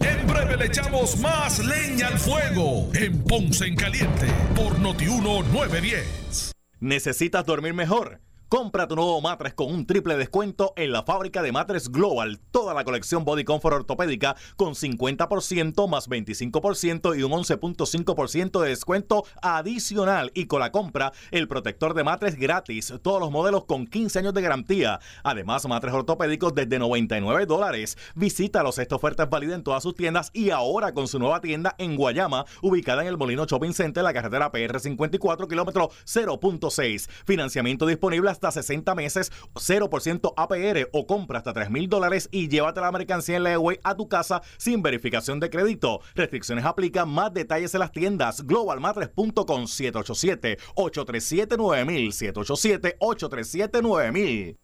En 0.00 0.26
breve 0.26 0.56
le 0.56 0.66
echamos 0.66 1.18
más 1.20 1.64
leña 1.64 2.08
al 2.08 2.18
fuego 2.18 2.90
en 2.94 3.22
Ponce 3.24 3.66
en 3.66 3.76
Caliente 3.76 4.26
por 4.56 4.78
Noti 4.78 5.06
1 5.06 5.42
910. 5.52 6.52
¿Necesitas 6.80 7.46
dormir 7.46 7.74
mejor? 7.74 8.20
Compra 8.54 8.86
tu 8.86 8.94
nuevo 8.94 9.20
matres 9.20 9.52
con 9.52 9.66
un 9.74 9.84
triple 9.84 10.16
descuento 10.16 10.74
en 10.76 10.92
la 10.92 11.02
fábrica 11.02 11.42
de 11.42 11.50
matres 11.50 11.90
Global. 11.90 12.38
Toda 12.52 12.72
la 12.72 12.84
colección 12.84 13.24
Body 13.24 13.42
Comfort 13.42 13.78
ortopédica 13.78 14.36
con 14.54 14.74
50% 14.74 15.88
más 15.88 16.08
25% 16.08 17.18
y 17.18 17.24
un 17.24 17.32
11.5% 17.32 18.62
de 18.62 18.68
descuento 18.68 19.24
adicional. 19.42 20.30
Y 20.34 20.46
con 20.46 20.60
la 20.60 20.70
compra, 20.70 21.12
el 21.32 21.48
protector 21.48 21.94
de 21.94 22.04
matres 22.04 22.36
gratis. 22.36 22.94
Todos 23.02 23.18
los 23.18 23.32
modelos 23.32 23.64
con 23.64 23.88
15 23.88 24.20
años 24.20 24.34
de 24.34 24.42
garantía. 24.42 25.00
Además, 25.24 25.66
matres 25.66 25.92
ortopédicos 25.92 26.54
desde 26.54 26.78
99 26.78 27.46
dólares. 27.46 27.98
Visítalos. 28.14 28.78
Esta 28.78 28.94
oferta 28.94 29.24
es 29.24 29.30
válida 29.30 29.56
en 29.56 29.64
todas 29.64 29.82
sus 29.82 29.96
tiendas 29.96 30.30
y 30.32 30.50
ahora 30.50 30.94
con 30.94 31.08
su 31.08 31.18
nueva 31.18 31.40
tienda 31.40 31.74
en 31.78 31.96
Guayama, 31.96 32.44
ubicada 32.62 33.02
en 33.02 33.08
el 33.08 33.18
Molino 33.18 33.46
Shopping 33.46 33.72
Center, 33.72 34.04
la 34.04 34.12
carretera 34.12 34.52
PR 34.52 34.78
54, 34.78 35.48
kilómetro 35.48 35.90
0.6. 36.04 37.08
Financiamiento 37.24 37.84
disponible 37.86 38.30
hasta 38.30 38.43
60 38.50 38.94
meses, 38.94 39.32
0% 39.54 40.34
APR 40.36 40.88
o 40.92 41.06
compra 41.06 41.38
hasta 41.38 41.52
3 41.52 41.70
mil 41.70 41.88
dólares 41.88 42.28
y 42.30 42.48
llévate 42.48 42.80
la 42.80 42.92
mercancía 42.92 43.36
en 43.36 43.44
la 43.44 43.54
a 43.84 43.96
tu 43.96 44.08
casa 44.08 44.42
sin 44.56 44.82
verificación 44.82 45.40
de 45.40 45.50
crédito. 45.50 46.00
Restricciones 46.14 46.64
aplican. 46.64 47.08
Más 47.08 47.32
detalles 47.32 47.74
en 47.74 47.80
las 47.80 47.92
tiendas 47.92 48.46
globalmatres.com 48.46 49.66
787 49.66 50.58
837 50.74 51.56
9000 51.56 52.12
787 52.12 52.96
837 52.98 53.82
9000 53.82 54.63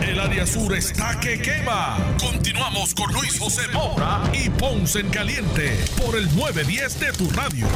El 0.00 0.18
área 0.18 0.46
sur 0.46 0.74
está 0.74 1.18
que 1.20 1.40
quema. 1.40 1.98
Continuamos 2.18 2.94
con 2.94 3.12
Luis 3.12 3.38
José 3.38 3.68
Moura 3.72 4.22
y 4.32 4.48
Ponce 4.48 5.00
en 5.00 5.10
Caliente 5.10 5.78
por 6.02 6.16
el 6.16 6.24
910 6.34 7.00
de 7.00 7.12
tu 7.12 7.30
radio. 7.30 7.66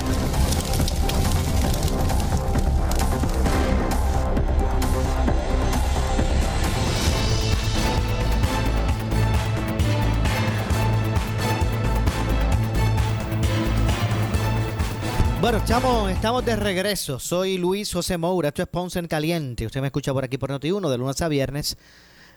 Bueno, 15.41 15.59
estamos, 15.59 16.11
estamos 16.11 16.45
de 16.45 16.57
regreso. 16.57 17.19
Soy 17.19 17.59
Luis 17.59 17.93
José 17.93 18.17
Moura. 18.17 18.49
Esto 18.49 18.62
es 18.62 18.69
Ponce 18.69 18.99
en 18.99 19.07
Caliente. 19.07 19.67
Usted 19.67 19.81
me 19.81 19.89
escucha 19.89 20.12
por 20.12 20.25
aquí 20.25 20.39
por 20.39 20.51
Noti1 20.51 20.91
de 20.91 20.99
lunes 20.99 21.21
a 21.21 21.29
viernes 21.29 21.77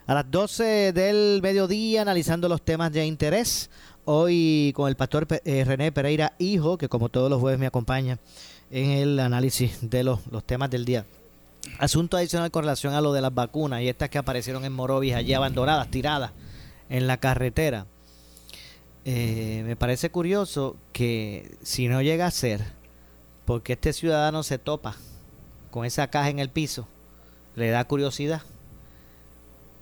a 0.10 0.16
las 0.16 0.32
12 0.32 0.91
del 0.91 1.39
mediodía 1.43 2.01
analizando 2.01 2.49
los 2.49 2.64
temas 2.64 2.91
de 2.91 3.05
interés. 3.05 3.70
Hoy 4.05 4.74
con 4.76 4.89
el 4.89 4.95
pastor 4.95 5.28
eh, 5.30 5.64
René 5.64 5.91
Pereira, 5.91 6.34
hijo, 6.39 6.80
que 6.80 6.89
como 6.89 7.10
todos 7.10 7.30
los 7.30 7.39
jueves 7.39 7.60
me 7.60 7.68
acompaña 7.68 8.18
en 8.72 8.89
el 8.89 9.20
análisis 9.20 9.88
de 9.88 10.03
los, 10.03 10.22
temas 10.47 10.72
del 10.72 10.84
día. 10.84 11.05
Asunto 11.78 12.18
adicional 12.18 12.49
con 12.49 12.64
relación 12.64 12.95
a 12.95 13.01
lo 13.01 13.14
de 13.14 13.22
las 13.22 13.36
vacunas 13.36 13.84
y 13.84 13.88
estas 13.88 14.10
que 14.10 14.18
aparecieron 14.18 14.66
en 14.66 14.74
Morovis 14.74 15.14
allí 15.14 15.36
abandonadas, 15.36 15.91
tiradas 15.91 16.32
en 16.89 17.05
la 17.05 17.18
carretera. 17.18 17.86
Eh, 19.05 19.62
me 19.64 19.76
parece 19.76 20.10
curioso 20.10 20.76
que 20.91 21.55
si 21.62 21.88
no 21.88 22.01
llega 22.01 22.26
a 22.26 22.32
ser, 22.32 22.64
porque 23.45 23.74
este 23.74 23.93
ciudadano 23.93 24.41
se 24.41 24.57
topa 24.57 24.95
con 25.70 25.86
esa 25.86 26.07
caja 26.07 26.30
en 26.30 26.39
el 26.39 26.49
piso, 26.49 26.88
le 27.55 27.70
da 27.70 27.86
curiosidad 27.86 28.41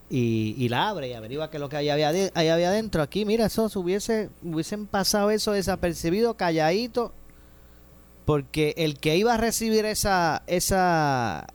y, 0.10 0.70
la 0.70 0.90
abre 0.90 1.10
y 1.10 1.14
averigua 1.14 1.50
qué 1.50 1.58
es 1.58 1.62
lo 1.62 1.70
que 1.70 1.78
hay 1.78 1.90
había, 1.90 2.10
ahí 2.10 2.48
había 2.48 2.70
adentro. 2.70 3.02
Aquí, 3.02 3.26
mira, 3.26 3.46
eso 3.46 3.70
hubiese, 3.76 4.30
hubiesen 4.42 4.88
pasado 4.88 5.32
eso 5.32 5.52
desapercibido, 5.52 6.36
calladito, 6.36 7.14
porque 8.26 8.74
el 8.78 9.00
que 9.00 9.18
iba 9.18 9.34
a 9.34 9.38
recibir 9.38 9.86
esa, 9.86 10.44
esa, 10.48 11.48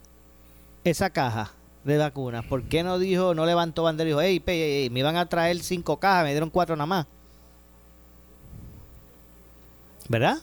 esa 0.84 1.10
caja 1.10 1.52
de 1.84 1.96
vacunas, 1.96 2.44
¿por 2.44 2.62
qué 2.64 2.82
no 2.82 2.98
dijo, 2.98 3.34
no 3.34 3.46
levantó 3.46 3.82
bandera 3.84 4.08
y 4.08 4.12
dijo, 4.12 4.42
hey, 4.46 4.88
me 4.90 5.00
iban 5.00 5.16
a 5.16 5.28
traer 5.28 5.58
cinco 5.60 5.98
cajas, 5.98 6.24
me 6.24 6.30
dieron 6.30 6.50
cuatro 6.50 6.76
nada 6.76 6.86
más? 6.86 7.06
¿Verdad? 10.08 10.38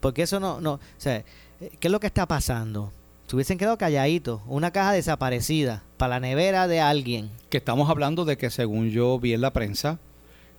Porque 0.00 0.22
eso 0.22 0.38
no, 0.38 0.60
no, 0.60 0.74
o 0.74 0.80
sea, 0.98 1.24
¿qué 1.58 1.88
es 1.88 1.90
lo 1.90 1.98
que 1.98 2.06
está 2.06 2.26
pasando? 2.26 2.92
Se 3.28 3.36
hubiesen 3.36 3.58
quedado 3.58 3.76
calladitos, 3.76 4.40
una 4.46 4.70
caja 4.70 4.92
desaparecida 4.92 5.82
para 5.98 6.14
la 6.14 6.20
nevera 6.20 6.66
de 6.66 6.80
alguien. 6.80 7.30
Que 7.50 7.58
estamos 7.58 7.90
hablando 7.90 8.24
de 8.24 8.38
que 8.38 8.48
según 8.48 8.88
yo 8.88 9.18
vi 9.18 9.34
en 9.34 9.42
la 9.42 9.52
prensa, 9.52 9.98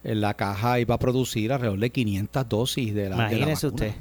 en 0.04 0.22
la 0.22 0.36
caja 0.36 0.80
iba 0.80 0.94
a 0.94 1.00
producir 1.00 1.52
alrededor 1.52 1.80
de 1.80 1.90
500 1.90 2.48
dosis 2.48 2.94
de 2.94 3.10
la 3.10 3.16
Imagínese 3.16 3.66
usted. 3.66 3.94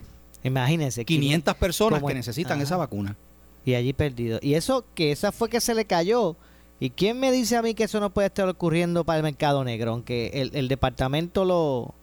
Imagínese. 0.44 1.06
500 1.06 1.54
personas 1.54 2.02
que 2.02 2.12
necesitan 2.12 2.60
esa 2.60 2.76
vacuna. 2.76 3.16
Y 3.64 3.72
allí 3.72 3.94
perdido. 3.94 4.38
Y 4.42 4.52
eso, 4.52 4.84
que 4.94 5.12
esa 5.12 5.32
fue 5.32 5.48
que 5.48 5.62
se 5.62 5.74
le 5.74 5.86
cayó. 5.86 6.36
¿Y 6.78 6.90
quién 6.90 7.18
me 7.18 7.32
dice 7.32 7.56
a 7.56 7.62
mí 7.62 7.72
que 7.72 7.84
eso 7.84 8.00
no 8.00 8.10
puede 8.10 8.26
estar 8.26 8.46
ocurriendo 8.50 9.02
para 9.02 9.16
el 9.16 9.22
mercado 9.22 9.64
negro? 9.64 9.92
Aunque 9.92 10.30
el, 10.34 10.50
el 10.52 10.68
departamento 10.68 11.46
lo, 11.46 11.94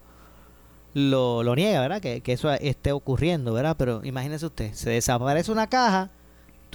lo, 0.94 1.44
lo 1.44 1.54
niega, 1.54 1.80
¿verdad? 1.80 2.00
Que, 2.00 2.22
que 2.22 2.32
eso 2.32 2.52
esté 2.52 2.90
ocurriendo, 2.90 3.52
¿verdad? 3.52 3.76
Pero 3.78 4.00
imagínese 4.02 4.46
usted, 4.46 4.72
se 4.72 4.90
desaparece 4.90 5.52
una 5.52 5.68
caja 5.68 6.10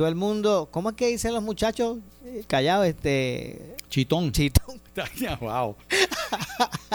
todo 0.02 0.10
el 0.10 0.16
mundo, 0.16 0.68
¿cómo 0.72 0.90
es 0.90 0.96
que 0.96 1.10
dicen 1.10 1.32
los 1.32 1.44
muchachos 1.44 2.00
callados? 2.48 2.88
Este, 2.88 3.76
chitón. 3.88 4.32
Chitón. 4.32 4.82
wow. 5.40 5.76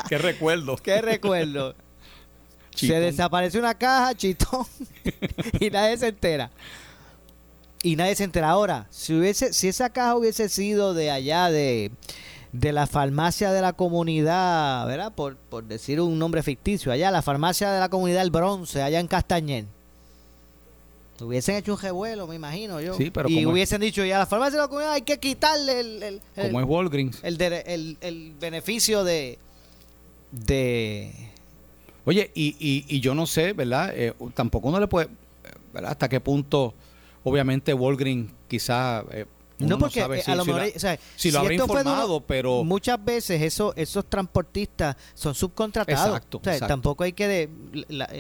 Qué 0.09 0.19
recuerdo. 0.19 0.77
Qué 0.77 1.01
recuerdo. 1.01 1.77
Se 2.75 2.99
desaparece 2.99 3.61
una 3.61 3.75
caja, 3.75 4.13
chitón, 4.17 4.67
y 5.61 5.71
nadie 5.71 5.97
se 5.99 6.09
entera. 6.09 6.51
Y 7.85 7.95
nadie 7.95 8.17
se 8.17 8.25
entera. 8.25 8.51
Ahora, 8.51 8.89
si 8.91 9.15
hubiese, 9.15 9.53
si 9.53 9.69
esa 9.69 9.89
caja 9.91 10.17
hubiese 10.17 10.49
sido 10.49 10.93
de 10.93 11.13
allá 11.13 11.49
de, 11.49 11.93
de 12.51 12.73
la 12.73 12.89
farmacia 12.89 13.53
de 13.53 13.63
la 13.63 13.73
comunidad, 13.73 14.85
¿verdad? 14.89 15.13
Por, 15.15 15.37
por 15.37 15.63
decir 15.63 16.01
un 16.01 16.19
nombre 16.19 16.43
ficticio, 16.43 16.91
allá, 16.91 17.13
la 17.13 17.23
farmacia 17.23 17.71
de 17.71 17.79
la 17.79 17.89
comunidad 17.89 18.23
El 18.23 18.33
Bronce, 18.33 18.83
allá 18.83 18.99
en 18.99 19.07
Castañer 19.07 19.76
Hubiesen 21.21 21.57
hecho 21.57 21.75
un 21.75 21.81
revuelo, 21.81 22.27
me 22.27 22.35
imagino 22.35 22.81
yo. 22.81 22.97
y 23.27 23.47
hubiesen 23.47 23.81
dicho, 23.81 24.05
ya 24.05 24.17
a 24.17 24.19
la 24.21 24.27
farmacia 24.27 24.59
de 24.59 24.63
la 24.63 24.69
comunidad 24.69 24.93
hay 24.93 25.03
que 25.03 25.19
quitarle 25.19 25.81
el... 25.81 26.03
el, 26.03 26.21
como 26.35 26.61
es 26.61 26.67
Walgreens. 26.67 27.21
El, 27.23 27.41
el, 28.01 28.35
beneficio 28.39 29.05
de... 29.05 29.39
de 30.31 31.13
Oye, 32.05 32.31
y, 32.35 32.57
y, 32.59 32.85
y 32.89 33.01
yo 33.01 33.15
no 33.15 33.27
sé, 33.27 33.53
¿verdad? 33.53 33.93
Eh, 33.95 34.15
tampoco 34.35 34.69
uno 34.69 34.79
le 34.79 34.89
puede... 34.89 35.09
¿verdad? 35.73 35.93
Hasta 35.93 36.09
qué 36.09 36.21
punto, 36.21 36.75
obviamente, 37.25 37.73
Walgreens 37.73 38.31
quizá... 38.49 39.05
Eh, 39.11 39.27
no, 39.59 39.79
porque 39.79 40.03
a 40.03 40.35
lo 40.35 40.45
mejor, 40.45 40.63
si, 41.17 41.31
lo 41.31 41.41
habrá 41.41 41.55
informado, 41.55 42.21
pero 42.21 42.63
muchas 42.65 43.03
veces 43.03 43.41
eso, 43.43 43.73
esos 43.77 44.05
transportistas 44.07 44.97
son 45.15 45.35
subcontratados. 45.35 46.17
Exacto, 46.17 46.41
Tampoco 46.67 47.05
hay 47.05 47.13
que 47.13 47.49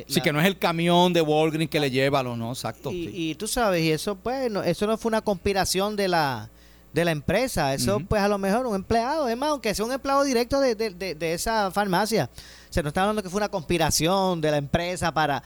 sí 0.08 0.20
que 0.20 0.32
no 0.32 0.40
es 0.40 0.46
el 0.46 0.58
camión 0.58 1.12
de 1.12 1.20
Walgreens 1.20 1.70
que 1.70 1.80
le 1.80 1.90
lleva, 1.90 2.22
lo 2.22 2.36
no, 2.36 2.52
exacto. 2.52 2.90
Y, 2.92 3.34
tú 3.34 3.46
sabes, 3.46 3.82
y 3.82 3.90
eso 3.90 4.16
pues, 4.16 4.50
eso 4.64 4.86
no 4.86 4.96
fue 4.96 5.10
una 5.10 5.20
conspiración 5.20 5.96
de 5.96 6.08
la 6.08 6.50
de 6.92 7.04
la 7.04 7.10
empresa, 7.10 7.74
eso 7.74 8.00
pues 8.08 8.22
a 8.22 8.28
lo 8.28 8.38
mejor 8.38 8.66
un 8.66 8.74
empleado, 8.74 9.28
es 9.28 9.36
más, 9.36 9.50
aunque 9.50 9.74
sea 9.74 9.84
un 9.84 9.92
empleado 9.92 10.24
directo 10.24 10.60
de, 10.60 10.74
de 10.74 11.34
esa 11.34 11.70
farmacia, 11.70 12.30
se 12.70 12.82
nos 12.82 12.88
está 12.90 13.02
hablando 13.02 13.22
que 13.22 13.28
fue 13.28 13.36
una 13.36 13.50
conspiración 13.50 14.40
de 14.40 14.50
la 14.50 14.56
empresa 14.56 15.12
para 15.12 15.42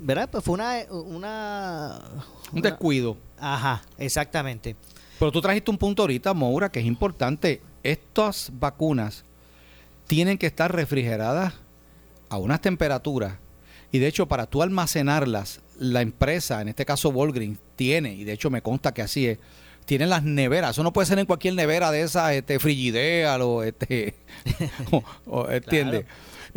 ¿verdad? 0.00 0.28
Pues 0.30 0.44
fue 0.44 0.54
una, 0.54 0.84
una 0.90 2.00
un 2.52 2.62
descuido. 2.62 3.16
Ajá, 3.40 3.82
exactamente. 3.98 4.76
Pero 5.18 5.32
tú 5.32 5.40
trajiste 5.40 5.70
un 5.70 5.78
punto 5.78 6.02
ahorita, 6.02 6.32
Moura, 6.34 6.70
que 6.70 6.80
es 6.80 6.86
importante. 6.86 7.60
Estas 7.82 8.50
vacunas 8.54 9.24
tienen 10.06 10.38
que 10.38 10.46
estar 10.46 10.74
refrigeradas 10.74 11.54
a 12.28 12.38
unas 12.38 12.60
temperaturas. 12.60 13.34
Y 13.90 13.98
de 13.98 14.06
hecho, 14.06 14.26
para 14.26 14.46
tú 14.46 14.62
almacenarlas, 14.62 15.60
la 15.78 16.02
empresa, 16.02 16.60
en 16.60 16.68
este 16.68 16.84
caso 16.84 17.08
Walgreens, 17.10 17.58
tiene, 17.76 18.14
y 18.14 18.24
de 18.24 18.32
hecho 18.32 18.50
me 18.50 18.62
consta 18.62 18.92
que 18.92 19.02
así 19.02 19.26
es, 19.26 19.38
tiene 19.86 20.06
las 20.06 20.22
neveras. 20.22 20.72
Eso 20.72 20.82
no 20.82 20.92
puede 20.92 21.06
ser 21.06 21.18
en 21.18 21.26
cualquier 21.26 21.54
nevera 21.54 21.90
de 21.90 22.02
esas, 22.02 22.32
este, 22.32 22.58
frigidea 22.58 23.38
o 23.44 23.62
este, 23.62 24.14
¿entiendes? 25.50 26.02
Eh, 26.02 26.06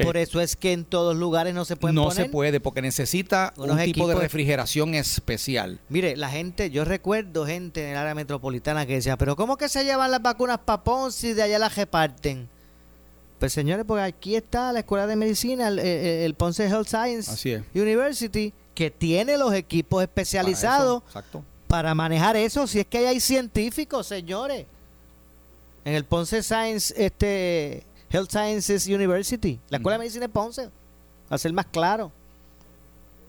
Por 0.04 0.18
eso 0.18 0.42
es 0.42 0.56
que 0.56 0.74
en 0.74 0.86
todos 0.86 1.16
lugares 1.16 1.54
no 1.54 1.66
se 1.66 1.76
puede 1.76 1.94
No 1.94 2.12
se 2.12 2.26
puede, 2.26 2.60
porque 2.60 2.82
necesita 2.82 3.54
un 3.58 3.78
tipo 3.84 4.08
de 4.08 4.16
refrigeración 4.16 4.96
especial. 4.96 5.80
Mire, 5.90 6.16
la 6.16 6.30
gente, 6.30 6.70
yo 6.70 6.86
recuerdo 6.86 7.46
gente 7.46 7.84
en 7.84 7.92
el 7.92 7.98
área 7.98 8.16
metropolitana 8.16 8.86
que 8.86 8.94
decía, 8.94 9.18
pero 9.18 9.36
¿cómo 9.36 9.58
que 9.58 9.70
se 9.70 9.84
llevan 9.84 10.12
las 10.12 10.22
vacunas 10.22 10.60
para 10.60 10.84
Ponce 10.84 11.30
y 11.30 11.34
de 11.34 11.44
allá 11.44 11.60
las 11.60 11.76
reparten? 11.76 12.50
Pues 13.42 13.54
señores, 13.54 13.86
porque 13.88 14.04
aquí 14.04 14.36
está 14.36 14.72
la 14.72 14.80
Escuela 14.82 15.08
de 15.08 15.16
Medicina, 15.16 15.70
el, 15.70 16.36
Ponce 16.36 16.68
Health 16.68 16.88
Science 16.88 17.64
University, 17.74 18.54
que 18.76 18.92
tiene 18.92 19.36
los 19.36 19.52
equipos 19.54 20.04
especializados 20.04 21.02
para, 21.68 21.96
manejar 21.96 22.36
eso, 22.36 22.68
si 22.68 22.82
es 22.82 22.86
que 22.86 23.00
hay 23.00 23.20
científicos, 23.20 24.06
señores. 24.06 24.68
En 25.84 25.96
el 25.96 26.06
Ponce 26.06 26.44
Science 26.44 26.94
este 26.96 27.84
Health 28.12 28.30
Sciences 28.30 28.88
University, 28.88 29.60
la 29.70 29.78
Escuela 29.78 29.96
de 29.96 30.00
Medicina 30.00 30.28
de 30.28 30.30
Ponce, 30.30 30.70
a 31.30 31.38
ser 31.38 31.54
más 31.54 31.66
claro. 31.68 32.12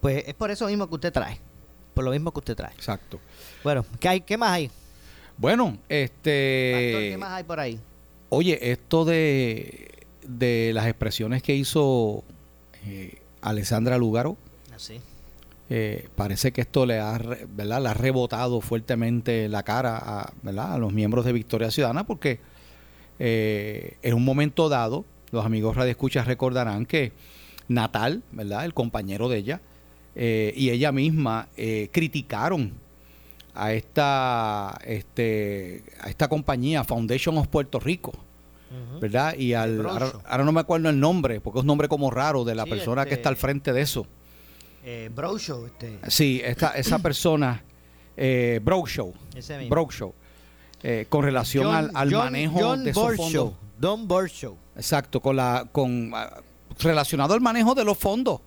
Pues 0.00 0.24
es 0.26 0.34
por 0.34 0.50
eso 0.50 0.66
mismo 0.66 0.88
que 0.88 0.94
usted 0.94 1.12
trae, 1.12 1.38
por 1.94 2.04
lo 2.04 2.10
mismo 2.10 2.32
que 2.32 2.40
usted 2.40 2.56
trae. 2.56 2.72
Exacto. 2.74 3.20
Bueno, 3.62 3.84
¿qué, 4.00 4.08
hay, 4.08 4.20
qué 4.22 4.36
más 4.36 4.50
hay? 4.50 4.70
Bueno, 5.38 5.78
este... 5.88 7.10
¿Qué 7.10 7.16
más 7.18 7.30
hay 7.30 7.44
por 7.44 7.60
ahí? 7.60 7.78
Oye, 8.28 8.72
esto 8.72 9.04
de, 9.04 9.90
de 10.26 10.72
las 10.74 10.86
expresiones 10.86 11.42
que 11.42 11.54
hizo 11.54 12.24
eh, 12.86 13.20
Alessandra 13.40 13.98
Lugaro, 13.98 14.36
Así. 14.74 14.96
Ah, 14.96 15.12
eh, 15.70 16.08
parece 16.16 16.52
que 16.52 16.60
esto 16.60 16.84
le 16.84 16.98
ha, 16.98 17.18
¿verdad? 17.48 17.80
le 17.82 17.88
ha 17.88 17.94
rebotado 17.94 18.60
fuertemente 18.60 19.48
la 19.48 19.62
cara 19.62 19.96
a, 19.96 20.32
¿verdad? 20.42 20.74
a 20.74 20.78
los 20.78 20.92
miembros 20.92 21.24
de 21.24 21.32
Victoria 21.32 21.70
Ciudadana 21.70 22.04
porque 22.04 22.40
eh, 23.24 23.98
en 24.02 24.14
un 24.14 24.24
momento 24.24 24.68
dado, 24.68 25.04
los 25.30 25.46
amigos 25.46 25.76
radioescuchas 25.76 26.26
recordarán 26.26 26.86
que 26.86 27.12
Natal, 27.68 28.24
¿verdad? 28.32 28.64
El 28.64 28.74
compañero 28.74 29.28
de 29.28 29.38
ella, 29.38 29.60
eh, 30.16 30.52
y 30.56 30.70
ella 30.70 30.90
misma 30.90 31.46
eh, 31.56 31.88
criticaron 31.92 32.72
a 33.54 33.74
esta, 33.74 34.76
este, 34.84 35.84
a 36.00 36.10
esta 36.10 36.26
compañía, 36.26 36.82
Foundation 36.82 37.38
of 37.38 37.46
Puerto 37.46 37.78
Rico. 37.78 38.12
¿Verdad? 39.00 39.36
Y 39.36 39.52
al, 39.52 39.84
ahora, 39.86 40.44
no 40.44 40.50
me 40.50 40.60
acuerdo 40.60 40.88
el 40.88 40.98
nombre, 40.98 41.40
porque 41.40 41.58
es 41.58 41.60
un 41.60 41.66
nombre 41.66 41.88
como 41.88 42.10
raro 42.10 42.42
de 42.42 42.54
la 42.54 42.64
persona 42.64 43.04
que 43.04 43.12
está 43.12 43.28
al 43.28 43.34
este, 43.34 43.46
frente 43.46 43.72
de 43.74 43.82
eso. 43.82 44.06
Eh. 44.82 45.10
Este. 45.66 45.98
Sí, 46.08 46.40
esta, 46.42 46.70
esa 46.70 46.98
persona, 46.98 47.62
eh, 48.16 48.60
Show. 48.86 49.12
Ese 49.36 49.68
Show. 49.90 50.14
Eh, 50.84 51.06
con 51.08 51.22
relación 51.22 51.72
al, 51.72 51.90
al 51.94 52.10
manejo 52.10 52.76
de 52.76 52.90
esos 52.90 53.16
fondos. 53.16 53.52
Don 53.78 54.08
Borshow. 54.08 54.56
Exacto, 54.74 55.20
con 55.20 55.36
la 55.36 55.68
con 55.70 56.10
ah, 56.14 56.40
relacionado 56.80 57.34
al 57.34 57.40
manejo 57.40 57.74
de 57.74 57.84
los 57.84 57.96
fondos 57.96 58.40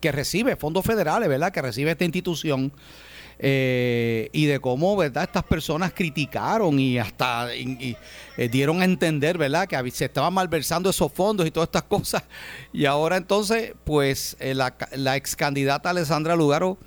que 0.00 0.12
recibe, 0.12 0.56
fondos 0.56 0.84
federales, 0.84 1.28
¿verdad? 1.28 1.50
Que 1.50 1.62
recibe 1.62 1.92
esta 1.92 2.04
institución. 2.04 2.72
Eh, 3.40 4.28
y 4.32 4.46
de 4.46 4.58
cómo, 4.58 4.96
¿verdad? 4.96 5.22
Estas 5.22 5.44
personas 5.44 5.92
criticaron 5.94 6.78
y 6.80 6.98
hasta 6.98 7.54
eh, 7.54 7.94
dieron 8.50 8.82
a 8.82 8.84
entender, 8.84 9.38
¿verdad? 9.38 9.68
Que 9.68 9.90
se 9.92 10.06
estaban 10.06 10.34
malversando 10.34 10.90
esos 10.90 11.12
fondos 11.12 11.46
y 11.46 11.50
todas 11.52 11.68
estas 11.68 11.82
cosas. 11.88 12.24
Y 12.72 12.84
ahora 12.84 13.16
entonces, 13.16 13.74
pues 13.84 14.36
la, 14.40 14.76
la 14.92 15.16
ex 15.16 15.36
candidata 15.36 15.90
Alessandra 15.90 16.34
Lugaro 16.34 16.78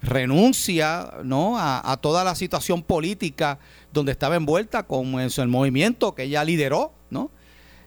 renuncia, 0.00 1.12
¿no? 1.24 1.58
A, 1.58 1.92
a 1.92 1.96
toda 1.98 2.24
la 2.24 2.34
situación 2.34 2.82
política 2.82 3.58
donde 3.98 4.12
estaba 4.12 4.36
envuelta 4.36 4.84
con 4.84 5.20
el 5.20 5.48
movimiento 5.48 6.14
que 6.14 6.24
ella 6.24 6.44
lideró, 6.44 6.92
¿no? 7.10 7.30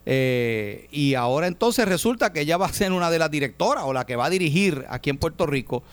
Eh, 0.05 0.88
y 0.91 1.14
ahora 1.14 1.47
entonces 1.47 1.88
resulta 1.88 2.34
que 2.34 2.41
ella 2.41 2.57
va 2.57 2.66
a 2.66 2.74
ser 2.74 2.91
una 2.91 3.12
de 3.12 3.20
las 3.20 3.30
directoras 3.30 3.84
o 3.86 3.93
la 3.93 4.05
que 4.05 4.16
va 4.16 4.26
a 4.26 4.30
dirigir 4.30 4.86
aquí 4.89 5.09
en 5.09 5.18
Puerto 5.18 5.45
Rico 5.45 5.84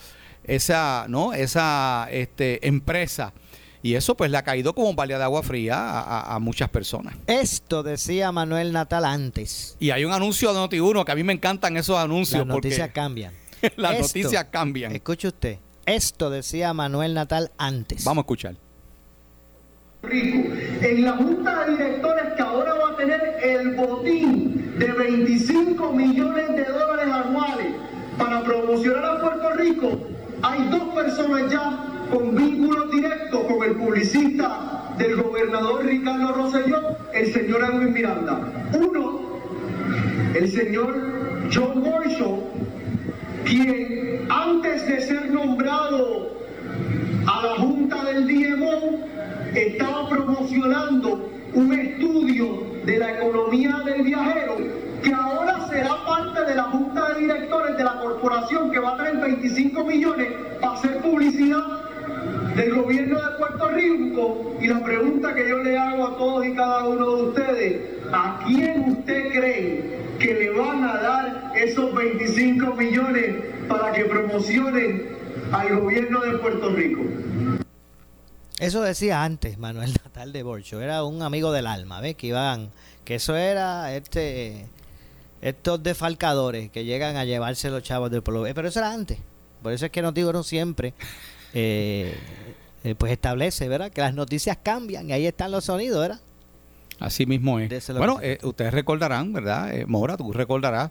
esa, 0.45 1.07
¿no? 1.09 1.33
esa 1.33 2.09
este, 2.11 2.67
empresa. 2.67 3.33
Y 3.81 3.95
eso 3.95 4.17
pues 4.17 4.31
le 4.31 4.39
ha 4.39 4.43
caído 4.43 4.75
como 4.75 4.91
un 4.91 4.97
balde 4.97 5.17
de 5.17 5.23
agua 5.23 5.43
fría 5.43 5.77
a, 5.79 6.39
muchas 6.41 6.69
personas. 6.69 7.15
Esto 7.29 7.85
decía 7.85 8.33
Manuel 8.33 8.73
Natal 8.73 9.05
antes. 9.05 9.77
Y 9.79 9.91
hay 9.91 10.05
un 10.05 10.13
anuncio 10.13 10.53
de 10.53 10.59
Noti1 10.59 11.05
que 11.05 11.13
a 11.13 11.15
mí 11.15 11.23
me 11.23 11.33
encantan 11.33 11.77
esos 11.77 11.97
anuncios. 11.97 12.45
Las 12.45 12.57
noticias 12.57 12.91
cambian. 12.93 13.33
las 13.77 14.01
noticias 14.01 14.47
cambian. 14.51 14.91
Escuche 14.97 15.29
usted. 15.29 15.59
Esto 15.87 16.29
decía 16.29 16.75
Manuel 16.75 17.15
Natal 17.15 17.53
antes. 17.57 18.05
Vamos 18.05 18.23
a 18.23 18.25
escuchar. 18.25 18.57
En 20.03 21.03
la 21.05 21.13
junta 21.13 21.65
de 21.65 21.73
directores 21.73 22.33
que 22.35 22.43
ahora 22.43 22.73
va 22.75 22.91
a 22.91 22.97
tener 22.97 23.21
el 23.43 23.75
botín 23.75 24.79
de 24.79 24.93
25 24.93 25.93
millones 25.93 26.55
de 26.55 26.65
dólares 26.67 27.13
anuales 27.13 27.67
para 28.17 28.45
promocionar 28.45 29.05
a 29.05 29.21
Puerto 29.21 29.51
Rico, 29.55 29.99
hay 30.43 30.69
dos 30.71 30.95
personas 30.95 31.51
ya 31.51 32.07
con 32.13 32.37
vínculos 32.37 32.93
directos 32.93 33.41
con 33.41 33.65
el 33.65 33.75
publicista 33.75 34.95
del 34.99 35.21
gobernador 35.21 35.85
Ricardo 35.85 36.33
Rosselló, 36.33 36.97
el 37.13 37.33
señor 37.33 37.65
Edwin 37.65 37.93
Miranda. 37.93 38.41
Uno, 38.73 39.21
el 40.33 40.49
señor 40.49 40.95
John 41.53 41.83
Borshaw, 41.83 42.45
quien 43.45 44.27
antes 44.31 44.87
de 44.87 45.01
ser 45.01 45.29
nombrado 45.33 46.31
a 47.27 47.47
la 47.47 47.55
junta 47.57 48.05
del 48.05 48.29
DMO, 48.29 49.09
estaba 49.67 50.09
promocionando 50.09 51.31
un 51.55 51.73
estudio 51.73 52.63
de 52.85 52.99
la 52.99 53.19
economía 53.19 53.81
del 53.85 54.03
viajero 54.03 54.57
que 55.03 55.13
ahora 55.13 55.67
será 55.69 56.05
parte 56.07 56.45
de 56.45 56.55
la 56.55 56.65
junta 56.65 57.15
de 57.15 57.21
directores 57.21 57.77
de 57.77 57.85
la 57.85 58.01
corporación 58.01 58.71
que 58.71 58.79
va 58.79 58.95
a 58.95 58.97
traer 58.97 59.17
25 59.19 59.85
millones 59.85 60.29
para 60.61 60.75
hacer 60.75 60.99
publicidad 60.99 61.65
del 62.57 62.75
gobierno 62.75 63.17
de 63.21 63.37
Puerto 63.39 63.69
Rico 63.69 64.57
y 64.61 64.67
la 64.67 64.83
pregunta 64.83 65.35
que 65.35 65.49
yo 65.49 65.59
le 65.63 65.79
hago 65.79 66.07
a 66.09 66.17
todos 66.17 66.47
y 66.47 66.55
cada 66.55 66.89
uno 66.89 67.17
de 67.17 67.23
ustedes, 67.23 67.81
¿a 68.13 68.41
quién 68.47 68.85
usted 68.91 69.29
cree 69.31 69.99
que 70.19 70.35
le 70.35 70.51
van 70.51 70.83
a 70.83 70.97
dar 70.99 71.53
esos 71.55 71.95
25 71.95 72.75
millones 72.75 73.37
para 73.69 73.93
que 73.93 74.05
promocionen 74.05 75.07
al 75.53 75.81
gobierno 75.81 76.21
de 76.21 76.39
Puerto 76.39 76.71
Rico? 76.71 77.03
Eso 78.59 78.83
decía 78.83 79.23
antes 79.23 79.59
Manuel 79.59 79.93
Natal 80.05 80.33
de 80.33 80.43
Borcho, 80.43 80.81
era 80.81 81.05
un 81.05 81.23
amigo 81.23 81.53
del 81.53 81.67
alma, 81.67 82.01
¿ves? 82.01 82.17
Que 82.17 82.29
iban, 82.29 82.71
que 83.05 83.17
eso 83.17 83.37
era 83.37 83.95
este 83.95 84.67
estos 85.41 85.83
defalcadores 85.83 86.71
que 86.71 86.85
llegan 86.85 87.17
a 87.17 87.25
llevarse 87.25 87.71
los 87.71 87.83
chavos 87.83 88.11
del 88.11 88.23
pueblo. 88.23 88.47
Eh, 88.47 88.55
pero 88.55 88.69
eso 88.69 88.81
era 88.81 88.93
antes. 88.93 89.19
Por 89.63 89.73
eso 89.73 89.87
es 89.87 89.93
que 89.93 90.03
no 90.03 90.43
siempre 90.43 90.95
eh, 91.55 92.17
eh, 92.85 92.95
pues 92.97 93.13
establece, 93.13 93.69
¿verdad? 93.69 93.91
Que 93.91 94.01
las 94.01 94.15
noticias 94.15 94.59
cambian 94.63 95.09
y 95.09 95.13
ahí 95.13 95.27
están 95.27 95.51
los 95.51 95.65
sonidos, 95.65 96.01
¿verdad? 96.01 96.21
Así 97.01 97.27
mismo 97.27 97.61
es. 97.61 97.93
Bueno, 97.97 98.21
ustedes 98.43 98.75
recordarán, 98.75 99.33
¿verdad? 99.33 99.73
Mora, 99.87 100.17
tú 100.17 100.33
recordarás 100.33 100.91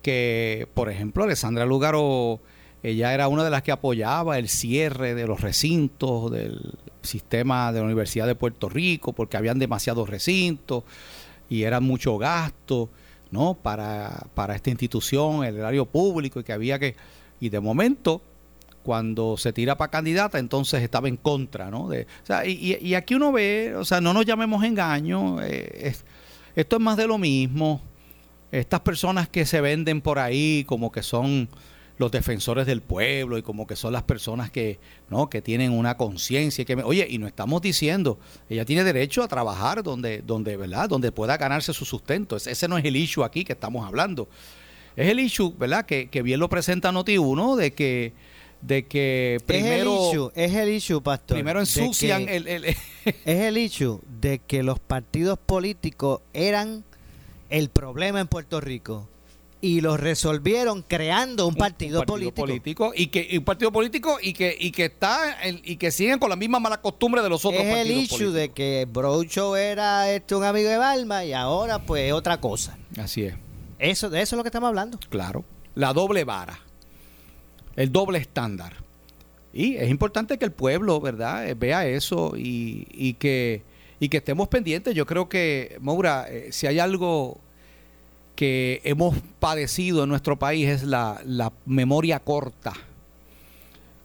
que, 0.00 0.68
por 0.74 0.88
ejemplo, 0.88 1.24
Alessandra 1.24 1.66
Lugaro, 1.66 2.40
ella 2.84 3.12
era 3.12 3.26
una 3.26 3.42
de 3.42 3.50
las 3.50 3.62
que 3.62 3.72
apoyaba 3.72 4.38
el 4.38 4.48
cierre 4.48 5.14
de 5.14 5.26
los 5.26 5.40
recintos 5.40 6.30
del 6.30 6.74
sistema 7.02 7.72
de 7.72 7.80
la 7.80 7.86
Universidad 7.86 8.26
de 8.26 8.34
Puerto 8.34 8.68
Rico 8.68 9.12
porque 9.12 9.36
habían 9.36 9.58
demasiados 9.58 10.08
recintos 10.08 10.84
y 11.48 11.64
era 11.64 11.80
mucho 11.80 12.18
gasto 12.18 12.88
¿no? 13.30 13.54
para, 13.54 14.26
para 14.34 14.54
esta 14.54 14.70
institución, 14.70 15.44
el 15.44 15.56
erario 15.56 15.86
público 15.86 16.40
y 16.40 16.44
que 16.44 16.52
había 16.52 16.78
que... 16.78 16.96
Y 17.40 17.48
de 17.48 17.58
momento, 17.58 18.22
cuando 18.82 19.36
se 19.36 19.52
tira 19.52 19.76
para 19.76 19.90
candidata, 19.90 20.38
entonces 20.38 20.82
estaba 20.82 21.08
en 21.08 21.16
contra, 21.16 21.70
¿no? 21.70 21.88
De, 21.88 22.02
o 22.22 22.26
sea, 22.26 22.46
y, 22.46 22.94
aquí 22.94 23.14
uno 23.14 23.32
ve, 23.32 23.74
o 23.76 23.84
sea, 23.84 24.00
no 24.00 24.12
nos 24.12 24.24
llamemos 24.26 24.62
engaño, 24.64 25.42
eh, 25.42 25.92
esto 26.54 26.76
es 26.76 26.82
más 26.82 26.96
de 26.96 27.06
lo 27.06 27.18
mismo. 27.18 27.80
Estas 28.50 28.80
personas 28.80 29.28
que 29.28 29.46
se 29.46 29.60
venden 29.60 30.02
por 30.02 30.18
ahí 30.18 30.64
como 30.66 30.92
que 30.92 31.02
son 31.02 31.48
los 32.02 32.10
defensores 32.10 32.66
del 32.66 32.82
pueblo 32.82 33.38
y 33.38 33.42
como 33.42 33.64
que 33.64 33.76
son 33.76 33.92
las 33.92 34.02
personas 34.02 34.50
que 34.50 34.80
no 35.08 35.30
que 35.30 35.40
tienen 35.40 35.70
una 35.70 35.96
conciencia 35.96 36.64
que 36.64 36.74
oye 36.74 37.06
y 37.08 37.18
no 37.18 37.28
estamos 37.28 37.62
diciendo 37.62 38.18
ella 38.50 38.64
tiene 38.64 38.82
derecho 38.82 39.22
a 39.22 39.28
trabajar 39.28 39.84
donde 39.84 40.20
donde 40.20 40.56
verdad 40.56 40.88
donde 40.88 41.12
pueda 41.12 41.36
ganarse 41.36 41.72
su 41.72 41.84
sustento. 41.84 42.36
Ese 42.36 42.66
no 42.66 42.76
es 42.76 42.84
el 42.84 42.96
issue 42.96 43.22
aquí 43.22 43.44
que 43.44 43.52
estamos 43.52 43.86
hablando. 43.86 44.28
Es 44.96 45.08
el 45.08 45.20
issue 45.20 45.54
verdad 45.56 45.86
que, 45.86 46.10
que 46.10 46.22
bien 46.22 46.40
lo 46.40 46.48
presenta 46.48 46.90
Noti 46.90 47.18
1 47.18 47.56
de 47.56 47.72
que 47.72 48.12
de 48.60 48.86
que 48.86 49.38
primero 49.46 49.94
es 49.94 50.00
el 50.00 50.18
issue, 50.18 50.32
es 50.34 50.54
el 50.54 50.68
issue 50.70 51.02
pastor 51.02 51.36
primero 51.36 51.60
ensucian 51.60 52.28
el, 52.28 52.46
es 52.66 52.76
el 53.24 53.58
issue 53.58 54.00
de 54.20 54.40
que 54.40 54.62
los 54.62 54.80
partidos 54.80 55.38
políticos 55.38 56.20
eran 56.32 56.84
el 57.48 57.68
problema 57.70 58.20
en 58.20 58.26
Puerto 58.26 58.60
Rico 58.60 59.08
y 59.64 59.80
lo 59.80 59.96
resolvieron 59.96 60.82
creando 60.82 61.46
un 61.46 61.54
partido, 61.54 62.04
político. 62.04 62.92
y 62.96 63.06
que 63.06 63.38
un 63.38 63.44
partido 63.44 63.70
político 63.70 64.18
y 64.20 64.32
que 64.32 64.54
y 64.58 64.72
que 64.72 64.86
está 64.86 65.36
y 65.44 65.76
que 65.76 65.92
siguen 65.92 66.18
con 66.18 66.30
la 66.30 66.36
misma 66.36 66.58
mala 66.58 66.80
costumbre 66.82 67.22
de 67.22 67.28
los 67.28 67.44
otros 67.44 67.62
es 67.62 67.76
el 67.76 67.92
issue 67.92 68.32
de 68.32 68.50
que 68.50 68.88
Brocho 68.92 69.56
era 69.56 70.10
este 70.10 70.34
un 70.34 70.42
amigo 70.42 70.68
de 70.68 70.78
Balma 70.78 71.24
y 71.24 71.32
ahora 71.32 71.80
pues 71.80 72.12
otra 72.12 72.40
cosa. 72.40 72.76
Así 72.98 73.22
es. 73.22 73.34
Eso 73.78 74.10
de 74.10 74.20
eso 74.20 74.34
es 74.34 74.36
lo 74.36 74.42
que 74.42 74.48
estamos 74.48 74.66
hablando. 74.66 74.98
Claro. 75.08 75.44
La 75.76 75.92
doble 75.92 76.24
vara. 76.24 76.58
El 77.76 77.92
doble 77.92 78.18
estándar. 78.18 78.74
Y 79.52 79.76
es 79.76 79.88
importante 79.88 80.38
que 80.38 80.44
el 80.44 80.52
pueblo 80.52 81.00
verdad 81.00 81.48
eh, 81.48 81.54
vea 81.54 81.86
eso 81.86 82.32
y, 82.36 82.88
y 82.90 83.14
que 83.14 83.62
y 84.00 84.08
que 84.08 84.16
estemos 84.16 84.48
pendientes. 84.48 84.92
Yo 84.96 85.06
creo 85.06 85.28
que 85.28 85.76
Moura 85.80 86.26
eh, 86.28 86.48
si 86.50 86.66
hay 86.66 86.80
algo 86.80 87.40
que 88.34 88.80
hemos 88.84 89.16
padecido 89.38 90.04
en 90.04 90.08
nuestro 90.08 90.38
país 90.38 90.68
es 90.68 90.82
la, 90.84 91.52
memoria 91.66 92.20
corta 92.20 92.72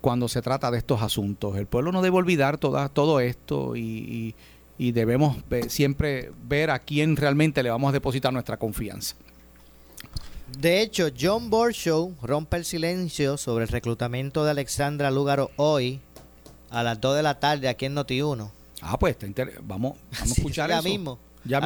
cuando 0.01 0.27
se 0.27 0.41
trata 0.41 0.71
de 0.71 0.77
estos 0.77 1.01
asuntos. 1.01 1.57
El 1.57 1.65
pueblo 1.65 1.91
no 1.91 2.01
debe 2.01 2.17
olvidar 2.17 2.57
toda, 2.57 2.89
todo 2.89 3.19
esto 3.19 3.75
y, 3.75 4.35
debemos 4.77 5.37
siempre 5.69 6.31
ver 6.47 6.69
a 6.69 6.79
quién 6.79 7.15
realmente 7.15 7.63
le 7.63 7.69
vamos 7.69 7.89
a 7.89 7.93
depositar 7.93 8.31
nuestra 8.31 8.57
confianza. 8.57 9.15
De 10.59 10.81
hecho, 10.81 11.09
John 11.19 11.49
Borshow 11.49 12.15
rompe 12.21 12.57
el 12.57 12.63
silencio 12.63 13.37
sobre 13.37 13.65
el 13.65 13.69
reclutamiento 13.69 14.45
de 14.45 14.51
Alexandra 14.51 15.11
Lúgaro 15.11 15.51
hoy 15.57 15.99
a 16.69 16.83
las 16.83 17.01
2 17.01 17.17
de 17.17 17.23
la 17.23 17.39
tarde 17.39 17.67
aquí 17.67 17.85
en 17.85 17.95
Noti1. 17.95 18.51
Ah, 18.81 18.97
pues 18.97 19.17
vamos, 19.61 19.97
vamos 19.97 19.97
a 20.19 20.25
escuchar 20.25 20.71
eso. 20.71 20.83
mismo. 20.83 21.19
Ya 21.47 21.61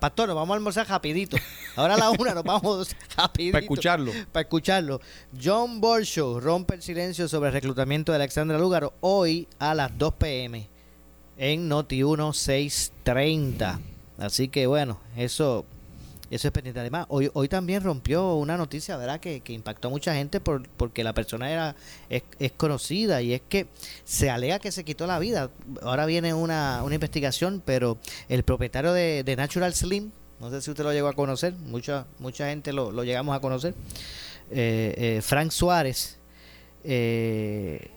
pastor, 0.00 0.28
nos 0.28 0.36
vamos 0.36 0.50
a 0.50 0.56
almorzar 0.56 0.88
rapidito. 0.88 1.36
Ahora 1.76 1.94
a 1.94 1.98
la 1.98 2.10
una 2.10 2.34
nos 2.34 2.44
vamos 2.44 2.94
rapidito. 3.16 3.52
Para 3.52 3.62
escucharlo. 3.62 4.12
Para 4.32 4.42
escucharlo. 4.42 5.00
John 5.42 5.80
Borshow 5.80 6.40
rompe 6.40 6.74
el 6.74 6.82
silencio 6.82 7.28
sobre 7.28 7.48
el 7.48 7.54
reclutamiento 7.54 8.12
de 8.12 8.16
Alexandra 8.16 8.58
Lúgaro 8.58 8.94
hoy 9.00 9.48
a 9.58 9.74
las 9.74 9.96
2 9.96 10.14
pm 10.14 10.68
en 11.36 11.68
Noti 11.68 12.02
1630. 12.02 13.80
Así 14.18 14.48
que 14.48 14.66
bueno, 14.66 14.98
eso 15.16 15.64
eso 16.30 16.48
es 16.48 16.52
pendiente. 16.52 16.80
Además, 16.80 17.06
hoy, 17.08 17.30
hoy 17.32 17.48
también 17.48 17.82
rompió 17.82 18.34
una 18.34 18.56
noticia, 18.56 18.96
¿verdad? 18.96 19.20
Que, 19.20 19.42
impactó 19.48 19.88
a 19.88 19.90
mucha 19.90 20.14
gente 20.14 20.40
por, 20.40 20.68
porque 20.68 21.02
la 21.02 21.14
persona 21.14 21.50
era 21.50 21.74
es, 22.10 22.22
conocida 22.56 23.22
y 23.22 23.32
es 23.32 23.42
que 23.48 23.66
se 24.04 24.30
alega 24.30 24.58
que 24.58 24.70
se 24.70 24.84
quitó 24.84 25.06
la 25.06 25.18
vida. 25.18 25.50
Ahora 25.82 26.06
viene 26.06 26.34
una, 26.34 26.82
una 26.84 26.94
investigación, 26.94 27.62
pero 27.64 27.98
el 28.28 28.42
propietario 28.42 28.92
de, 28.92 29.34
Natural 29.36 29.74
Slim, 29.74 30.10
no 30.40 30.50
sé 30.50 30.60
si 30.60 30.70
usted 30.70 30.84
lo 30.84 30.92
llegó 30.92 31.08
a 31.08 31.14
conocer, 31.14 31.54
mucha, 31.54 32.06
mucha 32.18 32.48
gente 32.48 32.72
lo, 32.72 32.90
llegamos 33.04 33.34
a 33.34 33.40
conocer, 33.40 33.74
eh, 34.50 34.94
eh, 34.96 35.20
Frank 35.22 35.50
Suárez, 35.50 36.18
eh, 36.84 37.90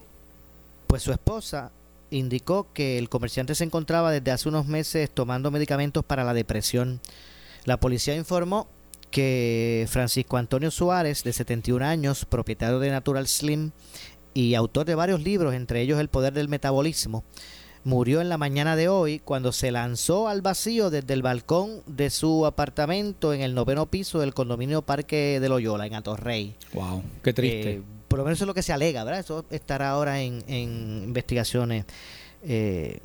pues 0.88 1.04
su 1.04 1.12
esposa 1.12 1.72
indicó 2.12 2.68
que 2.74 2.98
el 2.98 3.10
comerciante 3.10 3.56
se 3.56 3.64
encontraba 3.64 4.12
desde 4.12 4.32
hace 4.32 4.50
unos 4.50 4.68
meses 4.68 5.10
tomando 5.10 5.50
medicamentos 5.50 6.04
para 6.04 6.24
la 6.24 6.34
depresión 6.34 7.00
la 7.66 7.80
policía 7.80 8.16
informó 8.16 8.68
que 9.12 9.86
Francisco 9.90 10.38
Antonio 10.38 10.72
Suárez, 10.72 11.24
de 11.24 11.34
71 11.34 11.86
años, 11.86 12.26
propietario 12.26 12.80
de 12.80 12.90
Natural 12.90 13.28
Slim 13.28 13.72
y 14.34 14.56
autor 14.56 14.86
de 14.86 14.96
varios 14.96 15.22
libros, 15.22 15.54
entre 15.54 15.82
ellos 15.82 16.00
El 16.00 16.08
Poder 16.08 16.34
del 16.34 16.48
Metabolismo, 16.48 17.24
murió 17.84 18.22
en 18.22 18.30
la 18.30 18.38
mañana 18.38 18.76
de 18.76 18.88
hoy 18.88 19.20
cuando 19.20 19.52
se 19.52 19.72
lanzó 19.72 20.28
al 20.28 20.42
vacío 20.42 20.90
desde 20.90 21.14
el 21.14 21.22
balcón 21.22 21.82
de 21.88 22.10
su 22.10 22.46
apartamento 22.46 23.34
en 23.34 23.42
el 23.42 23.54
noveno 23.54 23.88
piso 23.88 24.20
del 24.20 24.34
condominio 24.34 24.82
Parque 24.82 25.40
de 25.40 25.50
Loyola, 25.50 25.86
en 25.86 25.96
Atorrey. 25.96 26.56
¡Wow! 26.74 27.04
¡Qué 27.24 27.34
triste! 27.34 27.72
Eh, 27.72 27.82
por 28.08 28.20
lo 28.20 28.26
menos 28.26 28.38
eso 28.38 28.46
es 28.46 28.48
lo 28.48 28.54
que 28.54 28.64
se 28.64 28.74
alega, 28.74 29.04
¿verdad? 29.04 29.22
Eso 29.22 29.46
estará 29.50 29.90
ahora 29.90 30.22
en, 30.22 30.44
en 30.48 31.04
investigaciones. 31.06 31.86
Eh, 32.44 33.00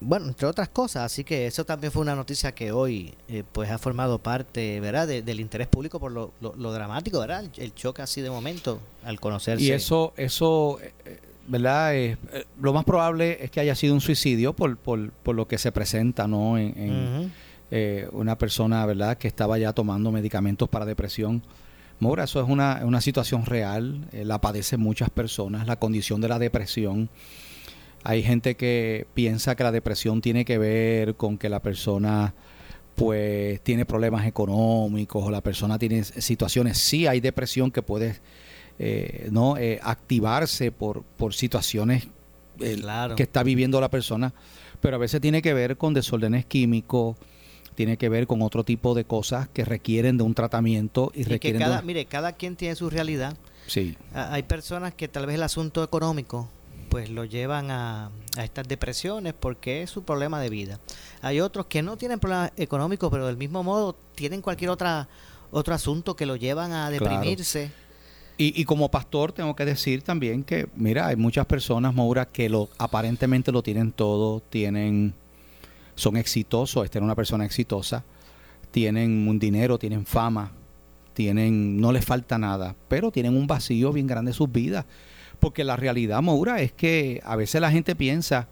bueno, 0.00 0.28
entre 0.28 0.46
otras 0.46 0.68
cosas, 0.70 1.04
así 1.04 1.24
que 1.24 1.46
eso 1.46 1.64
también 1.64 1.92
fue 1.92 2.02
una 2.02 2.14
noticia 2.14 2.52
que 2.52 2.72
hoy 2.72 3.14
eh, 3.28 3.44
pues 3.52 3.70
ha 3.70 3.78
formado 3.78 4.18
parte, 4.18 4.80
¿verdad?, 4.80 5.06
del 5.06 5.40
interés 5.40 5.68
público 5.68 6.00
por 6.00 6.10
lo, 6.10 6.32
lo, 6.40 6.72
dramático, 6.72 7.20
¿verdad? 7.20 7.44
El, 7.56 7.74
choque 7.74 8.00
así 8.00 8.22
de 8.22 8.30
momento 8.30 8.80
al 9.04 9.20
conocerse. 9.20 9.62
Y 9.62 9.70
eso, 9.70 10.14
eso 10.16 10.78
eh, 11.04 11.18
¿verdad? 11.46 11.94
Eh, 11.94 12.16
lo 12.60 12.72
más 12.72 12.84
probable 12.84 13.38
es 13.44 13.50
que 13.50 13.60
haya 13.60 13.74
sido 13.74 13.92
un 13.92 14.00
suicidio 14.00 14.54
por, 14.54 14.76
por, 14.78 15.10
por 15.10 15.34
lo 15.34 15.46
que 15.46 15.58
se 15.58 15.70
presenta, 15.70 16.26
¿no? 16.26 16.56
En, 16.58 17.30
una 18.10 18.36
persona, 18.36 18.84
¿verdad?, 18.84 19.16
que 19.16 19.28
estaba 19.28 19.56
ya 19.56 19.72
tomando 19.72 20.10
medicamentos 20.10 20.68
para 20.68 20.84
depresión. 20.84 21.40
Mora, 22.00 22.24
eso 22.24 22.42
es 22.42 22.48
una, 22.48 22.80
una 22.82 23.00
situación 23.00 23.46
real, 23.46 24.08
la 24.12 24.40
padecen 24.40 24.80
muchas 24.80 25.08
personas, 25.10 25.68
la 25.68 25.76
condición 25.76 26.20
de 26.20 26.28
la 26.28 26.40
depresión 26.40 27.08
hay 28.02 28.22
gente 28.22 28.56
que 28.56 29.06
piensa 29.14 29.54
que 29.54 29.64
la 29.64 29.72
depresión 29.72 30.20
tiene 30.20 30.44
que 30.44 30.58
ver 30.58 31.14
con 31.16 31.38
que 31.38 31.48
la 31.48 31.60
persona 31.60 32.34
pues 32.94 33.60
tiene 33.62 33.84
problemas 33.86 34.26
económicos 34.26 35.24
o 35.24 35.30
la 35.30 35.40
persona 35.40 35.78
tiene 35.78 36.04
situaciones. 36.04 36.78
Sí 36.78 37.06
hay 37.06 37.20
depresión 37.20 37.70
que 37.70 37.82
puede 37.82 38.16
eh, 38.78 39.28
no 39.30 39.56
eh, 39.56 39.78
activarse 39.82 40.72
por, 40.72 41.02
por 41.02 41.34
situaciones 41.34 42.08
eh, 42.60 42.80
que 43.16 43.22
está 43.22 43.42
viviendo 43.42 43.80
la 43.80 43.90
persona, 43.90 44.32
pero 44.80 44.96
a 44.96 44.98
veces 44.98 45.20
tiene 45.20 45.42
que 45.42 45.54
ver 45.54 45.76
con 45.76 45.94
desórdenes 45.94 46.46
químicos, 46.46 47.16
tiene 47.74 47.96
que 47.96 48.08
ver 48.08 48.26
con 48.26 48.42
otro 48.42 48.64
tipo 48.64 48.94
de 48.94 49.04
cosas 49.04 49.48
que 49.48 49.64
requieren 49.64 50.16
de 50.16 50.24
un 50.24 50.34
tratamiento 50.34 51.12
y, 51.14 51.24
requieren 51.24 51.60
cada, 51.60 51.82
mire 51.82 52.04
cada 52.06 52.32
quien 52.32 52.56
tiene 52.56 52.74
su 52.74 52.90
realidad. 52.90 53.36
Sí. 53.66 53.96
Hay 54.14 54.42
personas 54.42 54.94
que 54.94 55.08
tal 55.08 55.26
vez 55.26 55.36
el 55.36 55.42
asunto 55.42 55.84
económico 55.84 56.48
pues 56.90 57.08
lo 57.08 57.24
llevan 57.24 57.70
a, 57.70 58.10
estas 58.36 58.68
depresiones 58.68 59.32
porque 59.32 59.82
es 59.82 59.90
su 59.90 60.02
problema 60.02 60.40
de 60.40 60.50
vida. 60.50 60.80
Hay 61.22 61.40
otros 61.40 61.66
que 61.66 61.82
no 61.82 61.96
tienen 61.96 62.18
problemas 62.18 62.52
económicos, 62.56 63.10
pero 63.10 63.26
del 63.26 63.36
mismo 63.36 63.62
modo 63.62 63.96
tienen 64.14 64.42
cualquier 64.42 64.70
otra 64.70 65.08
otro 65.52 65.74
asunto 65.74 66.14
que 66.14 66.26
lo 66.26 66.36
llevan 66.36 66.72
a 66.72 66.90
deprimirse. 66.90 67.70
Y, 68.42 68.64
como 68.64 68.90
pastor 68.90 69.32
tengo 69.32 69.54
que 69.54 69.66
decir 69.66 70.00
también 70.00 70.44
que, 70.44 70.66
mira, 70.74 71.08
hay 71.08 71.16
muchas 71.16 71.44
personas, 71.44 71.94
Maura, 71.94 72.26
que 72.26 72.48
lo 72.48 72.70
aparentemente 72.78 73.52
lo 73.52 73.62
tienen 73.62 73.92
todo, 73.92 74.40
tienen, 74.40 75.12
son 75.94 76.16
exitosos, 76.16 76.86
esta 76.86 76.98
es 76.98 77.04
una 77.04 77.14
persona 77.14 77.44
exitosa, 77.44 78.02
tienen 78.70 79.28
un 79.28 79.38
dinero, 79.38 79.78
tienen 79.78 80.06
fama, 80.06 80.52
tienen, 81.12 81.78
no 81.82 81.92
les 81.92 82.02
falta 82.02 82.38
nada, 82.38 82.74
pero 82.88 83.10
tienen 83.10 83.36
un 83.36 83.46
vacío 83.46 83.92
bien 83.92 84.06
grande 84.06 84.30
en 84.30 84.34
sus 84.34 84.50
vidas 84.50 84.86
porque 85.40 85.64
la 85.64 85.76
realidad, 85.76 86.22
Maura, 86.22 86.60
es 86.60 86.72
que 86.72 87.20
a 87.24 87.36
veces 87.36 87.60
la 87.60 87.70
gente 87.70 87.96
piensa 87.96 88.48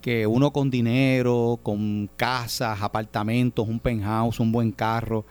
que 0.00 0.26
uno 0.26 0.52
con 0.52 0.70
dinero, 0.70 1.58
con 1.62 2.10
casas, 2.16 2.80
apartamentos, 2.82 3.68
un 3.68 3.80
penthouse, 3.80 4.40
un 4.40 4.52
buen 4.52 4.72
carro, 4.72 5.24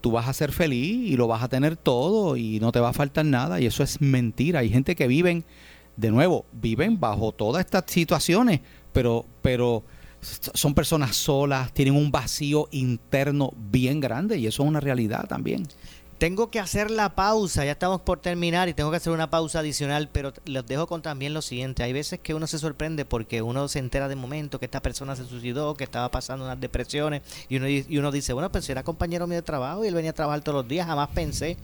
tú 0.00 0.12
vas 0.12 0.28
a 0.28 0.32
ser 0.32 0.52
feliz 0.52 1.10
y 1.10 1.16
lo 1.16 1.26
vas 1.26 1.42
a 1.42 1.48
tener 1.48 1.76
todo 1.76 2.36
y 2.36 2.60
no 2.60 2.72
te 2.72 2.80
va 2.80 2.90
a 2.90 2.92
faltar 2.92 3.24
nada. 3.24 3.60
Y 3.60 3.66
eso 3.66 3.82
es 3.82 4.00
mentira. 4.00 4.60
Hay 4.60 4.70
gente 4.70 4.94
que 4.94 5.06
viven, 5.06 5.44
de 5.96 6.10
nuevo, 6.10 6.44
viven 6.52 7.00
bajo 7.00 7.32
todas 7.32 7.64
estas 7.64 7.84
situaciones, 7.86 8.60
pero, 8.92 9.26
pero 9.42 9.84
son 10.20 10.74
personas 10.74 11.16
solas, 11.16 11.72
tienen 11.72 11.94
un 11.94 12.10
vacío 12.10 12.68
interno 12.70 13.52
bien 13.56 14.00
grande 14.00 14.38
y 14.38 14.46
eso 14.46 14.62
es 14.62 14.68
una 14.68 14.80
realidad 14.80 15.26
también. 15.28 15.66
Tengo 16.18 16.50
que 16.50 16.60
hacer 16.60 16.90
la 16.90 17.14
pausa, 17.14 17.66
ya 17.66 17.72
estamos 17.72 18.00
por 18.00 18.20
terminar 18.20 18.70
y 18.70 18.74
tengo 18.74 18.90
que 18.90 18.96
hacer 18.96 19.12
una 19.12 19.28
pausa 19.28 19.58
adicional, 19.58 20.08
pero 20.10 20.32
les 20.46 20.66
dejo 20.66 20.86
con 20.86 21.02
también 21.02 21.34
lo 21.34 21.42
siguiente. 21.42 21.82
Hay 21.82 21.92
veces 21.92 22.18
que 22.20 22.32
uno 22.32 22.46
se 22.46 22.58
sorprende 22.58 23.04
porque 23.04 23.42
uno 23.42 23.68
se 23.68 23.80
entera 23.80 24.08
de 24.08 24.16
momento 24.16 24.58
que 24.58 24.64
esta 24.64 24.80
persona 24.80 25.14
se 25.14 25.26
suicidó, 25.26 25.76
que 25.76 25.84
estaba 25.84 26.10
pasando 26.10 26.46
unas 26.46 26.58
depresiones 26.58 27.20
y 27.50 27.56
uno, 27.56 27.68
y 27.68 27.98
uno 27.98 28.10
dice, 28.10 28.32
bueno, 28.32 28.50
pues 28.50 28.68
era 28.70 28.82
compañero 28.82 29.26
mío 29.26 29.36
de 29.36 29.42
trabajo 29.42 29.84
y 29.84 29.88
él 29.88 29.94
venía 29.94 30.12
a 30.12 30.14
trabajar 30.14 30.40
todos 30.40 30.62
los 30.62 30.68
días, 30.68 30.86
jamás 30.86 31.10
pensé. 31.10 31.58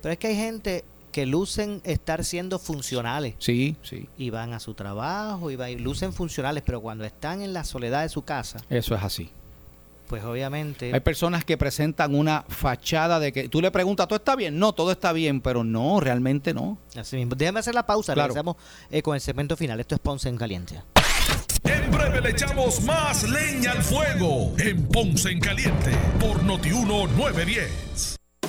Pero 0.00 0.12
es 0.14 0.18
que 0.18 0.28
hay 0.28 0.36
gente 0.36 0.82
que 1.12 1.26
lucen 1.26 1.82
estar 1.84 2.24
siendo 2.24 2.58
funcionales. 2.58 3.34
Sí, 3.38 3.76
sí. 3.82 4.08
Y 4.16 4.30
van 4.30 4.54
a 4.54 4.60
su 4.60 4.72
trabajo 4.72 5.50
y, 5.50 5.56
van, 5.56 5.70
y 5.70 5.76
lucen 5.76 6.14
funcionales, 6.14 6.62
pero 6.64 6.80
cuando 6.80 7.04
están 7.04 7.42
en 7.42 7.52
la 7.52 7.64
soledad 7.64 8.02
de 8.02 8.08
su 8.08 8.22
casa. 8.22 8.60
Eso 8.70 8.94
es 8.94 9.02
así. 9.02 9.30
Pues 10.10 10.24
obviamente. 10.24 10.92
Hay 10.92 10.98
personas 10.98 11.44
que 11.44 11.56
presentan 11.56 12.16
una 12.16 12.44
fachada 12.48 13.20
de 13.20 13.32
que 13.32 13.48
tú 13.48 13.60
le 13.60 13.70
preguntas, 13.70 14.08
¿todo 14.08 14.16
está 14.16 14.34
bien? 14.34 14.58
No, 14.58 14.72
todo 14.72 14.90
está 14.90 15.12
bien, 15.12 15.40
pero 15.40 15.62
no, 15.62 16.00
realmente 16.00 16.52
no. 16.52 16.78
Así 16.96 17.14
mismo. 17.14 17.36
Déjame 17.36 17.60
hacer 17.60 17.76
la 17.76 17.86
pausa. 17.86 18.12
Claro. 18.14 18.34
Regresamos 18.34 18.56
eh, 18.90 19.02
con 19.02 19.14
el 19.14 19.20
segmento 19.20 19.56
final. 19.56 19.78
Esto 19.78 19.94
es 19.94 20.00
Ponce 20.00 20.28
en 20.28 20.36
Caliente. 20.36 20.82
En 21.62 21.92
breve 21.92 22.20
le 22.22 22.30
echamos 22.30 22.82
más 22.82 23.22
leña 23.30 23.70
al 23.70 23.84
fuego 23.84 24.52
en 24.58 24.88
Ponce 24.88 25.30
en 25.30 25.38
Caliente 25.38 25.92
por 26.18 26.42
Notiuno 26.42 27.06
910. 27.06 28.19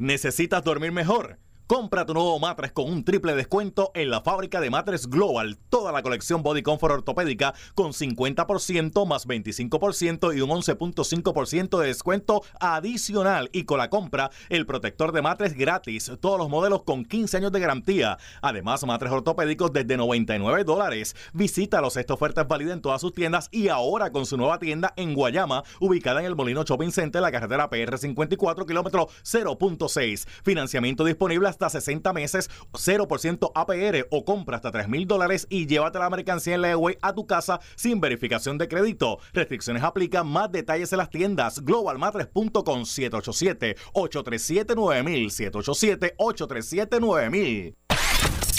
¿Necesitas 0.00 0.64
dormir 0.64 0.92
mejor? 0.92 1.36
Compra 1.70 2.04
tu 2.04 2.14
nuevo 2.14 2.40
matres 2.40 2.72
con 2.72 2.90
un 2.90 3.04
triple 3.04 3.36
descuento 3.36 3.92
en 3.94 4.10
la 4.10 4.22
fábrica 4.22 4.60
de 4.60 4.70
matres 4.70 5.08
Global. 5.08 5.56
Toda 5.68 5.92
la 5.92 6.02
colección 6.02 6.42
Body 6.42 6.64
Comfort 6.64 6.94
ortopédica 6.94 7.54
con 7.76 7.92
50% 7.92 9.06
más 9.06 9.28
25% 9.28 10.36
y 10.36 10.40
un 10.40 10.50
11.5% 10.50 11.78
de 11.78 11.86
descuento 11.86 12.42
adicional. 12.58 13.50
Y 13.52 13.66
con 13.66 13.78
la 13.78 13.88
compra, 13.88 14.32
el 14.48 14.66
protector 14.66 15.12
de 15.12 15.22
matres 15.22 15.54
gratis. 15.54 16.10
Todos 16.20 16.40
los 16.40 16.48
modelos 16.48 16.82
con 16.82 17.04
15 17.04 17.36
años 17.36 17.52
de 17.52 17.60
garantía. 17.60 18.18
Además, 18.42 18.84
matres 18.84 19.12
ortopédicos 19.12 19.72
desde 19.72 19.96
99 19.96 20.64
dólares. 20.64 21.14
Visítalos. 21.34 21.96
Esta 21.96 22.14
oferta 22.14 22.40
es 22.40 22.48
válida 22.48 22.72
en 22.72 22.82
todas 22.82 23.00
sus 23.00 23.14
tiendas 23.14 23.48
y 23.52 23.68
ahora 23.68 24.10
con 24.10 24.26
su 24.26 24.36
nueva 24.36 24.58
tienda 24.58 24.92
en 24.96 25.14
Guayama, 25.14 25.62
ubicada 25.78 26.18
en 26.18 26.26
el 26.26 26.34
Molino 26.34 26.64
Shopping 26.64 26.90
Center, 26.90 27.22
la 27.22 27.30
carretera 27.30 27.70
PR 27.70 27.96
54, 27.96 28.66
kilómetro 28.66 29.06
0.6. 29.22 30.26
Financiamiento 30.42 31.04
disponible 31.04 31.48
hasta 31.48 31.59
hasta 31.60 31.80
60 31.80 32.12
meses, 32.12 32.50
0% 32.72 33.52
APR 33.54 34.06
o 34.10 34.24
compra 34.24 34.56
hasta 34.56 34.72
3 34.72 34.88
mil 34.88 35.06
dólares 35.06 35.46
y 35.50 35.66
llévate 35.66 35.98
la 35.98 36.10
mercancía 36.10 36.54
en 36.54 36.62
Leeway 36.62 36.96
a 37.02 37.14
tu 37.14 37.26
casa 37.26 37.60
sin 37.76 38.00
verificación 38.00 38.58
de 38.58 38.68
crédito. 38.68 39.18
Restricciones 39.32 39.82
aplican. 39.82 40.26
Más 40.26 40.50
detalles 40.50 40.92
en 40.92 40.98
las 40.98 41.10
tiendas 41.10 41.60
globalmatres.com 41.60 42.84
787 42.84 43.76
837 43.92 44.74
9000 44.74 45.30
787 45.30 46.14
837 46.16 47.00
9000 47.00 47.76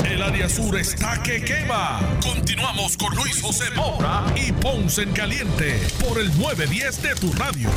el 0.06 0.22
área 0.22 0.50
sur 0.50 0.76
está 0.78 1.22
que 1.24 1.42
quema. 1.42 2.00
Continuamos 2.22 2.98
con 2.98 3.16
Luis 3.16 3.42
José 3.42 3.66
Moura 3.76 4.26
y 4.36 4.52
Ponce 4.52 5.04
en 5.04 5.14
Caliente 5.14 5.80
por 6.06 6.20
el 6.20 6.28
910 6.38 7.02
de 7.02 7.16
tu 7.16 7.32
radio. 7.34 7.70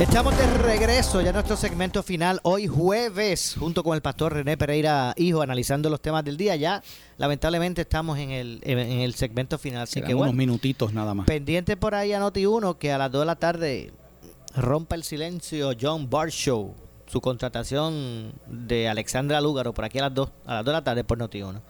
Estamos 0.00 0.38
de 0.38 0.46
regreso 0.58 1.20
ya 1.20 1.30
en 1.30 1.34
nuestro 1.34 1.56
segmento 1.56 2.04
final 2.04 2.38
hoy 2.44 2.68
jueves 2.68 3.56
junto 3.58 3.82
con 3.82 3.96
el 3.96 4.00
pastor 4.00 4.32
René 4.32 4.56
Pereira 4.56 5.12
Hijo 5.16 5.42
analizando 5.42 5.90
los 5.90 6.00
temas 6.00 6.24
del 6.24 6.36
día. 6.36 6.54
Ya 6.54 6.84
lamentablemente 7.16 7.80
estamos 7.80 8.16
en 8.16 8.30
el, 8.30 8.60
en 8.62 8.78
el 8.78 9.14
segmento 9.14 9.58
final, 9.58 9.82
así 9.82 10.00
que 10.00 10.14
unos 10.14 10.34
minutitos 10.34 10.92
nada 10.92 11.14
más. 11.14 11.26
Pendiente 11.26 11.76
por 11.76 11.96
ahí 11.96 12.12
a 12.12 12.20
Noti 12.20 12.46
1 12.46 12.78
que 12.78 12.92
a 12.92 12.98
las 12.98 13.10
2 13.10 13.22
de 13.22 13.26
la 13.26 13.36
tarde 13.36 13.92
rompa 14.54 14.94
el 14.94 15.02
silencio 15.02 15.72
John 15.78 16.08
Barshow, 16.08 16.76
su 17.08 17.20
contratación 17.20 18.34
de 18.46 18.88
Alexandra 18.88 19.40
Lúgaro 19.40 19.74
por 19.74 19.84
aquí 19.84 19.98
a 19.98 20.02
las 20.02 20.14
2 20.14 20.30
a 20.46 20.54
las 20.54 20.64
2 20.64 20.66
de 20.66 20.72
la 20.78 20.84
tarde 20.84 21.02
por 21.02 21.18
Noti 21.18 21.42
1. 21.42 21.60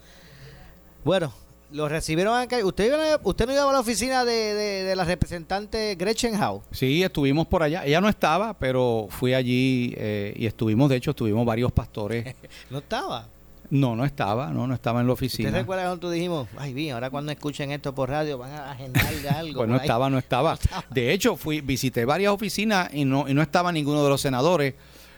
Bueno, 1.02 1.32
lo 1.70 1.88
recibieron 1.88 2.38
acá. 2.38 2.64
¿Usted, 2.64 3.18
usted 3.22 3.46
no 3.46 3.52
iba 3.52 3.68
a 3.68 3.72
la 3.72 3.80
oficina 3.80 4.24
de, 4.24 4.92
la 4.96 5.04
representante 5.04 5.94
Gretchen 5.96 6.40
Howe? 6.40 6.62
Sí, 6.70 7.02
estuvimos 7.02 7.46
por 7.46 7.62
allá. 7.62 7.84
Ella 7.84 8.00
no 8.00 8.08
estaba, 8.08 8.54
pero 8.54 9.06
fui 9.10 9.34
allí 9.34 9.94
eh, 9.96 10.34
y 10.36 10.46
estuvimos, 10.46 10.88
de 10.88 10.96
hecho, 10.96 11.10
estuvimos 11.10 11.44
varios 11.44 11.72
pastores. 11.72 12.34
¿No 12.70 12.78
estaba? 12.78 13.28
No, 13.70 13.94
no 13.94 14.06
estaba, 14.06 14.48
no, 14.48 14.66
no 14.66 14.72
estaba 14.72 15.02
en 15.02 15.06
la 15.06 15.12
oficina. 15.12 15.50
¿Usted 15.50 15.60
recuerda 15.60 15.84
cuando 15.84 16.10
dijimos, 16.10 16.48
ay, 16.56 16.72
bien, 16.72 16.94
ahora 16.94 17.10
cuando 17.10 17.32
escuchen 17.32 17.70
esto 17.70 17.94
por 17.94 18.08
radio 18.08 18.38
van 18.38 18.52
a 18.52 18.70
agendar 18.70 19.06
algo? 19.36 19.58
pues 19.58 19.68
no 19.68 19.76
estaba, 19.76 20.08
no 20.10 20.18
estaba, 20.18 20.58
De 20.90 21.12
hecho, 21.12 21.36
fui, 21.36 21.60
visité 21.60 22.06
varias 22.06 22.32
oficinas 22.32 22.88
y 22.94 23.04
no, 23.04 23.28
y 23.28 23.34
no 23.34 23.42
estaba 23.42 23.70
ninguno 23.70 24.02
de 24.02 24.08
los 24.08 24.20
senadores. 24.22 24.74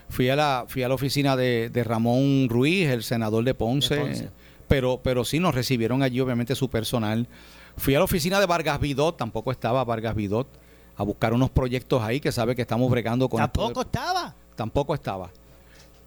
Fui 0.09 0.27
a 0.27 0.35
la, 0.35 0.65
fui 0.67 0.83
a 0.83 0.89
la 0.89 0.95
oficina 0.95 1.37
de, 1.37 1.69
de 1.69 1.83
Ramón 1.85 2.49
Ruiz, 2.49 2.89
el 2.89 3.03
senador 3.03 3.45
de 3.45 3.53
Ponce. 3.53 3.95
De 3.95 4.01
Ponce 4.01 4.40
pero, 4.71 5.01
pero 5.03 5.25
sí 5.25 5.37
nos 5.37 5.53
recibieron 5.53 6.01
allí, 6.01 6.21
obviamente, 6.21 6.55
su 6.55 6.69
personal. 6.69 7.27
Fui 7.75 7.93
a 7.93 7.97
la 7.97 8.05
oficina 8.05 8.39
de 8.39 8.45
Vargas 8.45 8.79
Vidot, 8.79 9.17
tampoco 9.17 9.51
estaba 9.51 9.83
Vargas 9.83 10.15
Vidot, 10.15 10.47
a 10.95 11.03
buscar 11.03 11.33
unos 11.33 11.49
proyectos 11.49 12.01
ahí 12.01 12.21
que 12.21 12.31
sabe 12.31 12.55
que 12.55 12.61
estamos 12.61 12.89
bregando 12.89 13.27
con. 13.27 13.39
¿Tampoco 13.39 13.81
estaba? 13.81 14.33
Tampoco 14.55 14.95
estaba. 14.95 15.29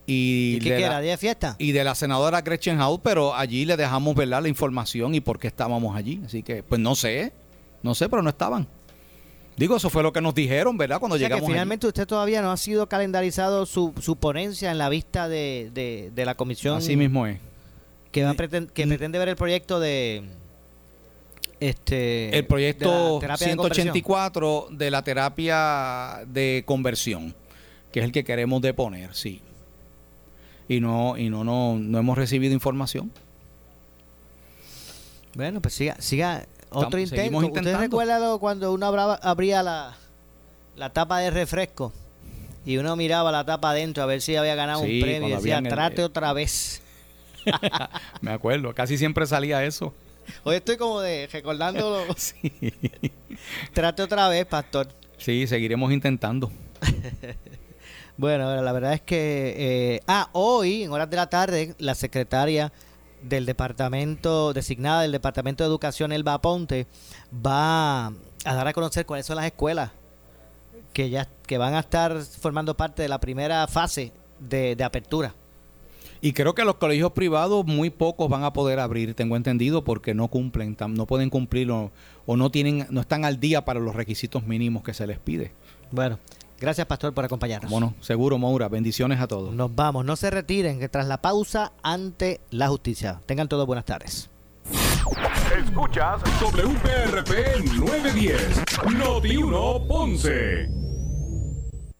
Y, 0.06 0.60
qué, 0.60 0.82
era? 0.82 1.02
¿Día 1.02 1.10
de 1.10 1.18
fiesta? 1.18 1.56
Y 1.58 1.72
de 1.72 1.84
la 1.84 1.94
senadora 1.94 2.40
Gretchen 2.40 2.78
House, 2.78 3.00
pero 3.02 3.34
allí 3.34 3.66
le 3.66 3.76
dejamos 3.76 4.14
ver 4.14 4.28
la 4.28 4.48
información 4.48 5.14
y 5.14 5.20
por 5.20 5.38
qué 5.38 5.48
estábamos 5.48 5.94
allí. 5.94 6.22
Así 6.24 6.42
que, 6.42 6.62
pues 6.62 6.80
no 6.80 6.94
sé, 6.94 7.34
no 7.82 7.94
sé, 7.94 8.08
pero 8.08 8.22
no 8.22 8.30
estaban. 8.30 8.66
Digo, 9.58 9.76
eso 9.76 9.90
fue 9.90 10.02
lo 10.02 10.10
que 10.10 10.22
nos 10.22 10.34
dijeron, 10.34 10.78
¿verdad? 10.78 11.00
Cuando 11.00 11.18
llegamos. 11.18 11.44
Que 11.44 11.52
finalmente 11.52 11.86
usted 11.86 12.06
todavía 12.06 12.40
no 12.40 12.50
ha 12.50 12.56
sido 12.56 12.88
calendarizado 12.88 13.66
su, 13.66 13.92
su 14.00 14.16
ponencia 14.16 14.70
en 14.70 14.78
la 14.78 14.88
vista 14.88 15.28
de, 15.28 15.70
de, 15.74 16.10
de 16.14 16.24
la 16.24 16.34
comisión. 16.34 16.78
Así 16.78 16.96
mismo 16.96 17.26
es 17.26 17.38
que, 18.14 18.22
va 18.22 18.34
que 18.36 18.86
pretende 18.86 19.18
ver 19.18 19.28
el 19.28 19.34
proyecto 19.34 19.80
de 19.80 20.22
este 21.58 22.38
el 22.38 22.46
proyecto 22.46 23.20
184 23.20 24.68
de, 24.70 24.90
la 24.92 25.02
terapia 25.02 26.24
de 26.28 26.62
conversión 26.64 27.34
que 27.90 27.98
es 27.98 28.04
el 28.04 28.12
que 28.12 28.22
queremos 28.22 28.62
deponer 28.62 29.14
sí. 29.14 29.42
Y 30.68 30.80
no 30.80 31.18
y 31.18 31.28
no 31.28 31.42
no, 31.42 31.76
no 31.76 31.98
hemos 31.98 32.16
recibido 32.16 32.54
información. 32.54 33.10
Bueno 35.34 35.60
pues 35.60 35.74
siga 35.74 35.96
siga 35.98 36.46
otro 36.70 37.00
intento. 37.00 37.38
usted 37.38 37.76
recuerda 37.76 38.38
cuando 38.38 38.72
uno 38.72 38.86
abría 38.86 39.64
la, 39.64 39.96
la 40.76 40.90
tapa 40.90 41.18
de 41.18 41.30
refresco 41.30 41.92
y 42.64 42.76
uno 42.76 42.94
miraba 42.94 43.32
la 43.32 43.44
tapa 43.44 43.70
adentro 43.70 44.04
a 44.04 44.06
ver 44.06 44.22
si 44.22 44.36
había 44.36 44.54
ganado 44.54 44.80
un 44.80 45.00
premio 45.00 45.28
y 45.28 45.32
decía 45.32 45.60
trate 45.62 46.04
otra 46.04 46.32
vez 46.32 46.80
Me 48.20 48.32
acuerdo, 48.32 48.74
casi 48.74 48.98
siempre 48.98 49.26
salía 49.26 49.64
eso. 49.64 49.94
Hoy 50.42 50.56
estoy 50.56 50.76
como 50.76 51.00
de 51.00 51.28
recordándolo. 51.30 52.04
sí. 52.16 52.52
Trate 53.72 54.02
otra 54.02 54.28
vez, 54.28 54.46
pastor. 54.46 54.88
Sí, 55.18 55.46
seguiremos 55.46 55.92
intentando. 55.92 56.50
bueno, 58.16 58.60
la 58.60 58.72
verdad 58.72 58.94
es 58.94 59.00
que... 59.02 59.54
Eh, 59.56 60.00
ah, 60.06 60.28
hoy, 60.32 60.84
en 60.84 60.92
horas 60.92 61.10
de 61.10 61.16
la 61.16 61.28
tarde, 61.28 61.74
la 61.78 61.94
secretaria 61.94 62.72
del 63.22 63.46
departamento, 63.46 64.52
designada 64.52 65.02
del 65.02 65.12
Departamento 65.12 65.64
de 65.64 65.68
Educación, 65.68 66.12
Elba 66.12 66.40
Ponte, 66.40 66.86
va 67.34 68.08
a 68.08 68.54
dar 68.54 68.68
a 68.68 68.72
conocer 68.72 69.06
cuáles 69.06 69.24
son 69.24 69.36
las 69.36 69.46
escuelas 69.46 69.90
que 70.92 71.10
ya 71.10 71.28
que 71.46 71.58
van 71.58 71.74
a 71.74 71.80
estar 71.80 72.20
formando 72.20 72.76
parte 72.76 73.02
de 73.02 73.08
la 73.08 73.18
primera 73.18 73.66
fase 73.66 74.12
de 74.38 74.76
apertura. 74.84 75.34
Y 76.24 76.32
creo 76.32 76.54
que 76.54 76.64
los 76.64 76.76
colegios 76.76 77.12
privados 77.12 77.66
muy 77.66 77.90
pocos 77.90 78.30
van 78.30 78.44
a 78.44 78.54
poder 78.54 78.80
abrir, 78.80 79.12
tengo 79.12 79.36
entendido, 79.36 79.84
porque 79.84 80.14
no 80.14 80.28
cumplen, 80.28 80.74
no 80.88 81.04
pueden 81.04 81.28
cumplir 81.28 81.70
o, 81.70 81.90
no 82.26 82.50
tienen, 82.50 82.86
no 82.88 83.02
están 83.02 83.26
al 83.26 83.40
día 83.40 83.66
para 83.66 83.78
los 83.78 83.94
requisitos 83.94 84.46
mínimos 84.46 84.82
que 84.82 84.94
se 84.94 85.06
les 85.06 85.18
pide. 85.18 85.52
Bueno, 85.90 86.18
gracias 86.58 86.86
Pastor 86.86 87.12
por 87.12 87.26
acompañarnos. 87.26 87.70
Bueno, 87.70 87.92
seguro 88.00 88.38
Maura, 88.38 88.70
bendiciones 88.70 89.20
a 89.20 89.28
todos. 89.28 89.54
Nos 89.54 89.74
vamos, 89.74 90.06
no 90.06 90.16
se 90.16 90.30
retiren, 90.30 90.80
que 90.80 90.88
tras 90.88 91.08
la 91.08 91.20
pausa 91.20 91.72
ante 91.82 92.40
la 92.48 92.68
justicia. 92.68 93.20
Tengan 93.26 93.46
todos 93.46 93.66
buenas 93.66 93.84
tardes. 93.84 94.30
Escuchas 95.62 96.22
WPRP 96.40 97.66
910, 97.76 98.62
Noti 98.96 99.36
1 99.36 99.86
Ponce. 99.86 100.83